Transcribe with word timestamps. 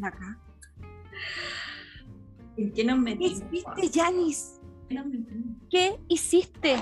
¿Qué 0.00 0.06
estamos 0.06 0.06
haciendo 0.06 0.06
acá? 0.06 0.38
¿En 2.56 2.72
qué 2.72 2.84
nos 2.84 2.96
¿Qué 2.96 3.02
metimos? 3.04 3.32
hiciste, 3.32 3.90
qué 4.88 4.94
nos 4.94 5.06
metimos? 5.06 5.56
¿Qué 5.70 6.00
hiciste? 6.08 6.76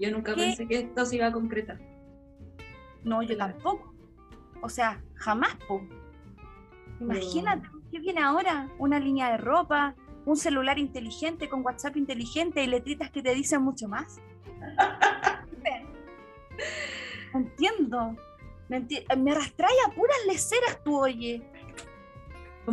Yo 0.00 0.10
nunca 0.10 0.34
¿Qué? 0.34 0.40
pensé 0.42 0.66
que 0.68 0.78
esto 0.80 1.04
se 1.04 1.16
iba 1.16 1.26
a 1.26 1.32
concretar. 1.32 1.78
No, 3.04 3.22
yo 3.22 3.36
tampoco. 3.36 3.94
O 4.62 4.68
sea, 4.68 5.02
jamás, 5.14 5.54
po. 5.66 5.82
Imagínate, 7.00 7.68
¿qué 7.90 8.00
viene 8.00 8.20
ahora? 8.22 8.68
Una 8.78 8.98
línea 8.98 9.30
de 9.30 9.36
ropa, 9.36 9.94
un 10.24 10.36
celular 10.36 10.78
inteligente 10.78 11.48
con 11.48 11.64
WhatsApp 11.64 11.96
inteligente 11.96 12.62
y 12.62 12.66
letritas 12.66 13.10
que 13.10 13.22
te 13.22 13.34
dicen 13.34 13.62
mucho 13.62 13.88
más. 13.88 14.20
No 17.32 17.38
entiendo. 17.40 18.16
Me, 18.68 18.82
enti- 18.82 19.16
me 19.16 19.30
arrastráis 19.30 19.76
a 19.86 19.90
puras 19.92 20.16
leceras 20.26 20.82
tú, 20.84 20.98
oye. 20.98 21.42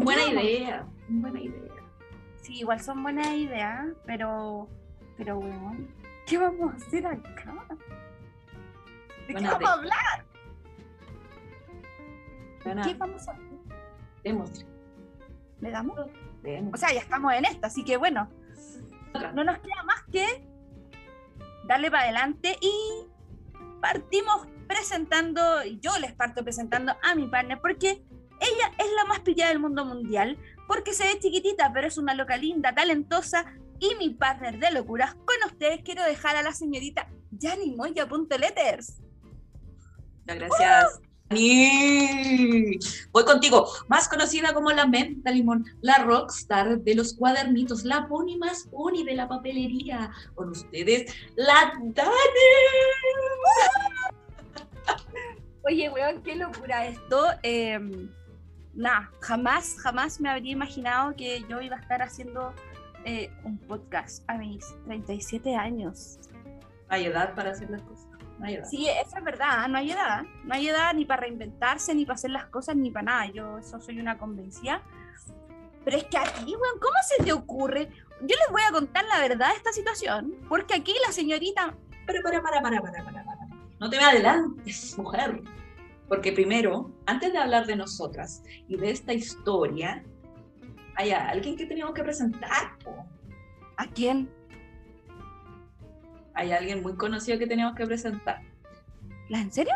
Buena 0.03 0.23
idea. 0.23 0.85
Buena 1.07 1.39
idea. 1.39 1.61
Sí, 2.41 2.59
igual 2.59 2.79
son 2.81 3.01
buenas 3.03 3.27
ideas, 3.33 3.87
pero, 4.05 4.67
pero 5.17 5.37
bueno, 5.37 5.77
¿qué 6.27 6.37
vamos 6.37 6.73
a 6.73 6.77
hacer 6.77 7.05
acá? 7.07 7.53
¿De 9.27 9.33
qué 9.33 9.41
vamos 9.43 9.63
a 9.69 9.73
hablar? 9.73 10.25
¿De 12.59 12.63
Buena- 12.63 12.83
qué 12.83 12.93
vamos 12.93 13.27
a 13.27 13.31
hablar? 13.31 13.49
Démosle, 14.23 14.65
¿Le 15.61 15.71
damos? 15.71 15.97
démosle. 16.43 16.71
O 16.73 16.77
sea, 16.77 16.93
ya 16.93 16.99
estamos 16.99 17.33
en 17.33 17.45
esta, 17.45 17.67
así 17.67 17.83
que 17.83 17.97
bueno, 17.97 18.29
Otra. 19.13 19.31
no 19.31 19.43
nos 19.43 19.57
queda 19.59 19.83
más 19.83 20.03
que 20.11 20.47
darle 21.67 21.89
para 21.89 22.03
adelante 22.03 22.57
y 22.61 23.07
partimos 23.81 24.47
presentando, 24.67 25.63
y 25.63 25.79
yo 25.79 25.91
les 25.99 26.13
parto 26.13 26.43
presentando 26.43 26.95
a 27.03 27.15
mi 27.15 27.27
partner, 27.27 27.59
porque 27.61 28.03
ella 28.39 28.71
es 28.77 28.91
la 28.95 29.05
más 29.05 29.19
pillada 29.21 29.49
del 29.51 29.59
mundo 29.59 29.85
mundial, 29.85 30.37
porque 30.67 30.93
se 30.93 31.05
ve 31.05 31.19
chiquitita, 31.19 31.71
pero 31.73 31.87
es 31.87 31.97
una 31.97 32.13
loca 32.13 32.37
linda, 32.37 32.73
talentosa, 32.73 33.45
y 33.79 33.95
mi 33.95 34.09
partner 34.09 34.59
de 34.59 34.71
locuras. 34.71 35.15
Con 35.15 35.35
ustedes 35.45 35.81
quiero 35.83 36.03
dejar 36.03 36.35
a 36.35 36.43
la 36.43 36.53
señorita 36.53 37.09
Yanni 37.31 37.75
Moya.letters. 37.75 38.99
Muchas 40.19 40.37
gracias. 40.37 40.99
Ani. 41.29 42.77
Voy 43.11 43.25
contigo, 43.25 43.67
más 43.87 44.07
conocida 44.07 44.53
como 44.53 44.71
la 44.71 44.85
Menta 44.85 45.31
Limón, 45.31 45.65
la 45.81 45.97
rockstar 45.99 46.79
de 46.79 46.95
los 46.95 47.15
cuadernitos, 47.15 47.83
la 47.83 48.07
pony 48.07 48.37
más 48.37 48.67
pony 48.71 49.03
de 49.03 49.15
la 49.15 49.27
papelería. 49.27 50.11
Con 50.35 50.49
ustedes, 50.49 51.11
la 51.35 51.73
Dani. 51.81 52.11
Oye, 55.63 55.89
weón, 55.89 56.21
qué 56.21 56.35
locura 56.35 56.85
esto. 56.85 57.25
Eh, 57.41 57.79
Nada, 58.75 59.09
jamás, 59.21 59.77
jamás 59.79 60.19
me 60.19 60.29
habría 60.29 60.51
imaginado 60.51 61.15
que 61.15 61.45
yo 61.49 61.61
iba 61.61 61.77
a 61.77 61.79
estar 61.79 62.01
haciendo 62.01 62.53
eh, 63.05 63.31
un 63.43 63.57
podcast 63.57 64.23
a 64.29 64.37
mis 64.37 64.65
37 64.83 65.55
años. 65.55 66.19
Hay 66.89 67.05
edad 67.05 67.33
para 67.35 67.51
hacer 67.51 67.69
las 67.69 67.81
cosas. 67.83 68.07
No 68.37 68.45
hay 68.45 68.55
edad. 68.55 68.65
Sí, 68.65 68.87
eso 68.89 69.17
es 69.17 69.23
verdad, 69.23 69.67
no 69.69 69.77
hay 69.77 69.91
edad. 69.91 70.23
No 70.43 70.53
hay 70.53 70.67
edad 70.67 70.93
ni 70.93 71.05
para 71.05 71.21
reinventarse, 71.21 71.95
ni 71.95 72.05
para 72.05 72.15
hacer 72.15 72.31
las 72.31 72.45
cosas, 72.47 72.75
ni 72.75 72.91
para 72.91 73.05
nada. 73.05 73.25
Yo 73.27 73.59
eso 73.59 73.79
soy 73.79 73.99
una 73.99 74.17
convencida. 74.17 74.81
Pero 75.85 75.97
es 75.97 76.03
que 76.05 76.17
aquí, 76.17 76.45
weón, 76.45 76.79
¿cómo 76.81 76.95
se 77.07 77.23
te 77.23 77.31
ocurre? 77.31 77.89
Yo 78.21 78.35
les 78.35 78.51
voy 78.51 78.61
a 78.67 78.71
contar 78.71 79.05
la 79.05 79.19
verdad 79.19 79.51
de 79.51 79.55
esta 79.55 79.71
situación, 79.71 80.35
porque 80.49 80.73
aquí 80.73 80.93
la 81.05 81.13
señorita 81.13 81.75
Para, 82.05 82.21
para, 82.21 82.41
para, 82.41 82.61
para, 82.61 82.81
para, 82.81 83.03
para, 83.05 83.23
para. 83.23 83.47
No 83.79 83.89
te 83.89 83.97
me 83.97 84.03
adelantes, 84.03 84.97
mujer. 84.97 85.41
Porque 86.07 86.31
primero, 86.31 86.91
antes 87.05 87.33
de 87.33 87.39
hablar 87.39 87.65
de 87.65 87.75
nosotras 87.75 88.43
y 88.67 88.77
de 88.77 88.91
esta 88.91 89.13
historia, 89.13 90.03
hay 90.95 91.11
alguien 91.11 91.55
que 91.57 91.65
tenemos 91.65 91.93
que 91.93 92.03
presentar. 92.03 92.77
po. 92.83 93.05
¿A 93.77 93.87
quién? 93.87 94.29
Hay 96.33 96.51
alguien 96.51 96.83
muy 96.83 96.95
conocido 96.95 97.39
que 97.39 97.47
tenemos 97.47 97.75
que 97.75 97.85
presentar. 97.85 98.41
¿La 99.29 99.39
en 99.39 99.51
serio? 99.51 99.73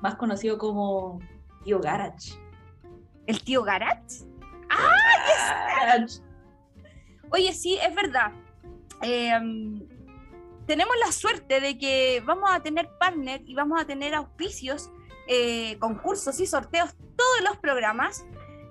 Más 0.00 0.14
conocido 0.14 0.56
como 0.56 1.20
Tío 1.64 1.80
Garage. 1.80 2.38
¿El 3.26 3.42
tío 3.44 3.62
Garat? 3.62 4.02
Garage. 5.80 6.20
Oye, 7.30 7.52
sí, 7.52 7.78
es 7.80 7.94
verdad. 7.94 8.32
Eh, 9.02 9.38
tenemos 10.70 10.94
la 11.04 11.10
suerte 11.10 11.60
de 11.60 11.76
que 11.76 12.22
vamos 12.24 12.48
a 12.48 12.60
tener 12.60 12.88
partner 12.96 13.42
y 13.44 13.56
vamos 13.56 13.82
a 13.82 13.84
tener 13.84 14.14
auspicios, 14.14 14.92
eh, 15.26 15.76
concursos 15.80 16.38
y 16.38 16.46
sorteos 16.46 16.94
todos 17.16 17.40
los 17.42 17.56
programas. 17.56 18.24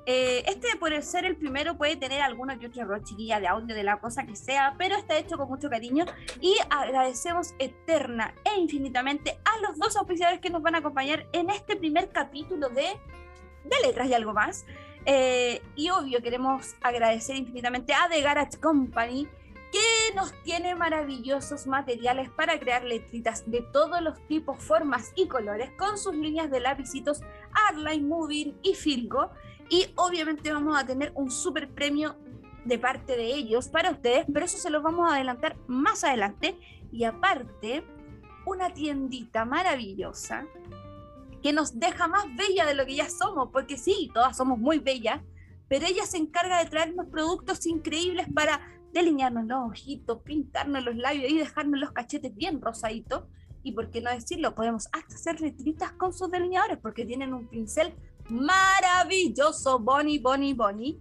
Eh, 0.05 0.45
este, 0.47 0.77
por 0.77 0.93
ser 1.03 1.25
el 1.25 1.35
primero, 1.35 1.77
puede 1.77 1.97
tener 1.97 2.21
alguno 2.21 2.57
que 2.57 2.67
otro 2.67 2.83
error 2.83 3.03
chiquilla 3.03 3.41
de 3.41 3.49
audio, 3.49 3.75
de 3.75 3.83
la 3.83 3.99
cosa 3.99 4.25
que 4.25 4.37
sea, 4.37 4.75
pero 4.77 4.95
está 4.95 5.17
hecho 5.17 5.37
con 5.37 5.49
mucho 5.49 5.69
cariño 5.69 6.05
y 6.39 6.55
agradecemos 6.69 7.53
eterna 7.59 8.33
e 8.45 8.57
infinitamente 8.57 9.37
a 9.43 9.59
los 9.67 9.77
dos 9.77 9.97
auspiciadores 9.97 10.39
que 10.39 10.49
nos 10.49 10.61
van 10.61 10.75
a 10.75 10.77
acompañar 10.77 11.27
en 11.33 11.49
este 11.49 11.75
primer 11.75 12.11
capítulo 12.13 12.69
de, 12.69 12.97
de 13.65 13.75
Letras 13.83 14.07
y 14.07 14.13
algo 14.13 14.33
más. 14.33 14.65
Eh, 15.05 15.61
y 15.75 15.89
obvio, 15.89 16.21
queremos 16.21 16.75
agradecer 16.79 17.35
infinitamente 17.35 17.93
a 17.93 18.07
The 18.09 18.21
Garage 18.21 18.57
Company, 18.57 19.27
que 19.71 20.15
nos 20.15 20.33
tiene 20.43 20.75
maravillosos 20.75 21.67
materiales 21.67 22.29
para 22.31 22.59
crear 22.59 22.83
letritas 22.83 23.49
de 23.49 23.61
todos 23.61 24.01
los 24.01 24.19
tipos, 24.27 24.63
formas 24.63 25.11
y 25.15 25.27
colores, 25.27 25.71
con 25.77 25.97
sus 25.97 26.15
líneas 26.15 26.49
de 26.49 26.59
lapicitos 26.59 27.21
Artline, 27.69 28.07
Moving 28.07 28.57
y 28.63 28.73
Filgo. 28.73 29.31
Y 29.69 29.87
obviamente 29.95 30.51
vamos 30.51 30.77
a 30.77 30.85
tener 30.85 31.11
un 31.15 31.29
super 31.29 31.69
premio 31.69 32.15
de 32.65 32.79
parte 32.79 33.15
de 33.15 33.25
ellos 33.25 33.67
para 33.67 33.91
ustedes, 33.91 34.25
pero 34.31 34.45
eso 34.45 34.57
se 34.57 34.69
los 34.69 34.81
vamos 34.81 35.09
a 35.09 35.15
adelantar 35.15 35.57
más 35.67 36.03
adelante. 36.03 36.57
Y 36.91 37.03
aparte, 37.03 37.83
una 38.45 38.73
tiendita 38.73 39.45
maravillosa 39.45 40.45
que 41.41 41.53
nos 41.53 41.79
deja 41.79 42.07
más 42.07 42.25
bella 42.35 42.65
de 42.65 42.73
lo 42.73 42.85
que 42.85 42.95
ya 42.95 43.09
somos, 43.09 43.49
porque 43.51 43.77
sí, 43.77 44.09
todas 44.13 44.35
somos 44.35 44.57
muy 44.57 44.79
bellas, 44.79 45.21
pero 45.67 45.85
ella 45.85 46.05
se 46.05 46.17
encarga 46.17 46.61
de 46.63 46.69
traernos 46.69 47.05
productos 47.07 47.65
increíbles 47.65 48.27
para 48.33 48.59
delinearnos 48.93 49.45
los 49.45 49.69
ojitos, 49.69 50.21
pintarnos 50.23 50.83
los 50.83 50.95
labios 50.95 51.31
y 51.31 51.37
dejarnos 51.37 51.79
los 51.79 51.91
cachetes 51.91 52.35
bien 52.35 52.61
rosaditos. 52.61 53.23
Y 53.63 53.73
por 53.73 53.91
qué 53.91 54.01
no 54.01 54.09
decirlo, 54.11 54.55
podemos 54.55 54.87
hasta 54.91 55.15
hacer 55.15 55.41
letritas 55.41 55.91
con 55.93 56.13
sus 56.13 56.31
delineadores, 56.31 56.77
porque 56.77 57.05
tienen 57.05 57.33
un 57.33 57.47
pincel 57.47 57.93
maravilloso, 58.29 59.79
Bonnie, 59.79 60.19
Bonnie, 60.19 60.53
Bonnie. 60.53 60.99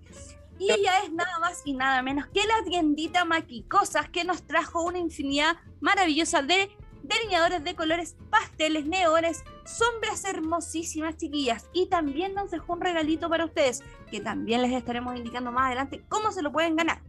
Y 0.59 0.73
ella 0.73 0.99
es 1.05 1.13
nada 1.13 1.39
más 1.41 1.63
y 1.65 1.73
nada 1.73 2.03
menos 2.03 2.27
que 2.27 2.41
la 2.41 2.65
tiendita 2.69 3.25
Maquicosas, 3.25 4.09
que 4.11 4.25
nos 4.25 4.43
trajo 4.43 4.83
una 4.83 4.99
infinidad 4.99 5.57
maravillosa 5.81 6.43
de 6.43 6.69
delineadores 7.03 7.63
de 7.63 7.77
colores 7.77 8.17
pasteles, 8.29 8.85
neones, 8.87 9.45
sombras 9.65 10.25
hermosísimas, 10.25 11.17
chiquillas. 11.17 11.67
Y 11.73 11.87
también 11.87 12.35
nos 12.35 12.51
dejó 12.51 12.73
un 12.75 12.81
regalito 12.81 13.29
para 13.29 13.45
ustedes, 13.45 13.83
que 14.11 14.21
también 14.21 14.63
les 14.63 14.73
estaremos 14.73 15.17
indicando 15.17 15.53
más 15.53 15.67
adelante 15.67 16.05
cómo 16.09 16.33
se 16.33 16.43
lo 16.43 16.53
pueden 16.53 16.77
ganar. 16.77 17.03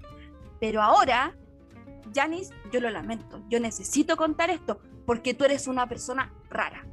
Pero 0.60 0.82
ahora, 0.82 1.36
Janice, 2.14 2.54
yo 2.72 2.80
lo 2.82 2.90
lamento, 2.90 3.42
yo 3.50 3.60
necesito 3.60 4.18
contar 4.18 4.50
esto, 4.50 4.80
porque 5.06 5.34
tú 5.34 5.46
eres 5.46 5.68
una 5.68 5.88
persona 5.88 6.34
rara. 6.50 6.86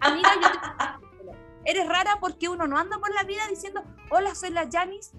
Amiga, 0.00 0.30
yo 0.40 0.48
te- 0.50 1.40
eres 1.70 1.88
rara 1.88 2.16
porque 2.20 2.48
uno 2.48 2.66
no 2.66 2.78
anda 2.78 2.98
por 2.98 3.12
la 3.14 3.22
vida 3.24 3.42
diciendo, 3.48 3.82
hola, 4.10 4.34
soy 4.34 4.50
la 4.50 4.68
Janice, 4.70 5.16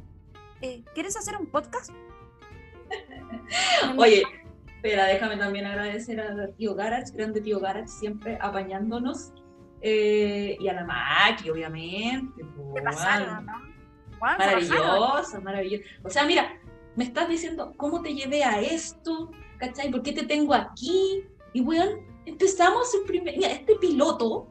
eh, 0.62 0.84
¿quieres 0.94 1.16
hacer 1.18 1.38
un 1.38 1.48
podcast? 1.48 1.92
Oye, 3.98 4.24
espera, 4.76 5.06
déjame 5.06 5.38
también 5.38 5.66
agradecer 5.66 6.20
a 6.22 6.48
Tío 6.58 6.76
Garage, 6.76 7.12
grande 7.14 7.42
Tío 7.42 7.60
Garage, 7.60 7.88
siempre 7.88 8.38
apañándonos. 8.42 9.32
eh, 9.82 10.56
y 10.60 10.68
a 10.70 10.74
la 10.74 10.86
Maki, 10.86 11.50
obviamente. 11.50 12.42
Se 12.74 12.82
bajaron. 12.82 13.46
Maravilloso, 14.22 15.42
maravilloso. 15.42 15.84
O 16.04 16.10
sea, 16.10 16.24
mira, 16.26 16.54
me 16.96 17.04
estás 17.04 17.30
diciendo 17.30 17.74
cómo 17.78 18.02
te 18.02 18.14
llevé 18.14 18.44
a 18.44 18.62
esto, 18.62 19.32
¿cachai? 19.58 19.92
¿Por 19.92 20.04
qué 20.04 20.12
te 20.12 20.26
tengo 20.26 20.54
aquí? 20.54 21.24
Y 21.54 21.62
weón, 21.62 22.00
empezamos 22.26 22.94
el 22.94 23.02
primer, 23.04 23.38
mira, 23.38 23.52
este 23.52 23.76
piloto, 23.76 24.48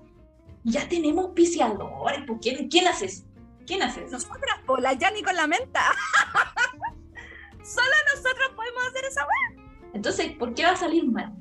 ya 0.65 0.89
tenemos 0.89 1.31
piciadores, 1.31 2.23
¿por 2.27 2.41
quién, 2.41 2.69
quién 2.69 2.87
haces? 2.87 3.25
¿Quién 3.67 3.83
haces? 3.83 4.11
Nosotras, 4.11 4.61
po, 4.67 4.77
la 4.77 4.97
Jani 4.99 5.23
con 5.23 5.37
la 5.37 5.47
menta. 5.47 5.81
Solo 7.63 7.95
nosotros 8.15 8.51
podemos 8.57 8.87
hacer 8.89 9.05
esa 9.05 9.23
weá. 9.23 9.65
Entonces, 9.95 10.33
¿por 10.37 10.55
qué 10.55 10.65
va 10.65 10.71
a 10.71 10.77
salir 10.77 11.05
mal? 11.05 11.33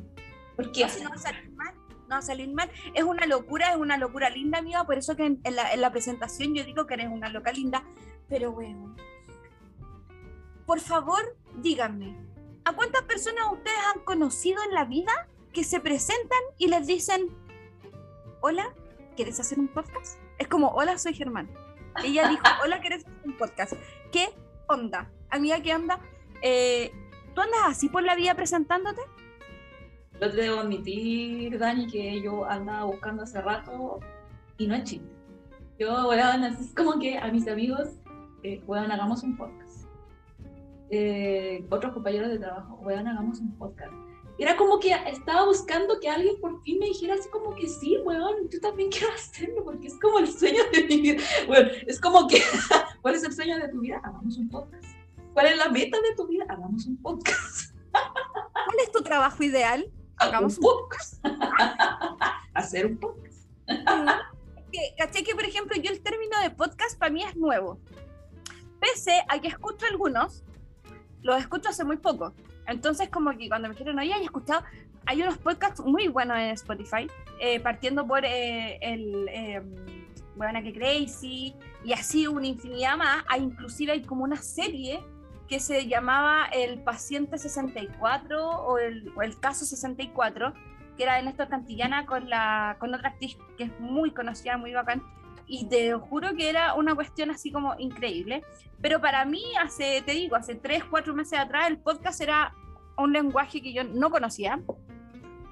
¿Por 0.55 0.71
qué? 0.71 0.85
No, 0.85 1.03
no 1.03 1.09
va 1.09 1.15
a 1.15 1.19
salir 1.19 1.51
mal. 1.51 1.73
No 2.01 2.09
va 2.09 2.17
a 2.17 2.21
salir 2.21 2.53
mal. 2.53 2.69
Es 2.93 3.03
una 3.03 3.25
locura, 3.25 3.71
es 3.71 3.77
una 3.77 3.97
locura 3.97 4.29
linda, 4.29 4.59
amiga. 4.59 4.83
Por 4.83 4.97
eso 4.97 5.15
que 5.15 5.25
en, 5.25 5.41
en 5.43 5.55
la, 5.55 5.73
en 5.73 5.81
la 5.81 5.91
presentación 5.91 6.53
yo 6.53 6.63
digo 6.63 6.85
que 6.85 6.93
eres 6.93 7.07
una 7.09 7.29
loca 7.29 7.51
linda. 7.51 7.83
Pero 8.27 8.51
bueno. 8.51 8.95
Por 10.65 10.79
favor, 10.79 11.37
díganme. 11.57 12.15
¿A 12.65 12.73
cuántas 12.73 13.03
personas 13.03 13.45
ustedes 13.51 13.79
han 13.93 14.03
conocido 14.03 14.61
en 14.63 14.73
la 14.73 14.85
vida 14.85 15.11
que 15.53 15.63
se 15.63 15.79
presentan 15.79 16.39
y 16.57 16.67
les 16.67 16.87
dicen, 16.87 17.29
hola, 18.41 18.73
¿quieres 19.15 19.39
hacer 19.39 19.59
un 19.59 19.67
podcast? 19.67 20.19
Es 20.37 20.47
como, 20.47 20.69
hola, 20.69 20.97
soy 20.97 21.13
Germán. 21.13 21.49
Ella 22.03 22.29
dijo, 22.29 22.43
hola, 22.63 22.79
¿quieres 22.79 23.05
hacer 23.05 23.19
un 23.25 23.37
podcast? 23.37 23.73
¿Qué 24.11 24.29
onda? 24.67 25.11
Amiga, 25.29 25.61
¿qué 25.61 25.75
onda? 25.75 25.99
Eh, 26.41 26.91
¿Tú 27.33 27.41
andas 27.41 27.61
así 27.65 27.89
por 27.89 28.03
la 28.03 28.15
vida 28.15 28.35
presentándote? 28.35 29.01
Yo 30.19 30.29
te 30.29 30.37
debo 30.37 30.59
admitir, 30.59 31.57
Dani, 31.57 31.87
que 31.87 32.21
yo 32.21 32.45
andaba 32.45 32.83
buscando 32.83 33.23
hace 33.23 33.41
rato 33.41 33.99
y 34.57 34.67
no 34.67 34.75
es 34.75 34.83
chiste. 34.83 35.09
Yo, 35.79 36.09
weón, 36.09 36.43
así 36.43 36.65
es 36.65 36.75
como 36.75 36.99
que 36.99 37.17
a 37.17 37.31
mis 37.31 37.47
amigos, 37.47 37.89
eh, 38.43 38.61
weón, 38.67 38.91
hagamos 38.91 39.23
un 39.23 39.35
podcast. 39.35 39.60
Eh, 40.93 41.65
otros 41.69 41.93
compañeros 41.93 42.29
de 42.29 42.37
trabajo, 42.37 42.75
weón, 42.81 43.07
hagamos 43.07 43.39
un 43.39 43.57
podcast. 43.57 43.93
Era 44.37 44.57
como 44.57 44.77
que 44.77 44.93
estaba 45.07 45.45
buscando 45.45 46.01
que 46.01 46.09
alguien 46.09 46.35
por 46.41 46.61
fin 46.63 46.79
me 46.79 46.87
dijera 46.87 47.13
así 47.13 47.29
como 47.29 47.55
que 47.55 47.69
sí, 47.69 47.97
weón, 48.03 48.49
yo 48.49 48.59
también 48.59 48.89
quiero 48.91 49.13
hacerlo 49.13 49.63
porque 49.63 49.87
es 49.87 49.97
como 50.01 50.19
el 50.19 50.27
sueño 50.27 50.63
de 50.73 50.83
mi 50.83 50.99
vida. 50.99 51.23
Bueno, 51.47 51.69
es 51.87 51.97
como 51.99 52.27
que, 52.27 52.41
¿cuál 53.01 53.15
es 53.15 53.23
el 53.23 53.31
sueño 53.31 53.57
de 53.57 53.69
tu 53.69 53.79
vida? 53.79 54.01
Hagamos 54.03 54.37
un 54.37 54.49
podcast. 54.49 54.83
¿Cuál 55.33 55.45
es 55.45 55.57
la 55.57 55.69
meta 55.69 55.97
de 56.01 56.13
tu 56.13 56.27
vida? 56.27 56.43
Hagamos 56.49 56.85
un 56.85 57.01
podcast. 57.01 57.73
¿Cuál 57.91 58.79
es 58.83 58.91
tu 58.91 59.01
trabajo 59.01 59.41
ideal? 59.43 59.89
Hagamos 60.17 60.57
un 60.57 60.63
podcast. 60.63 61.25
Hacer 62.53 62.85
un 62.85 62.97
podcast. 62.97 63.47
que, 64.73 64.93
¿Caché 64.97 65.23
que, 65.23 65.35
por 65.35 65.45
ejemplo, 65.45 65.81
yo 65.81 65.89
el 65.89 66.01
término 66.01 66.37
de 66.41 66.49
podcast 66.49 66.99
para 66.99 67.13
mí 67.13 67.23
es 67.23 67.37
nuevo? 67.37 67.79
Pese 68.81 69.21
a 69.29 69.39
que 69.39 69.47
escucho 69.47 69.85
algunos, 69.85 70.43
los 71.23 71.39
escucho 71.39 71.69
hace 71.69 71.83
muy 71.83 71.97
poco. 71.97 72.33
Entonces, 72.67 73.09
como 73.09 73.31
que 73.37 73.47
cuando 73.47 73.67
me 73.67 73.73
dijeron, 73.73 73.99
oye, 73.99 74.13
he 74.13 74.23
escuchado, 74.23 74.63
hay 75.05 75.21
unos 75.21 75.37
podcasts 75.37 75.81
muy 75.81 76.07
buenos 76.07 76.37
en 76.37 76.49
Spotify, 76.51 77.07
eh, 77.39 77.59
partiendo 77.59 78.05
por 78.05 78.23
eh, 78.23 78.77
el 78.81 79.27
eh, 79.29 79.61
Bueno 80.35 80.61
que 80.61 80.73
Crazy, 80.73 81.55
y 81.83 81.93
así 81.93 82.27
una 82.27 82.47
infinidad 82.47 82.97
más. 82.97 83.23
Hay, 83.27 83.43
inclusive 83.43 83.93
hay 83.93 84.03
como 84.03 84.23
una 84.23 84.37
serie 84.37 84.99
que 85.47 85.59
se 85.59 85.87
llamaba 85.87 86.45
El 86.45 86.81
Paciente 86.81 87.37
64 87.37 88.49
o 88.49 88.77
el, 88.77 89.11
o 89.15 89.21
el 89.21 89.37
Caso 89.39 89.65
64, 89.65 90.53
que 90.95 91.03
era 91.03 91.19
en 91.19 91.25
Néstor 91.25 91.49
Cantillana 91.49 92.05
con, 92.05 92.29
la, 92.29 92.77
con 92.79 92.93
otra 92.93 93.09
actriz 93.09 93.37
que 93.57 93.65
es 93.65 93.79
muy 93.79 94.11
conocida, 94.11 94.57
muy 94.57 94.71
bacán. 94.71 95.03
Y 95.53 95.65
te 95.65 95.93
juro 95.95 96.33
que 96.33 96.49
era 96.49 96.75
una 96.75 96.95
cuestión 96.95 97.29
así 97.29 97.51
como 97.51 97.75
increíble. 97.77 98.41
Pero 98.81 99.01
para 99.01 99.25
mí, 99.25 99.43
hace, 99.61 100.01
te 100.01 100.13
digo, 100.13 100.37
hace 100.37 100.55
tres, 100.55 100.81
cuatro 100.85 101.13
meses 101.13 101.37
atrás, 101.37 101.67
el 101.67 101.77
podcast 101.77 102.21
era 102.21 102.55
un 102.97 103.11
lenguaje 103.11 103.61
que 103.61 103.73
yo 103.73 103.83
no 103.83 104.09
conocía. 104.09 104.61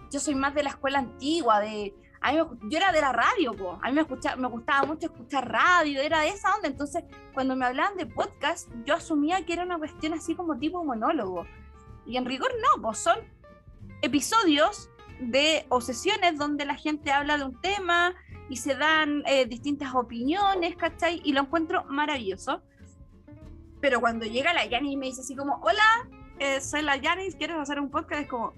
Yo 0.09 0.21
soy 0.21 0.35
más 0.35 0.55
de 0.55 0.63
la 0.63 0.69
escuela 0.69 0.99
antigua, 0.99 1.59
de... 1.59 1.93
A 2.21 2.31
mí 2.31 2.37
yo 2.37 2.77
era 2.77 2.93
de 2.93 3.01
la 3.01 3.11
radio, 3.11 3.53
po. 3.53 3.77
a 3.81 3.89
mí 3.89 3.93
me, 3.93 4.01
escuchaba, 4.01 4.37
me 4.37 4.47
gustaba 4.47 4.87
mucho 4.87 5.07
escuchar 5.07 5.51
radio, 5.51 6.01
era 6.01 6.21
de 6.21 6.29
esa 6.29 6.55
onda. 6.55 6.69
Entonces, 6.69 7.03
cuando 7.33 7.57
me 7.57 7.65
hablaban 7.65 7.97
de 7.97 8.05
podcast, 8.05 8.69
yo 8.85 8.95
asumía 8.95 9.45
que 9.45 9.51
era 9.51 9.63
una 9.63 9.77
cuestión 9.77 10.13
así 10.13 10.33
como 10.33 10.57
tipo 10.57 10.81
monólogo. 10.81 11.45
Y 12.05 12.15
en 12.15 12.25
rigor 12.25 12.51
no, 12.61 12.81
pues 12.81 12.99
son 12.99 13.17
episodios 14.01 14.89
de 15.19 15.65
o 15.67 15.81
sesiones 15.81 16.37
donde 16.37 16.65
la 16.65 16.75
gente 16.75 17.11
habla 17.11 17.37
de 17.37 17.43
un 17.43 17.59
tema 17.59 18.15
y 18.49 18.57
se 18.57 18.75
dan 18.75 19.23
eh, 19.27 19.45
distintas 19.45 19.93
opiniones, 19.93 20.75
¿cachai? 20.75 21.21
Y 21.23 21.33
lo 21.33 21.41
encuentro 21.41 21.85
maravilloso. 21.85 22.61
Pero 23.79 24.01
cuando 24.01 24.25
llega 24.25 24.53
la 24.53 24.65
Yani 24.65 24.93
y 24.93 24.97
me 24.97 25.05
dice 25.05 25.21
así 25.21 25.35
como, 25.35 25.61
hola, 25.61 26.09
eh, 26.39 26.59
soy 26.59 26.81
la 26.81 26.97
Yanis, 26.97 27.35
¿quieres 27.35 27.57
hacer 27.57 27.79
un 27.79 27.89
podcast? 27.89 28.23
Es 28.23 28.27
como 28.27 28.53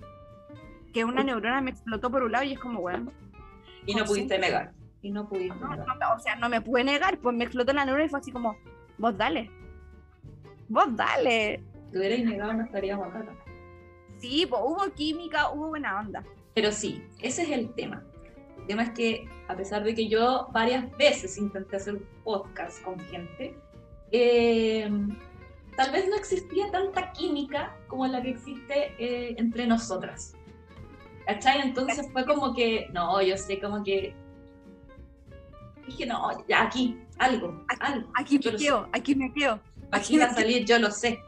que 0.93 1.05
una 1.05 1.23
neurona 1.23 1.61
me 1.61 1.71
explotó 1.71 2.09
por 2.09 2.23
un 2.23 2.31
lado 2.31 2.43
y 2.45 2.53
es 2.53 2.59
como, 2.59 2.81
bueno. 2.81 3.11
Y 3.85 3.93
no 3.93 4.05
pudiste 4.05 4.39
negar. 4.39 4.71
Y 5.01 5.11
no 5.11 5.27
pudiste 5.27 5.53
negar. 5.53 5.85
o 6.15 6.19
sea, 6.19 6.35
no 6.35 6.47
me 6.49 6.61
pude 6.61 6.83
negar, 6.83 7.17
pues 7.17 7.35
me 7.35 7.43
explotó 7.43 7.73
la 7.73 7.85
neurona 7.85 8.05
y 8.05 8.09
fue 8.09 8.19
así 8.19 8.31
como, 8.31 8.55
vos 8.97 9.17
dale. 9.17 9.51
Vos 10.69 10.95
dale. 10.95 11.61
Si 11.91 11.97
hubieras 11.97 12.19
negado 12.19 12.53
no 12.53 12.63
estaríamos 12.63 13.07
acá. 13.07 13.25
Sí, 14.19 14.45
pues 14.47 14.61
hubo 14.63 14.93
química, 14.93 15.49
hubo 15.49 15.69
buena 15.69 15.99
onda. 15.99 16.23
Pero 16.53 16.71
sí, 16.71 17.03
ese 17.19 17.43
es 17.43 17.49
el 17.49 17.73
tema. 17.73 18.03
El 18.71 18.77
tema 18.77 18.87
es 18.87 18.91
que, 18.91 19.29
a 19.49 19.55
pesar 19.57 19.83
de 19.83 19.93
que 19.93 20.07
yo 20.07 20.47
varias 20.53 20.89
veces 20.95 21.37
intenté 21.37 21.75
hacer 21.75 22.01
podcast 22.23 22.81
con 22.83 22.97
gente, 23.01 23.53
eh, 24.13 24.89
tal 25.75 25.91
vez 25.91 26.07
no 26.07 26.15
existía 26.15 26.71
tanta 26.71 27.11
química 27.11 27.75
como 27.89 28.07
la 28.07 28.21
que 28.21 28.29
existe 28.29 28.95
eh, 28.97 29.35
entre 29.37 29.67
nosotras. 29.67 30.37
¿Cachai? 31.27 31.67
Entonces 31.67 32.09
fue 32.13 32.25
como 32.25 32.53
que, 32.53 32.87
no, 32.93 33.21
yo 33.21 33.35
sé 33.35 33.59
como 33.59 33.83
que... 33.83 34.15
Dije, 35.85 36.05
no, 36.05 36.29
ya 36.47 36.63
aquí, 36.63 36.97
algo, 37.17 37.65
aquí, 37.67 37.81
algo. 37.81 38.09
Aquí 38.15 38.39
me 38.39 38.55
quedo, 38.55 38.87
aquí 38.93 39.15
me 39.15 39.33
quedo. 39.33 39.59
Aquí 39.91 40.17
va 40.17 40.27
a 40.27 40.33
salir, 40.33 40.63
yo 40.63 40.79
lo 40.79 40.91
sé. 40.91 41.19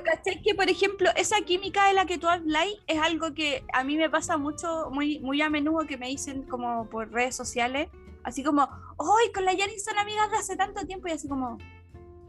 Lo 0.00 0.22
que 0.22 0.40
que, 0.42 0.54
por 0.54 0.68
ejemplo, 0.68 1.10
esa 1.16 1.40
química 1.42 1.86
de 1.88 1.94
la 1.94 2.06
que 2.06 2.18
tú 2.18 2.28
hablas 2.28 2.66
es 2.86 2.98
algo 3.00 3.34
que 3.34 3.64
a 3.72 3.84
mí 3.84 3.96
me 3.96 4.08
pasa 4.08 4.36
mucho, 4.38 4.90
muy, 4.90 5.18
muy 5.20 5.42
a 5.42 5.50
menudo 5.50 5.86
que 5.86 5.98
me 5.98 6.08
dicen 6.08 6.42
como 6.44 6.88
por 6.88 7.12
redes 7.12 7.36
sociales, 7.36 7.88
así 8.24 8.42
como, 8.42 8.62
¡ay, 8.62 9.32
con 9.32 9.44
la 9.44 9.52
Yanni 9.52 9.78
son 9.78 9.98
amigas 9.98 10.30
de 10.30 10.38
hace 10.38 10.56
tanto 10.56 10.86
tiempo! 10.86 11.08
Y 11.08 11.12
así 11.12 11.28
como, 11.28 11.58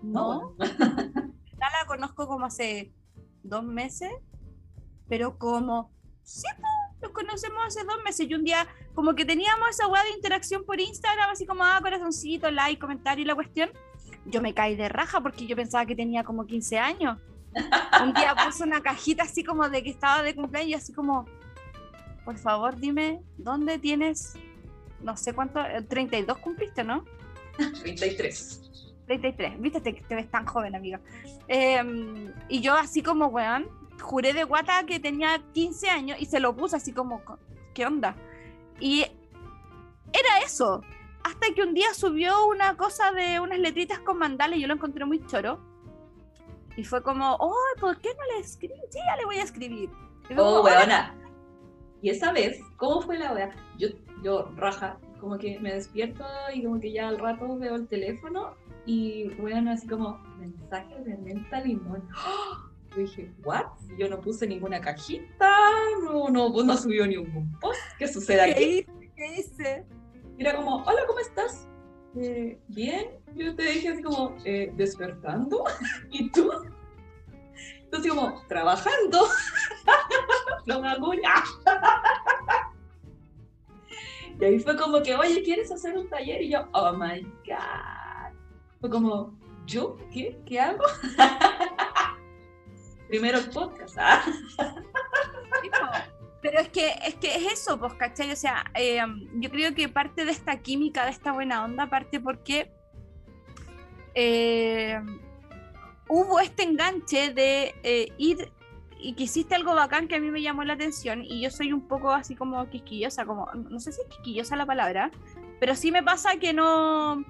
no. 0.02 0.56
Ya 1.62 1.70
la 1.80 1.86
conozco 1.86 2.28
como 2.28 2.48
hace 2.48 2.92
dos 3.44 3.64
meses, 3.64 4.10
pero 5.08 5.38
como, 5.38 5.92
sí, 6.24 6.48
nos 7.04 7.12
conocemos 7.12 7.60
hace 7.68 7.84
dos 7.84 7.98
meses. 8.04 8.28
Y 8.28 8.34
un 8.34 8.44
día, 8.44 8.68
como 8.96 9.14
que 9.14 9.26
teníamos 9.26 9.70
esa 9.70 9.88
hueá 9.88 10.04
de 10.04 10.10
interacción 10.10 10.66
por 10.66 10.80
Instagram, 10.80 11.30
así 11.30 11.46
como, 11.46 11.64
ah, 11.64 11.78
corazoncito, 11.80 12.50
like, 12.50 12.80
comentario 12.80 13.24
y 13.24 13.28
la 13.28 13.36
cuestión. 13.36 13.70
Yo 14.26 14.42
me 14.42 14.56
caí 14.56 14.76
de 14.76 14.90
raja 14.90 15.22
porque 15.22 15.46
yo 15.46 15.56
pensaba 15.56 15.86
que 15.86 15.96
tenía 15.96 16.24
como 16.24 16.48
15 16.48 16.80
años. 16.80 17.20
Un 18.02 18.14
día 18.14 18.36
puse 18.46 18.64
una 18.64 18.82
cajita 18.82 19.24
así 19.24 19.44
como 19.44 19.70
de 19.70 19.84
que 19.84 19.90
estaba 19.90 20.24
de 20.24 20.36
cumpleaños, 20.36 20.70
y 20.70 20.74
así 20.74 20.94
como, 20.94 21.26
por 22.24 22.38
favor, 22.38 22.78
dime, 22.78 23.22
¿dónde 23.38 23.78
tienes, 23.78 24.36
no 25.02 25.18
sé 25.18 25.34
cuánto, 25.34 25.60
32 25.90 26.38
cumpliste, 26.38 26.84
¿no? 26.84 27.06
33. 27.58 28.62
33, 29.06 29.60
viste, 29.60 29.82
te, 29.82 29.94
te 29.94 30.16
ves 30.16 30.30
tan 30.30 30.46
joven, 30.46 30.76
amiga. 30.76 31.02
Em, 31.48 32.32
y 32.48 32.62
yo 32.62 32.76
así 32.76 33.04
como, 33.04 33.28
weón, 33.28 33.68
juré 34.00 34.34
de 34.34 34.44
guata 34.44 34.86
que 34.86 35.00
tenía 35.00 35.42
15 35.54 35.90
años 35.90 36.18
y 36.20 36.26
se 36.26 36.40
lo 36.40 36.56
puse 36.56 36.78
así 36.78 36.94
como, 36.94 37.22
¿qué 37.74 37.86
onda? 37.86 38.16
Y 38.80 39.02
era 39.02 40.40
eso. 40.46 40.82
Hasta 41.24 41.54
que 41.54 41.62
un 41.62 41.74
día 41.74 41.94
subió 41.94 42.48
una 42.48 42.76
cosa 42.78 43.12
de 43.12 43.40
unas 43.40 43.60
letritas 43.60 44.00
con 44.00 44.18
mandales 44.18 44.58
y 44.58 44.62
yo 44.62 44.68
lo 44.68 44.74
encontré 44.74 45.06
muy 45.06 45.26
choro. 45.28 45.60
Y 46.78 46.84
fue 46.84 47.04
como, 47.04 47.36
oh, 47.40 47.56
¿por 47.80 47.98
qué 48.00 48.10
no 48.10 48.36
le 48.36 48.42
escribí? 48.42 48.80
Sí, 48.90 49.00
ya 49.06 49.18
le 49.18 49.26
voy 49.26 49.38
a 49.38 49.44
escribir. 49.44 49.90
Y 50.30 50.34
oh, 50.38 50.64
weona. 50.64 51.16
Y 52.02 52.10
esa 52.10 52.32
vez, 52.32 52.60
¿cómo 52.78 53.02
fue 53.02 53.18
la 53.18 53.34
wea? 53.34 53.56
Yo, 53.78 53.90
yo, 54.24 54.52
raja, 54.56 54.98
como 55.20 55.38
que 55.38 55.60
me 55.60 55.74
despierto 55.74 56.26
y 56.54 56.64
como 56.64 56.80
que 56.80 56.92
ya 56.92 57.08
al 57.08 57.20
rato 57.20 57.58
veo 57.58 57.76
el 57.76 57.88
teléfono 57.88 58.56
y 58.86 59.30
bueno, 59.36 59.72
así 59.72 59.88
como 59.88 60.18
mensaje 60.40 60.96
de 61.04 61.18
menta 61.18 61.62
limón. 61.62 62.08
Yo 62.92 62.98
dije, 62.98 63.32
¿what? 63.46 63.68
Yo 63.98 64.10
no 64.10 64.20
puse 64.20 64.46
ninguna 64.46 64.82
cajita, 64.82 65.56
no, 66.04 66.28
no, 66.28 66.50
no 66.50 66.78
subió 66.78 67.08
ningún 67.08 67.50
post. 67.62 67.80
¿Qué 67.98 68.06
sucede 68.06 68.42
aquí? 68.42 68.86
¿Qué 69.16 69.36
hice? 69.38 69.86
Era 70.38 70.58
como, 70.58 70.84
hola, 70.84 71.02
¿cómo 71.08 71.20
estás? 71.20 71.70
Eh, 72.16 72.60
bien. 72.68 73.12
Yo 73.36 73.56
te 73.56 73.64
dije 73.64 73.90
así 73.90 74.04
como, 74.04 74.36
eh, 74.46 74.72
despertando. 74.76 75.64
¿Y 76.12 76.30
tú? 76.32 76.52
Entonces 77.84 78.12
como, 78.12 78.46
trabajando. 78.48 79.28
no 80.66 80.82
me 80.82 80.90
Y 84.40 84.46
ahí 84.46 84.60
fue 84.60 84.76
como 84.76 85.04
que, 85.04 85.16
oye, 85.16 85.44
¿quieres 85.44 85.72
hacer 85.72 85.96
un 85.96 86.10
taller? 86.10 86.42
Y 86.42 86.50
yo, 86.50 86.68
oh 86.74 86.94
my 86.94 87.22
God. 87.22 88.34
Fue 88.80 88.90
como, 88.90 89.38
¿yo? 89.68 89.98
¿Qué? 90.12 90.42
¿Qué 90.48 90.60
hago? 90.60 90.84
Primero 93.08 93.38
el 93.38 93.50
podcast, 93.52 93.98
¿ah? 94.00 94.24
Pero 96.42 96.60
es 96.60 96.70
que, 96.70 96.90
es 97.06 97.16
que 97.16 97.36
es 97.36 97.54
eso, 97.54 97.80
pues, 97.80 97.94
¿cachai? 97.94 98.32
O 98.32 98.36
sea, 98.36 98.66
eh, 98.74 99.02
yo 99.36 99.50
creo 99.52 99.76
que 99.76 99.88
parte 99.90 100.26
de 100.26 100.32
esta 100.32 100.60
química, 100.60 101.06
de 101.06 101.12
esta 101.12 101.32
buena 101.32 101.64
onda, 101.64 101.88
parte 101.88 102.20
porque 102.20 102.72
eh, 104.16 105.00
hubo 106.08 106.40
este 106.40 106.64
enganche 106.64 107.34
de 107.34 107.76
eh, 107.84 108.08
ir 108.18 108.52
y 109.00 109.14
que 109.14 109.24
hiciste 109.24 109.56
algo 109.56 109.74
bacán 109.74 110.08
que 110.08 110.16
a 110.16 110.20
mí 110.20 110.30
me 110.30 110.42
llamó 110.42 110.64
la 110.64 110.74
atención 110.74 111.24
y 111.24 111.42
yo 111.42 111.50
soy 111.50 111.74
un 111.74 111.88
poco 111.88 112.12
así 112.12 112.36
como 112.36 112.70
quisquillosa, 112.70 113.26
como, 113.26 113.50
no 113.54 113.80
sé 113.80 113.92
si 113.92 114.02
es 114.02 114.08
quisquillosa 114.08 114.56
la 114.56 114.66
palabra, 114.66 115.10
pero 115.60 115.76
sí 115.76 115.92
me 115.92 116.04
pasa 116.04 116.38
que 116.38 116.54
no 116.54 117.24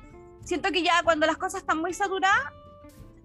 siento 0.44 0.72
que 0.72 0.84
ya 0.84 1.02
cuando 1.04 1.26
las 1.28 1.38
cosas 1.38 1.62
están 1.62 1.80
muy 1.80 1.94
saturadas, 1.94 2.54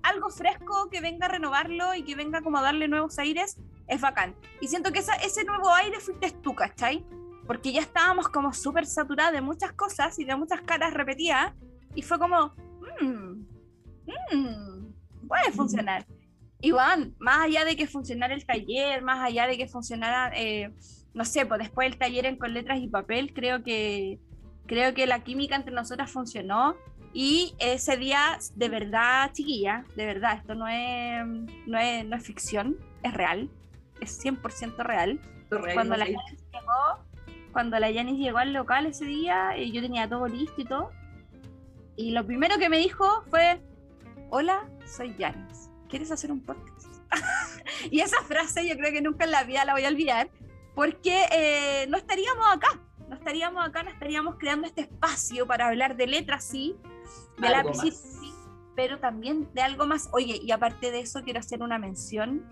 algo 0.09 0.31
fresco 0.31 0.89
que 0.91 1.01
venga 1.01 1.27
a 1.27 1.31
renovarlo 1.31 1.95
y 1.95 2.03
que 2.03 2.15
venga 2.15 2.43
como 2.43 2.59
a 2.59 2.63
darle 2.63 2.89
nuevos 2.89 3.19
aires 3.19 3.57
es 3.87 4.01
bacán. 4.01 4.35
Y 4.61 4.69
siento 4.69 4.93
que 4.93 5.01
esa, 5.01 5.15
ese 5.15 5.45
nuevo 5.45 5.73
aire 5.75 6.01
fuiste 6.01 6.31
tú, 6.43 6.55
¿cachai? 6.55 7.05
porque 7.47 7.73
ya 7.73 7.81
estábamos 7.81 8.29
como 8.29 8.53
súper 8.53 8.87
saturados 8.87 9.33
de 9.33 9.41
muchas 9.41 9.73
cosas 9.73 10.19
y 10.19 10.25
de 10.25 10.37
muchas 10.37 10.61
caras 10.63 10.93
repetidas, 10.93 11.53
y 11.95 12.03
fue 12.03 12.19
como, 12.19 12.53
mmm, 13.01 13.45
puede 15.27 15.53
funcionar. 15.53 16.05
Y 16.61 16.73
bueno, 16.73 17.13
más 17.19 17.45
allá 17.45 17.65
de 17.65 17.77
que 17.77 17.87
funcionara 17.87 18.35
el 18.35 18.45
taller, 18.45 19.03
más 19.03 19.23
allá 19.23 19.47
de 19.47 19.57
que 19.57 19.69
funcionara, 19.69 20.33
eh, 20.35 20.75
no 21.15 21.25
sé, 21.25 21.47
pues 21.47 21.61
después 21.61 21.87
el 21.87 21.99
taller 21.99 22.27
en 22.27 22.37
con 22.37 22.53
letras 22.53 22.81
y 22.81 22.89
papel, 22.89 23.33
creo 23.33 23.63
que, 23.63 24.19
creo 24.67 24.93
que 24.95 25.07
la 25.07 25.23
química 25.23 25.57
entre 25.57 25.73
nosotras 25.73 26.11
funcionó. 26.11 26.77
Y 27.19 27.55
ese 27.59 27.97
día, 27.97 28.39
de 28.57 28.69
verdad, 28.69 29.33
chiquilla, 29.33 29.87
de 29.97 30.05
verdad, 30.05 30.37
esto 30.37 30.55
no 30.55 30.69
es, 30.69 31.27
no 31.67 31.79
es, 31.79 32.05
no 32.05 32.15
es 32.15 32.23
ficción, 32.23 32.77
es 33.03 33.15
real, 33.15 33.49
es 34.03 34.23
100% 34.23 34.77
real. 34.85 35.19
cuando, 35.49 35.97
la 35.97 36.05
Yanis 36.05 36.45
llegó, 36.53 37.07
cuando 37.53 37.79
la 37.79 37.91
Yanis 37.91 38.19
llegó 38.19 38.37
al 38.37 38.53
local 38.53 38.85
ese 38.85 39.07
día, 39.07 39.57
eh, 39.57 39.73
yo 39.73 39.81
tenía 39.81 40.07
todo 40.07 40.29
listo 40.29 40.61
y 40.61 40.67
todo. 40.67 40.91
Y 41.97 42.11
lo 42.11 42.27
primero 42.27 42.59
que 42.59 42.69
me 42.69 42.77
dijo 42.77 43.25
fue, 43.31 43.63
hola, 44.29 44.69
soy 44.85 45.17
Yanis, 45.17 45.71
¿quieres 45.89 46.11
hacer 46.11 46.31
un 46.31 46.43
podcast? 46.43 47.01
y 47.91 48.01
esa 48.01 48.23
frase 48.25 48.69
yo 48.69 48.77
creo 48.77 48.93
que 48.93 49.01
nunca 49.01 49.25
en 49.25 49.31
la 49.31 49.45
vida 49.45 49.65
la 49.65 49.73
voy 49.73 49.87
a 49.87 49.89
olvidar, 49.89 50.29
porque 50.75 51.25
eh, 51.33 51.87
no 51.89 51.97
estaríamos 51.97 52.47
acá, 52.53 52.79
no 53.09 53.15
estaríamos 53.15 53.67
acá, 53.67 53.83
no 53.85 53.89
estaríamos 53.89 54.35
creando 54.37 54.67
este 54.67 54.83
espacio 54.83 55.47
para 55.47 55.69
hablar 55.69 55.97
de 55.97 56.09
letras, 56.09 56.45
sí, 56.45 56.77
de 57.39 57.49
la 57.49 57.65
sí, 57.75 57.93
pero 58.75 58.99
también 58.99 59.49
de 59.55 59.63
algo 59.63 59.87
más. 59.87 60.09
Oye, 60.13 60.41
y 60.43 60.51
aparte 60.51 60.91
de 60.91 61.01
eso, 61.01 61.23
quiero 61.23 61.41
hacer 61.41 61.63
una 61.63 61.79
mención 61.79 62.45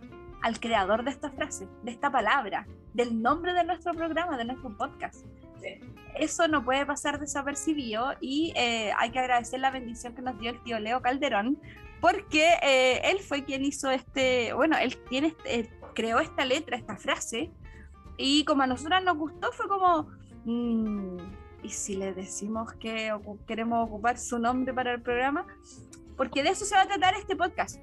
al 0.42 0.60
creador 0.60 1.04
de 1.04 1.10
esta 1.10 1.30
frase, 1.30 1.68
de 1.82 1.90
esta 1.90 2.10
palabra, 2.10 2.66
del 2.92 3.22
nombre 3.22 3.54
de 3.54 3.64
nuestro 3.64 3.94
programa, 3.94 4.36
de 4.36 4.44
nuestro 4.44 4.76
podcast. 4.76 5.24
Eso 6.16 6.46
no 6.48 6.64
puede 6.64 6.84
pasar 6.84 7.18
desapercibido 7.18 8.12
y 8.20 8.52
eh, 8.54 8.92
hay 8.98 9.10
que 9.10 9.18
agradecer 9.18 9.60
la 9.60 9.70
bendición 9.70 10.14
que 10.14 10.22
nos 10.22 10.38
dio 10.38 10.50
el 10.50 10.62
tío 10.62 10.78
Leo 10.78 11.00
Calderón, 11.00 11.58
porque 12.00 12.46
eh, 12.62 13.00
él 13.04 13.20
fue 13.20 13.44
quien 13.44 13.64
hizo 13.64 13.90
este, 13.90 14.52
bueno, 14.52 14.76
él 14.76 14.96
tiene, 15.08 15.34
este, 15.46 15.70
creó 15.94 16.20
esta 16.20 16.44
letra, 16.44 16.76
esta 16.76 16.96
frase, 16.96 17.50
y 18.16 18.44
como 18.44 18.62
a 18.62 18.66
nosotros 18.66 19.02
nos 19.02 19.16
gustó, 19.16 19.50
fue 19.52 19.66
como, 19.66 20.10
mm, 20.44 21.16
¿y 21.64 21.70
si 21.70 21.96
le 21.96 22.12
decimos 22.12 22.72
que 22.74 23.10
queremos 23.46 23.88
ocupar 23.88 24.18
su 24.18 24.38
nombre 24.38 24.72
para 24.74 24.92
el 24.92 25.02
programa? 25.02 25.46
Porque 26.16 26.42
de 26.42 26.50
eso 26.50 26.64
se 26.64 26.74
va 26.74 26.82
a 26.82 26.86
tratar 26.86 27.14
este 27.14 27.34
podcast. 27.34 27.80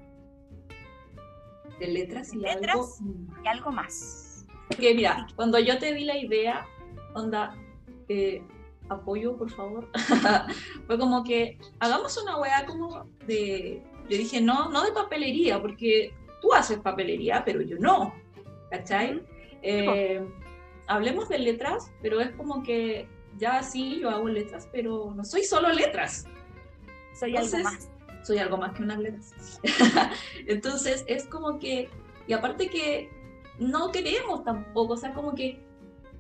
De 1.80 1.88
letras 1.88 2.32
y, 2.32 2.38
letras 2.38 2.76
algo... 2.76 3.42
y 3.44 3.48
algo 3.48 3.72
más. 3.72 4.46
Porque 4.68 4.94
mira, 4.94 5.28
cuando 5.36 5.60
yo 5.60 5.80
te 5.80 5.94
di 5.94 6.06
la 6.06 6.16
idea, 6.16 6.68
onda, 7.16 7.56
eh, 8.08 8.44
apoyo, 8.88 9.36
por 9.36 9.50
favor, 9.50 9.90
fue 10.86 11.00
como 11.00 11.24
que 11.24 11.58
hagamos 11.80 12.22
una 12.22 12.38
weá 12.38 12.66
como 12.68 13.06
de, 13.26 13.82
yo 14.10 14.18
dije, 14.18 14.42
no, 14.42 14.70
no 14.70 14.84
de 14.84 14.92
papelería, 14.92 15.60
porque 15.60 16.14
tú 16.40 16.54
haces 16.54 16.78
papelería, 16.80 17.44
pero 17.44 17.62
yo 17.62 17.78
no, 17.80 18.14
¿cachai? 18.70 19.24
Eh, 19.64 20.24
hablemos 20.88 21.30
de 21.30 21.40
letras, 21.40 21.92
pero 22.02 22.22
es 22.22 22.30
como 22.32 22.62
que 22.62 23.08
ya 23.38 23.64
sí, 23.64 24.00
yo 24.00 24.10
hago 24.10 24.28
letras, 24.28 24.68
pero 24.72 25.14
no 25.16 25.24
soy 25.24 25.44
solo 25.44 25.70
letras. 25.70 26.26
Soy 27.14 27.36
algo 27.36 27.58
más. 27.60 27.90
Soy 28.24 28.38
algo 28.38 28.58
más 28.58 28.74
que 28.74 28.84
unas 28.84 29.00
letras. 29.00 29.60
Entonces 30.48 31.04
es 31.08 31.26
como 31.26 31.60
que, 31.60 31.90
y 32.28 32.34
aparte 32.34 32.70
que 32.70 33.10
no 33.60 33.92
queremos 33.92 34.44
tampoco, 34.44 34.94
o 34.94 34.98
sea, 34.98 35.14
como 35.14 35.34
que, 35.34 35.60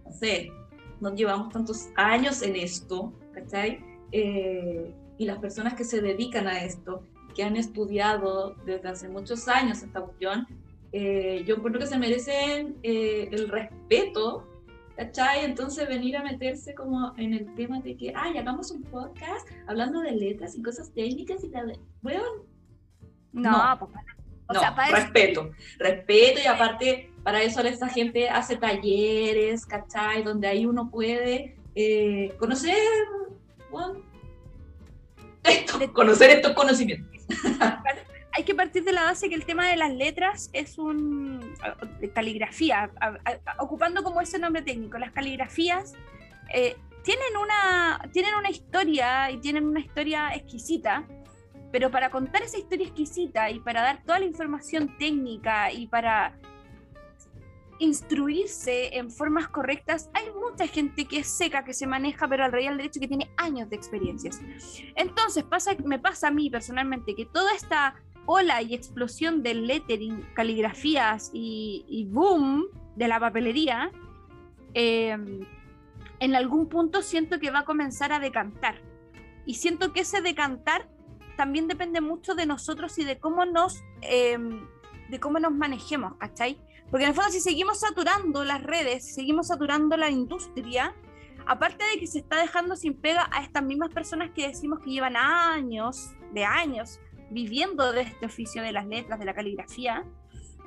no 0.05 0.11
sé, 0.11 0.51
nos 0.99 1.15
llevamos 1.15 1.51
tantos 1.51 1.89
años 1.95 2.41
en 2.41 2.55
esto, 2.55 3.13
¿cachai? 3.33 3.83
Eh, 4.11 4.93
y 5.17 5.25
las 5.25 5.39
personas 5.39 5.73
que 5.75 5.83
se 5.83 6.01
dedican 6.01 6.47
a 6.47 6.63
esto, 6.63 7.03
que 7.35 7.43
han 7.43 7.55
estudiado 7.55 8.55
desde 8.65 8.89
hace 8.89 9.09
muchos 9.09 9.47
años 9.47 9.81
esta 9.81 10.01
cuestión, 10.01 10.47
eh, 10.91 11.43
yo 11.45 11.61
creo 11.61 11.79
que 11.79 11.87
se 11.87 11.97
merecen 11.97 12.77
eh, 12.83 13.29
el 13.31 13.47
respeto 13.47 14.45
¿cachai? 15.01 15.45
Entonces 15.45 15.87
venir 15.87 16.15
a 16.15 16.23
meterse 16.23 16.75
como 16.75 17.13
en 17.17 17.33
el 17.33 17.55
tema 17.55 17.79
de 17.81 17.97
que, 17.97 18.13
ay, 18.15 18.37
hagamos 18.37 18.69
un 18.69 18.83
podcast 18.83 19.47
hablando 19.67 20.01
de 20.01 20.11
letras 20.11 20.55
y 20.55 20.61
cosas 20.61 20.93
técnicas 20.93 21.43
y 21.43 21.49
tal. 21.49 21.79
Bueno, 22.01 22.21
no, 23.31 23.51
no, 23.51 23.79
pues, 23.79 23.91
o 24.47 24.53
sea, 24.53 24.75
para 24.75 24.95
respeto, 24.97 25.51
respeto 25.79 26.41
y 26.43 26.45
aparte 26.45 27.11
para 27.23 27.41
eso 27.41 27.61
esta 27.61 27.87
gente 27.87 28.29
hace 28.29 28.57
talleres, 28.57 29.65
¿cachai? 29.65 30.21
Donde 30.21 30.47
ahí 30.47 30.67
uno 30.67 30.91
puede 30.91 31.57
eh, 31.73 32.35
conocer, 32.37 32.77
esto, 35.43 35.93
conocer 35.93 36.29
estos 36.29 36.53
conocimientos 36.53 37.25
hay 38.33 38.43
que 38.43 38.55
partir 38.55 38.83
de 38.83 38.93
la 38.93 39.03
base 39.03 39.29
que 39.29 39.35
el 39.35 39.45
tema 39.45 39.67
de 39.67 39.75
las 39.75 39.91
letras 39.91 40.49
es 40.53 40.77
un 40.77 41.53
caligrafía, 42.13 42.91
ocupando 43.59 44.03
como 44.03 44.21
ese 44.21 44.39
nombre 44.39 44.61
técnico, 44.61 44.97
las 44.97 45.11
caligrafías 45.11 45.93
eh, 46.53 46.75
tienen, 47.03 47.37
una, 47.41 48.09
tienen 48.13 48.35
una 48.35 48.49
historia 48.49 49.31
y 49.31 49.37
tienen 49.39 49.65
una 49.65 49.79
historia 49.79 50.33
exquisita, 50.35 51.05
pero 51.71 51.89
para 51.89 52.09
contar 52.09 52.43
esa 52.43 52.57
historia 52.57 52.87
exquisita 52.87 53.49
y 53.49 53.59
para 53.59 53.81
dar 53.81 54.03
toda 54.03 54.19
la 54.19 54.25
información 54.25 54.97
técnica 54.97 55.71
y 55.71 55.87
para 55.87 56.37
instruirse 57.79 58.95
en 58.95 59.09
formas 59.09 59.47
correctas, 59.47 60.11
hay 60.13 60.25
mucha 60.31 60.67
gente 60.67 61.05
que 61.05 61.19
es 61.19 61.27
seca, 61.27 61.65
que 61.65 61.73
se 61.73 61.87
maneja, 61.87 62.27
pero 62.27 62.45
al 62.45 62.51
real 62.51 62.77
derecho 62.77 62.99
que 62.99 63.07
tiene 63.07 63.31
años 63.37 63.69
de 63.71 63.75
experiencias. 63.75 64.39
Entonces, 64.95 65.43
pasa, 65.43 65.71
me 65.83 65.97
pasa 65.97 66.27
a 66.27 66.31
mí 66.31 66.49
personalmente 66.51 67.15
que 67.15 67.25
toda 67.25 67.51
esta 67.55 67.95
ola 68.25 68.61
y 68.61 68.73
explosión 68.73 69.43
del 69.43 69.67
lettering, 69.67 70.27
caligrafías 70.33 71.31
y, 71.33 72.07
boom 72.09 72.65
de 72.95 73.07
la 73.07 73.19
papelería, 73.19 73.91
em, 74.73 75.41
en 76.19 76.35
algún 76.35 76.67
punto 76.67 77.01
siento 77.01 77.39
que 77.39 77.51
va 77.51 77.59
a 77.59 77.65
comenzar 77.65 78.13
a 78.13 78.19
decantar. 78.19 78.81
Y 79.45 79.55
siento 79.55 79.91
que 79.91 80.01
ese 80.01 80.21
decantar 80.21 80.87
también 81.35 81.67
depende 81.67 82.01
mucho 82.01 82.35
de 82.35 82.45
nosotros 82.45 82.97
y 82.99 83.03
de 83.03 83.19
cómo 83.19 83.45
nos, 83.45 83.83
em, 84.01 84.67
de 85.09 85.19
cómo 85.19 85.39
nos 85.39 85.51
manejemos, 85.51 86.15
¿cachai? 86.17 86.61
Porque 86.89 87.05
en 87.05 87.09
el 87.09 87.15
fondo 87.15 87.31
si 87.31 87.39
seguimos 87.39 87.79
saturando 87.79 88.43
las 88.43 88.61
redes, 88.61 89.05
si 89.05 89.13
seguimos 89.13 89.47
saturando 89.47 89.97
la 89.97 90.09
industria, 90.09 90.93
aparte 91.45 91.83
de 91.85 91.99
que 91.99 92.07
se 92.07 92.19
está 92.19 92.39
dejando 92.39 92.75
sin 92.75 92.93
pega 92.93 93.29
a 93.31 93.41
estas 93.41 93.63
mismas 93.63 93.89
personas 93.89 94.31
que 94.35 94.47
decimos 94.47 94.79
que 94.79 94.91
llevan 94.91 95.15
años, 95.15 96.11
de 96.33 96.45
años, 96.45 96.99
viviendo 97.31 97.91
de 97.91 98.01
este 98.01 98.25
oficio 98.25 98.61
de 98.61 98.71
las 98.71 98.85
letras, 98.85 99.17
de 99.19 99.25
la 99.25 99.33
caligrafía, 99.33 100.05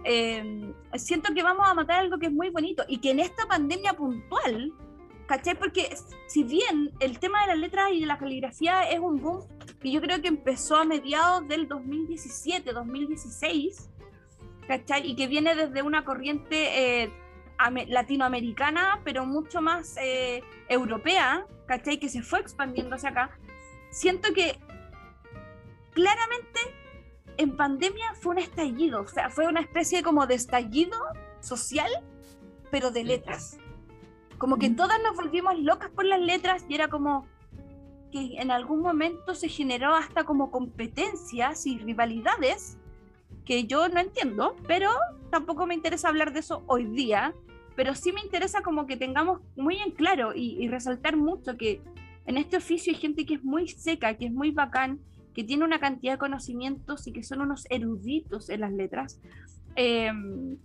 em, 0.02 0.74
siento 0.94 1.32
que 1.34 1.42
vamos 1.42 1.66
a 1.68 1.74
matar 1.74 2.00
algo 2.00 2.18
que 2.18 2.26
es 2.26 2.32
muy 2.32 2.50
bonito 2.50 2.84
y 2.88 2.98
que 2.98 3.10
en 3.10 3.20
esta 3.20 3.46
pandemia 3.46 3.92
puntual, 3.92 4.72
¿cachai? 5.26 5.54
Porque 5.54 5.94
si 6.26 6.42
bien 6.42 6.90
el 7.00 7.18
tema 7.18 7.42
de 7.42 7.48
las 7.48 7.58
letras 7.58 7.90
y 7.92 8.00
de 8.00 8.06
la 8.06 8.18
caligrafía 8.18 8.82
es 8.90 8.98
un 8.98 9.20
boom 9.20 9.46
que 9.80 9.90
yo 9.90 10.00
creo 10.00 10.20
que 10.20 10.28
empezó 10.28 10.76
a 10.76 10.84
mediados 10.84 11.46
del 11.46 11.68
2017, 11.68 12.72
2016, 12.72 13.90
¿cachai? 14.66 15.10
Y 15.10 15.16
que 15.16 15.26
viene 15.26 15.54
desde 15.54 15.82
una 15.82 16.04
corriente 16.04 17.02
eh, 17.02 17.12
latinoamericana, 17.88 19.00
pero 19.04 19.26
mucho 19.26 19.60
más 19.60 19.96
eh, 19.98 20.42
europea, 20.68 21.46
¿cachai? 21.66 21.98
Que 21.98 22.08
se 22.08 22.22
fue 22.22 22.40
expandiendo 22.40 22.96
hacia 22.96 23.10
acá. 23.10 23.38
Siento 23.90 24.32
que 24.32 24.58
claramente 25.94 26.60
en 27.36 27.56
pandemia 27.56 28.14
fue 28.20 28.32
un 28.32 28.38
estallido, 28.38 29.02
o 29.02 29.08
sea, 29.08 29.30
fue 29.30 29.46
una 29.46 29.60
especie 29.60 30.02
como 30.02 30.26
de 30.26 30.34
estallido 30.34 30.98
social, 31.40 31.90
pero 32.70 32.90
de 32.90 33.04
letras. 33.04 33.58
Como 34.38 34.58
que 34.58 34.70
todas 34.70 35.00
nos 35.02 35.16
volvimos 35.16 35.58
locas 35.58 35.90
por 35.90 36.04
las 36.04 36.20
letras 36.20 36.64
y 36.68 36.74
era 36.74 36.88
como 36.88 37.26
que 38.12 38.40
en 38.40 38.50
algún 38.50 38.80
momento 38.80 39.34
se 39.34 39.48
generó 39.48 39.94
hasta 39.94 40.24
como 40.24 40.50
competencias 40.50 41.66
y 41.66 41.78
rivalidades 41.78 42.78
que 43.44 43.64
yo 43.64 43.88
no 43.88 44.00
entiendo, 44.00 44.56
pero 44.66 44.90
tampoco 45.30 45.66
me 45.66 45.74
interesa 45.74 46.08
hablar 46.08 46.32
de 46.32 46.40
eso 46.40 46.62
hoy 46.66 46.84
día, 46.84 47.34
pero 47.76 47.94
sí 47.94 48.12
me 48.12 48.20
interesa 48.20 48.62
como 48.62 48.86
que 48.86 48.96
tengamos 48.96 49.40
muy 49.56 49.76
en 49.78 49.90
claro 49.90 50.32
y, 50.34 50.56
y 50.62 50.68
resaltar 50.68 51.16
mucho 51.16 51.56
que 51.56 51.82
en 52.26 52.38
este 52.38 52.56
oficio 52.56 52.92
hay 52.92 52.98
gente 52.98 53.26
que 53.26 53.34
es 53.34 53.44
muy 53.44 53.68
seca, 53.68 54.14
que 54.14 54.26
es 54.26 54.32
muy 54.32 54.50
bacán, 54.50 55.00
que 55.34 55.44
tiene 55.44 55.64
una 55.64 55.80
cantidad 55.80 56.14
de 56.14 56.18
conocimientos 56.18 57.06
y 57.06 57.12
que 57.12 57.22
son 57.22 57.40
unos 57.40 57.66
eruditos 57.70 58.48
en 58.48 58.60
las 58.60 58.72
letras. 58.72 59.20
Em, 59.76 60.56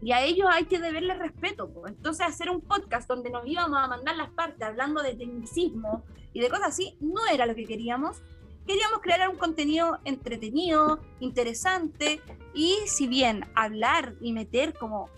y 0.00 0.12
a 0.12 0.22
ellos 0.22 0.48
hay 0.50 0.64
que 0.64 0.80
deberles 0.80 1.18
respeto. 1.18 1.70
Entonces, 1.86 2.26
hacer 2.26 2.50
un 2.50 2.60
podcast 2.60 3.08
donde 3.08 3.30
nos 3.30 3.46
íbamos 3.46 3.78
a 3.78 3.86
mandar 3.86 4.16
las 4.16 4.30
partes 4.30 4.62
hablando 4.62 5.02
de 5.02 5.14
tecnicismo 5.14 6.04
y 6.32 6.40
de 6.40 6.48
cosas 6.48 6.68
así, 6.68 6.96
no 7.00 7.26
era 7.32 7.46
lo 7.46 7.54
que 7.54 7.64
queríamos. 7.64 8.22
Queríamos 8.66 9.00
crear 9.00 9.28
un 9.28 9.36
contenido 9.36 9.98
entretenido, 10.04 11.00
interesante, 11.20 12.20
y 12.54 12.76
si 12.86 13.06
bien 13.08 13.44
hablar 13.54 14.14
y 14.20 14.32
meter 14.32 14.74
como 14.74 15.08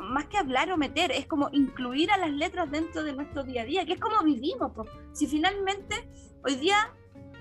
más 0.00 0.26
que 0.26 0.36
hablar 0.36 0.70
o 0.70 0.76
meter, 0.76 1.10
es 1.12 1.26
como 1.26 1.48
incluir 1.52 2.10
a 2.10 2.18
las 2.18 2.30
letras 2.30 2.70
dentro 2.70 3.02
de 3.02 3.12
nuestro 3.12 3.42
día 3.42 3.62
a 3.62 3.64
día, 3.64 3.86
que 3.86 3.94
es 3.94 4.00
como 4.00 4.22
vivimos. 4.22 4.72
Si 5.12 5.26
finalmente 5.26 6.08
hoy 6.44 6.56
día 6.56 6.92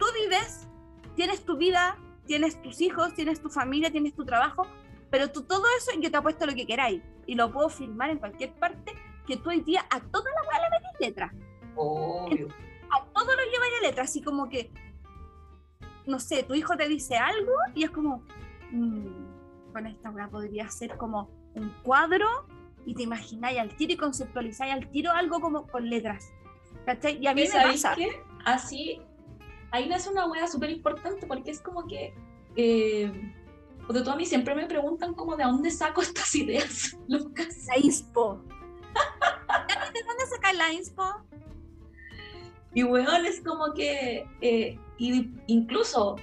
tú 0.04 0.12
vives, 0.22 0.68
tienes 1.16 1.46
tu 1.46 1.58
vida, 1.58 1.98
tienes 2.26 2.62
tus 2.62 2.82
hijos, 2.82 3.14
tienes 3.14 3.42
tu 3.42 3.50
familia, 3.50 3.92
tienes 3.92 4.14
tu 4.14 4.26
trabajo, 4.26 4.68
pero 5.10 5.32
tú 5.32 5.44
todo 5.44 5.64
eso 5.78 5.92
yo 6.00 6.12
te 6.12 6.18
apuesto 6.18 6.46
lo 6.46 6.54
que 6.54 6.66
queráis 6.66 7.02
y 7.26 7.36
lo 7.36 7.52
puedo 7.52 7.70
filmar 7.70 8.10
en 8.10 8.18
cualquier 8.18 8.54
parte, 8.54 8.94
que 9.26 9.38
tú 9.38 9.50
hoy 9.50 9.62
día 9.62 9.86
a 9.90 10.02
toda 10.02 10.30
la 10.32 10.48
weá 10.48 10.60
le 10.60 10.70
metes 10.70 11.00
letras. 11.00 11.32
A 12.92 13.06
todo 13.14 13.26
lo 13.26 13.44
llevas 13.52 13.70
a 13.80 13.88
letra, 13.88 14.04
así 14.04 14.22
como 14.22 14.50
que, 14.50 14.72
no 16.06 16.20
sé, 16.20 16.44
tu 16.44 16.54
hijo 16.54 16.76
te 16.76 16.88
dice 16.88 17.16
algo 17.16 17.54
y 17.74 17.86
es 17.86 17.92
como, 17.92 18.24
mmm, 18.72 19.72
con 19.72 19.88
esta 19.88 20.10
weá 20.12 20.28
podría 20.30 20.70
ser 20.70 20.98
como 20.98 21.30
un 21.56 21.70
cuadro 21.84 22.28
y 22.86 22.94
te 22.94 23.04
imagináis 23.04 23.60
al 23.60 23.76
tiro 23.76 23.94
y 23.94 23.98
conceptualizáis 23.98 24.74
al 24.74 24.90
tiro 24.92 25.12
algo 25.12 25.40
como 25.40 25.68
con 25.68 25.90
letras. 25.90 26.32
¿Cachai? 26.86 27.18
Y 27.22 27.28
a 27.28 27.34
mí 27.34 27.44
me 27.44 27.64
pasa. 27.64 27.96
Qué? 27.96 28.10
Así, 28.44 29.02
ahí 29.74 29.90
nace 29.90 30.10
una 30.10 30.28
weá 30.28 30.48
súper 30.48 30.70
importante 30.70 31.28
porque 31.28 31.52
es 31.52 31.60
como 31.60 31.86
que. 31.88 32.14
Eh, 32.56 33.12
porque 33.86 34.02
tú 34.02 34.12
a 34.12 34.16
mí 34.16 34.26
siempre 34.26 34.56
me 34.56 34.68
preguntan 34.68 35.14
como 35.14 35.36
de 35.36 35.44
dónde 35.44 35.72
saco 35.72 36.02
estas 36.02 36.34
ideas 36.36 36.96
locas. 37.08 37.66
La 37.68 37.78
inspo. 37.78 38.42
¿De 39.94 40.04
dónde 40.08 40.26
sacas 40.30 40.56
la 40.56 40.72
inspo? 40.72 41.04
Y 42.76 42.84
weón, 42.84 43.26
es 43.26 43.42
como 43.42 43.74
que 43.74 44.26
eh, 44.42 44.80
incluso 45.48 46.16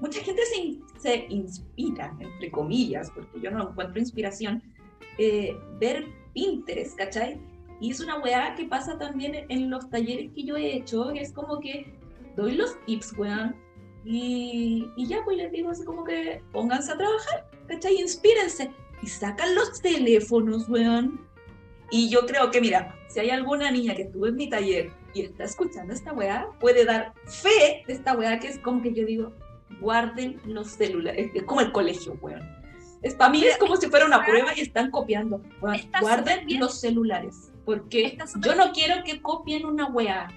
mucha 0.00 0.20
gente 0.20 0.42
se, 0.46 1.00
se, 1.00 1.26
inspira, 1.28 2.16
entre 2.18 2.50
comillas, 2.50 3.10
porque 3.12 3.40
yo 3.40 3.50
no 3.50 3.70
encuentro 3.70 4.00
inspiración, 4.00 4.62
eh, 5.18 5.56
ver 5.78 6.08
Pinterest, 6.32 6.96
¿cachai? 6.96 7.40
Y 7.80 7.92
es 7.92 8.00
una 8.00 8.18
weá 8.18 8.56
que 8.56 8.64
pasa 8.64 8.98
también 8.98 9.46
en 9.48 9.70
los 9.70 9.88
talleres 9.88 10.32
que 10.32 10.42
yo 10.42 10.56
he 10.56 10.76
hecho, 10.76 11.12
que 11.12 11.20
es 11.20 11.32
como 11.32 11.60
que 11.60 11.97
doy 12.38 12.54
los 12.54 12.78
tips, 12.86 13.14
weón, 13.18 13.56
y, 14.04 14.90
y, 14.96 15.06
ya, 15.06 15.22
pues 15.24 15.36
les 15.36 15.50
digo 15.52 15.70
así 15.70 15.84
como 15.84 16.04
que 16.04 16.40
pónganse 16.52 16.92
a 16.92 16.96
trabajar, 16.96 17.50
¿cachai? 17.66 17.96
Inspírense. 17.96 18.70
Y 19.02 19.08
sacan 19.08 19.54
los 19.54 19.80
teléfonos, 19.82 20.68
weón. 20.68 21.20
Y 21.90 22.08
yo 22.08 22.24
creo 22.26 22.50
que, 22.50 22.60
mira, 22.60 22.96
si 23.08 23.20
hay 23.20 23.30
alguna 23.30 23.70
niña 23.70 23.94
que 23.94 24.02
estuvo 24.02 24.26
en 24.26 24.36
mi 24.36 24.48
taller 24.48 24.90
y 25.14 25.22
está 25.22 25.44
escuchando 25.44 25.92
esta 25.92 26.12
weá, 26.12 26.48
puede 26.60 26.84
dar 26.84 27.12
fe 27.26 27.82
de 27.86 27.92
esta 27.92 28.16
weá 28.16 28.38
que 28.38 28.48
es 28.48 28.58
como 28.58 28.82
que 28.82 28.94
yo 28.94 29.04
digo, 29.04 29.32
guarden 29.80 30.40
los 30.46 30.68
celulares. 30.68 31.30
Es 31.34 31.42
como 31.42 31.60
el 31.60 31.72
colegio, 31.72 32.16
weón. 32.20 32.42
Es, 33.02 33.14
para 33.14 33.30
mí 33.30 33.44
es 33.44 33.58
como 33.58 33.76
si 33.76 33.88
fuera 33.88 34.06
una 34.06 34.24
prueba 34.24 34.52
y 34.56 34.60
están 34.60 34.90
copiando. 34.90 35.42
guarden 36.00 36.58
los 36.58 36.80
celulares. 36.80 37.52
Porque 37.64 38.16
yo 38.40 38.54
no 38.54 38.72
quiero 38.72 39.02
que 39.04 39.20
copien 39.20 39.66
una 39.66 39.86
weá. 39.86 40.28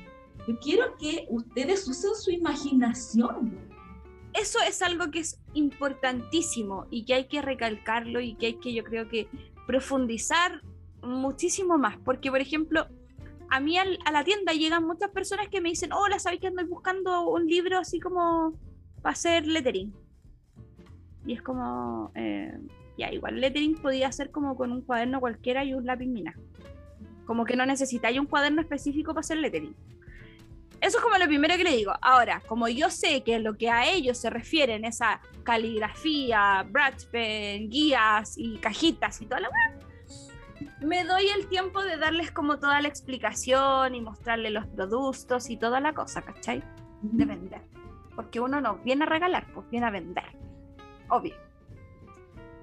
Yo 0.47 0.59
quiero 0.59 0.95
que 0.97 1.27
ustedes 1.29 1.87
usen 1.87 2.15
su 2.15 2.31
imaginación. 2.31 3.57
Eso 4.33 4.59
es 4.67 4.81
algo 4.81 5.11
que 5.11 5.19
es 5.19 5.39
importantísimo 5.53 6.87
y 6.89 7.05
que 7.05 7.13
hay 7.13 7.25
que 7.27 7.41
recalcarlo 7.41 8.21
y 8.21 8.35
que 8.35 8.47
hay 8.47 8.53
que, 8.55 8.73
yo 8.73 8.83
creo 8.83 9.07
que, 9.09 9.27
profundizar 9.67 10.61
muchísimo 11.01 11.77
más. 11.77 11.97
Porque, 12.03 12.29
por 12.31 12.41
ejemplo, 12.41 12.87
a 13.49 13.59
mí 13.59 13.77
a 13.77 14.11
la 14.11 14.23
tienda 14.23 14.53
llegan 14.53 14.85
muchas 14.85 15.11
personas 15.11 15.49
que 15.49 15.61
me 15.61 15.69
dicen, 15.69 15.91
hola, 15.91 16.19
¿sabéis 16.19 16.41
que 16.41 16.47
ando 16.47 16.65
buscando 16.67 17.29
un 17.29 17.47
libro 17.47 17.77
así 17.77 17.99
como 17.99 18.53
para 19.01 19.13
hacer 19.13 19.45
lettering? 19.45 19.93
Y 21.25 21.33
es 21.33 21.41
como, 21.41 22.11
eh, 22.15 22.57
ya, 22.97 23.11
igual 23.11 23.39
lettering 23.39 23.75
podía 23.75 24.11
ser 24.11 24.31
como 24.31 24.55
con 24.55 24.71
un 24.71 24.81
cuaderno 24.81 25.19
cualquiera 25.19 25.63
y 25.65 25.73
un 25.73 25.85
lápiz 25.85 26.07
mina. 26.07 26.33
Como 27.25 27.45
que 27.45 27.55
no 27.55 27.65
necesitáis 27.65 28.19
un 28.19 28.25
cuaderno 28.25 28.61
específico 28.61 29.11
para 29.11 29.19
hacer 29.19 29.37
lettering. 29.37 29.75
Eso 30.81 30.97
es 30.97 31.03
como 31.03 31.17
lo 31.17 31.27
primero 31.27 31.55
que 31.57 31.63
le 31.63 31.75
digo. 31.75 31.93
Ahora, 32.01 32.41
como 32.47 32.67
yo 32.67 32.89
sé 32.89 33.23
que 33.23 33.37
lo 33.39 33.55
que 33.55 33.69
a 33.69 33.87
ellos 33.87 34.17
se 34.17 34.31
refieren 34.31 34.83
es 34.83 34.99
a 35.01 35.21
caligrafía, 35.43 36.67
pen, 37.11 37.69
guías 37.69 38.33
y 38.35 38.57
cajitas 38.57 39.21
y 39.21 39.27
toda 39.27 39.41
la 39.41 39.49
me 40.81 41.03
doy 41.03 41.27
el 41.27 41.47
tiempo 41.47 41.83
de 41.83 41.97
darles 41.97 42.31
como 42.31 42.57
toda 42.57 42.81
la 42.81 42.87
explicación 42.87 43.93
y 43.93 44.01
mostrarles 44.01 44.51
los 44.51 44.65
productos 44.67 45.49
y 45.49 45.57
toda 45.57 45.79
la 45.79 45.93
cosa, 45.93 46.23
¿cachai? 46.23 46.63
De 47.01 47.25
vender. 47.25 47.61
Porque 48.15 48.39
uno 48.39 48.59
no 48.61 48.77
viene 48.77 49.03
a 49.03 49.07
regalar, 49.07 49.47
pues 49.53 49.69
viene 49.69 49.85
a 49.85 49.91
vender. 49.91 50.25
Obvio. 51.09 51.35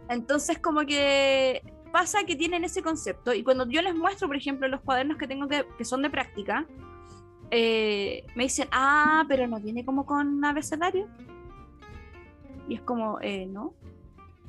Entonces, 0.08 0.58
como 0.58 0.80
que 0.80 1.62
pasa 1.92 2.24
que 2.24 2.36
tienen 2.36 2.64
ese 2.64 2.82
concepto 2.82 3.32
y 3.32 3.42
cuando 3.42 3.68
yo 3.68 3.82
les 3.82 3.94
muestro, 3.94 4.26
por 4.26 4.36
ejemplo, 4.36 4.68
los 4.68 4.80
cuadernos 4.80 5.16
que 5.16 5.26
tengo 5.26 5.48
que, 5.48 5.64
que 5.76 5.84
son 5.84 6.02
de 6.02 6.10
práctica, 6.10 6.66
eh, 7.50 8.24
me 8.34 8.44
dicen, 8.44 8.68
ah, 8.72 9.24
pero 9.28 9.46
no 9.46 9.60
viene 9.60 9.84
como 9.84 10.06
con 10.06 10.44
abecedario. 10.44 11.08
Y 12.68 12.74
es 12.74 12.80
como, 12.82 13.18
eh, 13.20 13.46
no. 13.46 13.74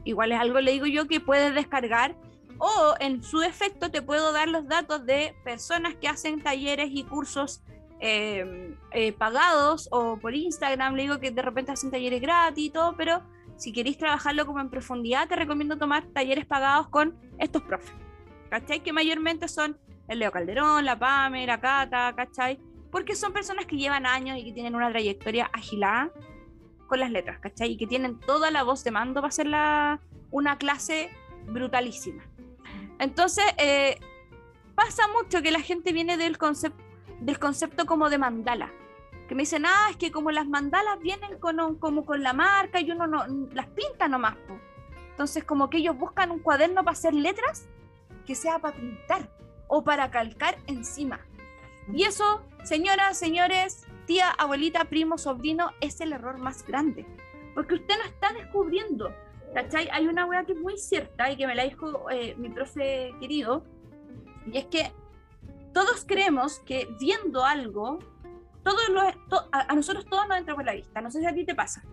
Igual 0.03 0.31
es 0.31 0.39
algo, 0.39 0.59
le 0.59 0.71
digo 0.71 0.85
yo, 0.85 1.07
que 1.07 1.19
puedes 1.19 1.53
descargar 1.53 2.15
o 2.57 2.95
en 2.99 3.23
su 3.23 3.39
defecto 3.39 3.89
te 3.89 4.01
puedo 4.01 4.33
dar 4.33 4.49
los 4.49 4.67
datos 4.67 5.05
de 5.05 5.33
personas 5.45 5.95
que 5.95 6.09
hacen 6.09 6.41
talleres 6.41 6.89
y 6.91 7.03
cursos 7.03 7.61
eh, 8.01 8.75
pagados 9.17 9.87
o 9.91 10.17
por 10.17 10.35
Instagram, 10.35 10.95
le 10.95 11.03
digo 11.03 11.19
que 11.19 11.31
de 11.31 11.41
repente 11.41 11.71
hacen 11.71 11.91
talleres 11.91 12.21
gratis 12.21 12.65
y 12.65 12.69
todo, 12.69 12.95
pero 12.97 13.23
si 13.59 13.73
queréis 13.73 13.97
trabajarlo 13.97 14.45
como 14.45 14.61
en 14.61 14.69
profundidad, 14.69 15.27
te 15.27 15.35
recomiendo 15.35 15.77
tomar 15.77 16.05
talleres 16.07 16.45
pagados 16.45 16.87
con 16.87 17.17
estos 17.37 17.61
profes. 17.63 17.93
¿Cachai? 18.49 18.81
Que 18.81 18.93
mayormente 18.93 19.47
son 19.47 19.77
el 20.07 20.19
Leo 20.19 20.31
Calderón, 20.31 20.85
la 20.85 20.97
Pame, 20.97 21.45
la 21.45 21.59
Cata, 21.59 22.13
¿cachai? 22.15 22.59
Porque 22.91 23.15
son 23.15 23.33
personas 23.33 23.65
que 23.65 23.77
llevan 23.77 24.05
años 24.05 24.37
y 24.37 24.43
que 24.43 24.51
tienen 24.51 24.75
una 24.75 24.89
trayectoria 24.89 25.49
agilada 25.53 26.11
con 26.87 26.99
las 26.99 27.11
letras, 27.11 27.39
¿cachai? 27.39 27.71
Y 27.71 27.77
que 27.77 27.87
tienen 27.87 28.19
toda 28.19 28.51
la 28.51 28.63
voz 28.63 28.83
de 28.83 28.91
mando 28.91 29.21
para 29.21 29.29
hacer 29.29 29.47
la, 29.47 29.99
una 30.31 30.57
clase 30.57 31.11
brutalísima. 31.45 32.23
Entonces, 32.99 33.45
eh, 33.57 33.99
pasa 34.75 35.03
mucho 35.07 35.41
que 35.41 35.51
la 35.51 35.61
gente 35.61 35.93
viene 35.93 36.17
del, 36.17 36.37
concepto 36.37 36.83
del 37.19 37.39
concepto 37.39 37.85
como 37.85 38.09
de 38.09 38.17
mandala, 38.17 38.71
que 39.27 39.35
me 39.35 39.43
dicen, 39.43 39.65
ah, 39.65 39.87
es 39.89 39.97
que 39.97 40.11
como 40.11 40.31
las 40.31 40.47
mandalas 40.47 40.99
vienen 40.99 41.37
con, 41.39 41.77
como 41.77 42.05
con 42.05 42.23
la 42.23 42.33
marca 42.33 42.79
y 42.79 42.89
uno 42.91 43.07
no, 43.07 43.25
las 43.53 43.67
pinta 43.67 44.07
nomás. 44.07 44.37
Entonces, 45.11 45.43
como 45.43 45.69
que 45.69 45.77
ellos 45.77 45.97
buscan 45.97 46.31
un 46.31 46.39
cuaderno 46.39 46.83
para 46.83 46.93
hacer 46.93 47.13
letras 47.13 47.67
que 48.25 48.35
sea 48.35 48.59
para 48.59 48.75
pintar 48.75 49.29
o 49.67 49.83
para 49.83 50.09
calcar 50.09 50.57
encima. 50.67 51.19
Y 51.93 52.03
eso, 52.03 52.41
señoras, 52.63 53.17
señores, 53.17 53.87
tía, 54.05 54.29
abuelita, 54.31 54.85
primo, 54.85 55.17
sobrino, 55.17 55.71
es 55.81 56.01
el 56.01 56.13
error 56.13 56.37
más 56.37 56.65
grande. 56.65 57.05
Porque 57.53 57.75
usted 57.75 57.95
no 57.97 58.05
está 58.05 58.31
descubriendo. 58.33 59.13
¿Cachai? 59.53 59.89
Hay 59.91 60.07
una 60.07 60.25
weá 60.25 60.43
que 60.45 60.53
es 60.53 60.59
muy 60.59 60.77
cierta 60.77 61.31
y 61.31 61.37
que 61.37 61.47
me 61.47 61.55
la 61.55 61.63
dijo 61.63 62.09
eh, 62.11 62.35
mi 62.37 62.49
profe 62.49 63.13
querido. 63.19 63.63
Y 64.45 64.57
es 64.57 64.65
que 64.65 64.91
todos 65.73 66.05
creemos 66.05 66.59
que 66.59 66.87
viendo 66.99 67.43
algo, 67.43 67.99
todos 68.63 68.79
a, 69.51 69.73
nosotros 69.73 70.05
todos 70.05 70.27
nos 70.27 70.37
entra 70.37 70.53
por 70.53 70.65
la 70.65 70.73
vista. 70.73 71.01
No 71.01 71.09
sé 71.09 71.19
si 71.19 71.25
a 71.25 71.33
ti 71.33 71.45
te 71.45 71.55
pasa. 71.55 71.83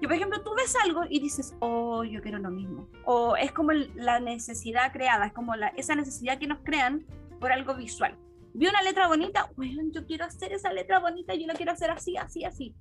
Que 0.00 0.08
por 0.08 0.16
ejemplo 0.16 0.42
tú 0.42 0.54
ves 0.56 0.74
algo 0.82 1.02
y 1.08 1.20
dices, 1.20 1.54
oh, 1.60 2.04
yo 2.04 2.22
quiero 2.22 2.38
lo 2.38 2.50
mismo. 2.50 2.88
O 3.04 3.36
es 3.36 3.52
como 3.52 3.72
la 3.72 4.20
necesidad 4.20 4.92
creada, 4.92 5.26
es 5.26 5.32
como 5.34 5.54
la, 5.56 5.68
esa 5.68 5.94
necesidad 5.94 6.38
que 6.38 6.46
nos 6.46 6.58
crean 6.64 7.04
por 7.38 7.52
algo 7.52 7.74
visual 7.74 8.16
vi 8.54 8.68
una 8.68 8.82
letra 8.82 9.08
bonita, 9.08 9.50
bueno, 9.56 9.82
yo 9.92 10.06
quiero 10.06 10.24
hacer 10.24 10.52
esa 10.52 10.72
letra 10.72 11.00
bonita, 11.00 11.34
yo 11.34 11.46
la 11.46 11.54
quiero 11.54 11.72
hacer 11.72 11.90
así, 11.90 12.16
así, 12.16 12.44
así. 12.44 12.74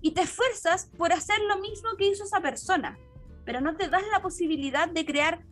Y 0.00 0.12
te 0.12 0.22
esfuerzas 0.22 0.86
por 0.96 1.12
hacer 1.12 1.40
lo 1.40 1.58
mismo 1.58 1.90
que 1.98 2.06
hizo 2.06 2.22
esa 2.22 2.40
persona, 2.40 2.96
pero 3.44 3.60
no 3.60 3.76
te 3.76 3.88
das 3.88 4.04
la 4.12 4.22
posibilidad 4.22 4.88
de 4.88 5.04
crear 5.04 5.44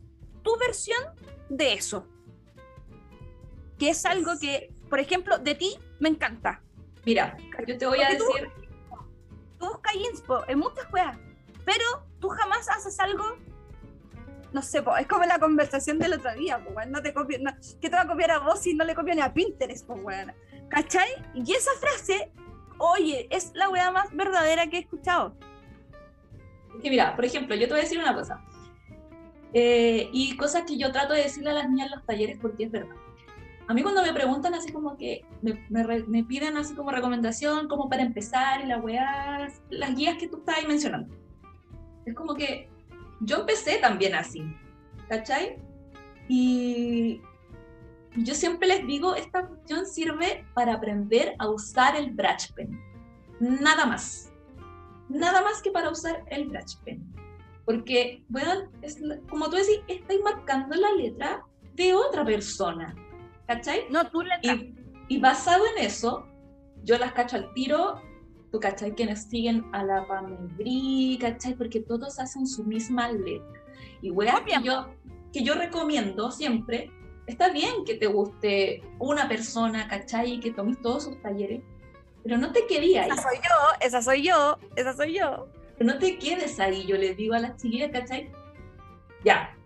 tu 0.43 0.57
versión 0.59 1.03
de 1.49 1.75
eso. 1.75 2.07
Que 3.79 3.91
es 3.91 4.07
algo 4.07 4.39
que, 4.41 4.73
por 4.89 5.01
ejemplo, 5.01 5.39
de 5.39 5.57
ti 5.57 5.77
me 5.99 6.09
encanta. 6.09 6.63
Mira, 7.05 7.37
yo 7.67 7.77
te 7.77 7.87
voy 7.87 8.01
a 8.01 8.11
decir... 8.11 8.49
Tú, 9.59 9.67
buscas 9.67 9.95
inspo 9.97 10.45
en 10.47 10.61
muchas 10.61 10.87
cosas, 10.87 11.19
pero 11.65 11.85
tú 12.21 12.29
jamás 12.29 12.69
haces 12.69 13.01
algo 13.01 13.25
no 14.57 14.63
sé, 14.63 14.83
es 14.99 15.07
como 15.07 15.25
la 15.27 15.39
conversación 15.39 15.99
del 15.99 16.15
otro 16.15 16.35
día, 16.35 16.59
pues, 16.73 16.89
no 16.89 17.03
te 17.03 17.13
copio, 17.13 17.39
¿qué 17.79 17.91
te 17.91 17.95
va 17.95 18.03
a 18.03 18.07
copiar 18.07 18.31
a 18.31 18.39
vos 18.39 18.59
si 18.59 18.73
no 18.73 18.87
le 18.87 18.95
copio 18.95 19.15
ni 19.15 19.21
a 19.21 19.35
Pinterest, 19.35 19.87
bueno, 19.87 20.33
¿cachai? 20.71 21.11
Y 21.35 21.53
esa 21.53 21.73
frase, 21.79 22.33
oye, 22.79 23.29
es 23.31 23.53
la 23.55 23.69
weá 23.69 23.91
más 23.91 24.17
verdadera 24.17 24.67
que 24.67 24.79
he 24.79 24.81
escuchado. 24.81 25.37
que 26.83 26.89
mira, 26.89 27.15
por 27.15 27.27
ejemplo, 27.27 27.55
yo 27.55 27.67
te 27.67 27.75
voy 27.75 27.81
a 27.81 27.83
decir 27.83 27.99
una 27.99 28.15
cosa, 28.15 28.43
eh, 29.53 30.09
y 30.11 30.35
cosas 30.39 30.63
que 30.63 30.79
yo 30.79 30.91
trato 30.91 31.13
de 31.13 31.25
decirle 31.25 31.51
a 31.51 31.55
las 31.55 31.69
niñas 31.69 31.89
en 31.89 31.97
los 31.97 32.07
talleres 32.07 32.39
porque 32.41 32.65
es 32.65 32.71
verdad. 32.71 32.97
A 33.69 33.75
mí 33.75 33.83
cuando 33.83 34.03
me 34.03 34.15
preguntan 34.15 34.55
así 34.55 34.73
como 34.73 34.97
que 34.97 35.27
me, 35.43 35.61
me, 35.69 36.25
piden 36.25 36.57
así 36.57 36.75
como 36.75 36.93
recomendación, 36.93 37.69
como 37.69 37.91
para 37.91 38.03
empezar, 38.03 38.63
y 38.65 38.69
la 38.69 38.79
weá, 38.79 39.49
las 39.69 39.95
guías 39.95 40.17
que 40.17 40.29
tú 40.29 40.39
estás 40.39 40.59
ahí 40.59 40.67
mencionando. 40.67 41.15
Es 42.07 42.15
como 42.15 42.35
que 42.35 42.71
yo 43.21 43.41
empecé 43.41 43.79
también 43.79 44.15
así, 44.15 44.43
¿cachai? 45.09 45.59
Y 46.29 47.21
yo 48.17 48.35
siempre 48.35 48.69
les 48.69 48.87
digo, 48.87 49.15
esta 49.15 49.47
función 49.47 49.87
sirve 49.87 50.47
para 50.55 50.75
aprender 50.75 51.35
a 51.39 51.49
usar 51.49 51.97
el 51.97 52.11
brush 52.13 52.53
pen. 52.55 52.81
Nada 53.41 53.87
más. 53.87 54.33
Nada 55.09 55.43
más 55.43 55.63
que 55.63 55.71
para 55.71 55.91
usar 55.91 56.25
el 56.29 56.49
brush 56.49 56.77
pen. 56.85 57.05
Porque, 57.65 58.25
bueno, 58.29 58.71
es, 58.83 58.99
como 59.29 59.51
tú 59.51 59.57
decís, 59.57 59.81
estáis 59.89 60.21
marcando 60.23 60.77
la 60.77 60.93
letra 60.93 61.45
de 61.75 61.95
otra 61.95 62.25
persona. 62.25 62.95
¿Cachai? 63.47 63.87
No, 63.91 64.09
tú 64.11 64.23
letra. 64.23 64.55
Y, 64.55 64.75
y 65.09 65.21
basado 65.21 65.65
en 65.77 65.85
eso, 65.85 66.27
yo 66.83 66.99
las 66.99 67.13
cacho 67.13 67.37
al 67.37 67.53
tiro 67.53 68.01
tú 68.51 68.61
cachai 68.61 68.93
quienes 68.93 69.25
siguen 69.25 69.65
a 69.73 69.83
la 69.83 70.07
Pamebri, 70.07 71.19
cachai, 71.21 71.55
porque 71.55 71.81
todos 71.81 72.19
hacen 72.19 72.47
su 72.47 72.65
misma 72.65 73.11
letra. 73.11 73.63
Y 74.03 74.11
weá, 74.11 74.45
que 74.45 74.55
yo, 74.63 74.89
que 75.33 75.43
yo 75.43 75.55
recomiendo 75.55 76.31
siempre, 76.31 76.91
está 77.27 77.51
bien 77.51 77.85
que 77.85 77.95
te 77.95 78.07
guste 78.07 78.83
una 78.99 79.29
persona, 79.29 79.89
cachai, 79.89 80.35
y 80.35 80.41
que 80.41 80.53
tomes 80.53 80.81
todos 80.81 81.05
sus 81.05 81.21
talleres, 81.23 81.63
pero 82.23 82.39
no 82.39 82.53
te 82.53 82.67
quedes 82.67 82.97
ahí. 82.97 83.11
Esa 83.11 83.23
soy 83.23 83.37
yo, 83.37 83.87
esa 83.87 84.03
soy 84.03 84.23
yo, 84.23 84.59
esa 84.77 84.93
soy 84.93 85.19
yo. 85.19 85.49
Pero 85.79 85.93
no 85.93 85.99
te 85.99 86.19
quedes 86.19 86.59
ahí, 86.59 86.87
yo 86.87 86.97
les 86.97 87.17
digo 87.17 87.35
a 87.35 87.39
las 87.39 87.57
chiquillas, 87.61 87.91
cachai, 87.93 88.31
ya, 89.25 89.57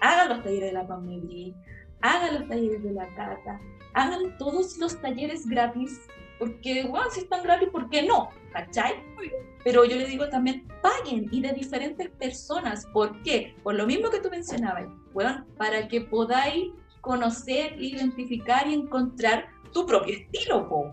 hagan 0.00 0.28
los 0.28 0.42
talleres 0.42 0.70
de 0.70 0.72
la 0.72 0.86
Pamebri, 0.86 1.54
hagan 2.00 2.40
los 2.40 2.48
talleres 2.48 2.82
de 2.82 2.92
la 2.92 3.06
Cata, 3.14 3.60
hagan 3.94 4.36
todos 4.38 4.76
los 4.78 5.00
talleres 5.00 5.46
gratis 5.46 6.00
porque, 6.38 6.86
bueno, 6.86 7.10
si 7.10 7.20
están 7.20 7.42
gratis, 7.42 7.68
¿por 7.70 7.88
qué 7.88 8.02
no? 8.02 8.28
¿Cachai? 8.52 9.02
Pero 9.64 9.84
yo 9.84 9.96
les 9.96 10.08
digo 10.08 10.28
también, 10.28 10.66
paguen 10.82 11.28
y 11.32 11.40
de 11.40 11.52
diferentes 11.52 12.08
personas. 12.10 12.86
¿Por 12.92 13.22
qué? 13.22 13.56
Por 13.62 13.74
lo 13.74 13.86
mismo 13.86 14.10
que 14.10 14.20
tú 14.20 14.30
mencionabas, 14.30 14.86
bueno, 15.12 15.44
para 15.56 15.88
que 15.88 16.02
podáis 16.02 16.72
conocer, 17.00 17.80
identificar 17.80 18.66
y 18.66 18.74
encontrar 18.74 19.48
tu 19.72 19.86
propio 19.86 20.16
estilo, 20.16 20.68
po, 20.68 20.90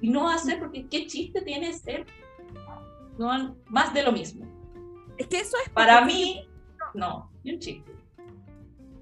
Y 0.00 0.10
no 0.10 0.28
hacer, 0.28 0.58
porque 0.58 0.86
qué 0.88 1.06
chiste 1.06 1.42
tiene 1.42 1.72
ser 1.72 2.06
¿no? 3.18 3.56
más 3.66 3.92
de 3.94 4.02
lo 4.02 4.12
mismo. 4.12 4.46
Es 5.16 5.26
que 5.26 5.40
eso 5.40 5.56
es... 5.64 5.70
Para 5.70 6.04
mí, 6.04 6.48
no, 6.94 7.30
ni 7.44 7.54
un 7.54 7.58
chiste. 7.58 7.92